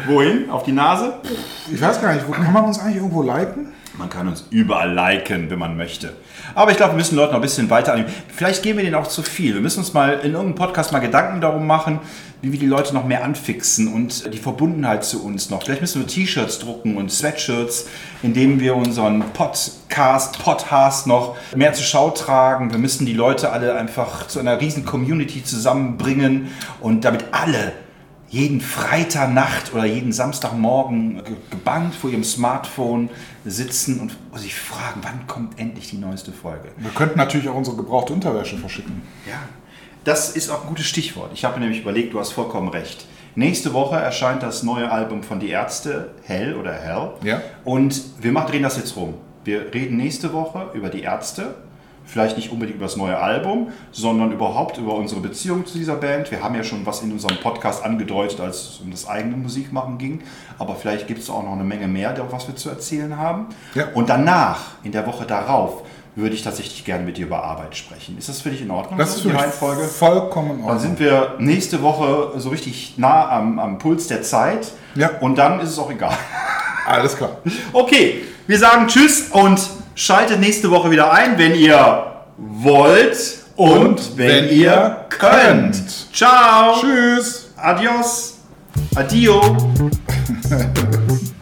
Wohin? 0.08 0.50
Auf 0.50 0.64
die 0.64 0.72
Nase? 0.72 1.20
Ich 1.72 1.80
weiß 1.80 2.02
gar 2.02 2.14
nicht, 2.14 2.26
wo 2.26 2.32
kann 2.32 2.52
man 2.52 2.64
uns 2.64 2.80
eigentlich 2.80 2.96
irgendwo 2.96 3.22
liken? 3.22 3.72
Man 3.98 4.10
kann 4.10 4.28
uns 4.28 4.44
überall 4.50 4.92
liken, 4.92 5.48
wenn 5.48 5.58
man 5.58 5.76
möchte. 5.76 6.12
Aber 6.54 6.70
ich 6.70 6.76
glaube, 6.76 6.92
wir 6.92 6.98
müssen 6.98 7.16
Leute 7.16 7.32
noch 7.32 7.38
ein 7.38 7.42
bisschen 7.42 7.70
weiter 7.70 7.92
annehmen. 7.94 8.10
Vielleicht 8.28 8.62
geben 8.62 8.78
wir 8.78 8.84
denen 8.84 8.94
auch 8.94 9.06
zu 9.06 9.22
viel. 9.22 9.54
Wir 9.54 9.62
müssen 9.62 9.78
uns 9.80 9.94
mal 9.94 10.14
in 10.14 10.32
irgendeinem 10.32 10.54
Podcast 10.54 10.92
mal 10.92 10.98
Gedanken 10.98 11.40
darum 11.40 11.66
machen, 11.66 12.00
wie 12.42 12.52
wir 12.52 12.58
die 12.58 12.66
Leute 12.66 12.92
noch 12.92 13.06
mehr 13.06 13.24
anfixen 13.24 13.92
und 13.92 14.32
die 14.34 14.38
Verbundenheit 14.38 15.04
zu 15.04 15.24
uns 15.24 15.48
noch. 15.48 15.62
Vielleicht 15.62 15.80
müssen 15.80 16.02
wir 16.02 16.06
T-Shirts 16.06 16.58
drucken 16.58 16.98
und 16.98 17.10
Sweatshirts, 17.10 17.86
indem 18.22 18.60
wir 18.60 18.76
unseren 18.76 19.20
Podcast, 19.32 20.42
Podcast 20.42 21.06
noch 21.06 21.36
mehr 21.54 21.72
zur 21.72 21.84
Schau 21.84 22.10
tragen. 22.10 22.72
Wir 22.72 22.78
müssen 22.78 23.06
die 23.06 23.14
Leute 23.14 23.50
alle 23.50 23.74
einfach 23.76 24.28
zu 24.28 24.38
einer 24.38 24.60
riesen 24.60 24.84
Community 24.84 25.42
zusammenbringen 25.42 26.48
und 26.80 27.04
damit 27.04 27.24
alle 27.32 27.72
jeden 28.28 28.60
Freitagnacht 28.60 29.72
oder 29.72 29.84
jeden 29.84 30.12
Samstagmorgen 30.12 31.22
ge- 31.24 31.36
gebannt 31.50 31.94
vor 31.94 32.10
ihrem 32.10 32.24
Smartphone 32.24 33.08
sitzen 33.44 34.00
und 34.00 34.16
sich 34.38 34.54
fragen, 34.54 35.00
wann 35.02 35.26
kommt 35.26 35.58
endlich 35.58 35.90
die 35.90 35.98
neueste 35.98 36.32
Folge. 36.32 36.68
Wir 36.76 36.90
könnten 36.90 37.18
natürlich 37.18 37.48
auch 37.48 37.54
unsere 37.54 37.76
gebrauchte 37.76 38.12
Unterwäsche 38.12 38.58
verschicken. 38.58 39.02
Ja, 39.28 39.38
das 40.04 40.30
ist 40.30 40.50
auch 40.50 40.62
ein 40.62 40.68
gutes 40.68 40.86
Stichwort. 40.86 41.30
Ich 41.34 41.44
habe 41.44 41.54
mir 41.58 41.66
nämlich 41.66 41.82
überlegt, 41.82 42.14
du 42.14 42.20
hast 42.20 42.32
vollkommen 42.32 42.68
recht. 42.68 43.06
Nächste 43.36 43.72
Woche 43.74 43.96
erscheint 43.96 44.42
das 44.42 44.62
neue 44.62 44.90
Album 44.90 45.22
von 45.22 45.38
Die 45.40 45.50
Ärzte, 45.50 46.10
Hell 46.24 46.54
oder 46.56 46.72
Hell. 46.72 47.10
Ja. 47.22 47.42
Und 47.64 48.00
wir 48.20 48.32
machen, 48.32 48.50
drehen 48.50 48.62
das 48.62 48.76
jetzt 48.76 48.96
rum. 48.96 49.14
Wir 49.44 49.72
reden 49.74 49.96
nächste 49.98 50.32
Woche 50.32 50.70
über 50.74 50.88
die 50.88 51.02
Ärzte. 51.02 51.54
Vielleicht 52.06 52.36
nicht 52.36 52.52
unbedingt 52.52 52.76
über 52.76 52.86
das 52.86 52.96
neue 52.96 53.18
Album, 53.18 53.72
sondern 53.90 54.32
überhaupt 54.32 54.78
über 54.78 54.94
unsere 54.94 55.20
Beziehung 55.20 55.66
zu 55.66 55.76
dieser 55.76 55.96
Band. 55.96 56.30
Wir 56.30 56.42
haben 56.42 56.54
ja 56.54 56.62
schon 56.62 56.86
was 56.86 57.02
in 57.02 57.12
unserem 57.12 57.36
Podcast 57.38 57.84
angedeutet, 57.84 58.40
als 58.40 58.56
es 58.56 58.80
um 58.82 58.90
das 58.90 59.08
eigene 59.08 59.36
Musikmachen 59.36 59.98
ging. 59.98 60.22
Aber 60.58 60.76
vielleicht 60.76 61.08
gibt 61.08 61.20
es 61.20 61.28
auch 61.28 61.42
noch 61.42 61.52
eine 61.52 61.64
Menge 61.64 61.88
mehr, 61.88 62.16
was 62.30 62.46
wir 62.46 62.56
zu 62.56 62.70
erzählen 62.70 63.18
haben. 63.18 63.46
Ja. 63.74 63.88
Und 63.94 64.08
danach, 64.08 64.60
in 64.84 64.92
der 64.92 65.06
Woche 65.06 65.26
darauf, 65.26 65.82
würde 66.16 66.34
ich 66.34 66.42
tatsächlich 66.42 66.84
gerne 66.84 67.04
mit 67.04 67.18
dir 67.18 67.26
über 67.26 67.44
Arbeit 67.44 67.76
sprechen. 67.76 68.16
Ist 68.16 68.28
das 68.30 68.40
für 68.40 68.48
dich 68.50 68.62
in 68.62 68.70
Ordnung? 68.70 68.98
Das 68.98 69.14
ist 69.16 69.20
für 69.20 69.28
die 69.28 69.36
Reihenfolge? 69.36 69.82
vollkommen 69.82 70.52
in 70.52 70.56
Dann 70.58 70.64
Ordnung. 70.64 70.80
sind 70.80 70.98
wir 70.98 71.34
nächste 71.38 71.82
Woche 71.82 72.40
so 72.40 72.48
richtig 72.48 72.94
nah 72.96 73.28
am, 73.28 73.58
am 73.58 73.78
Puls 73.78 74.06
der 74.06 74.22
Zeit. 74.22 74.72
Ja. 74.94 75.10
Und 75.20 75.36
dann 75.36 75.60
ist 75.60 75.70
es 75.70 75.78
auch 75.78 75.90
egal. 75.90 76.16
Alles 76.86 77.16
klar. 77.16 77.36
Okay, 77.72 78.22
wir 78.46 78.58
sagen 78.58 78.86
Tschüss 78.86 79.28
und 79.30 79.60
schaltet 79.96 80.38
nächste 80.38 80.70
Woche 80.70 80.92
wieder 80.92 81.10
ein, 81.10 81.36
wenn 81.38 81.54
ihr 81.56 82.12
wollt 82.36 83.18
und, 83.56 83.78
Und 83.80 84.16
wenn, 84.18 84.46
wenn 84.46 84.56
ihr 84.56 85.06
könnt. 85.08 85.32
könnt. 85.74 86.14
Ciao. 86.14 86.76
Tschüss. 86.80 87.50
Adios. 87.56 88.34
Adio. 88.94 89.40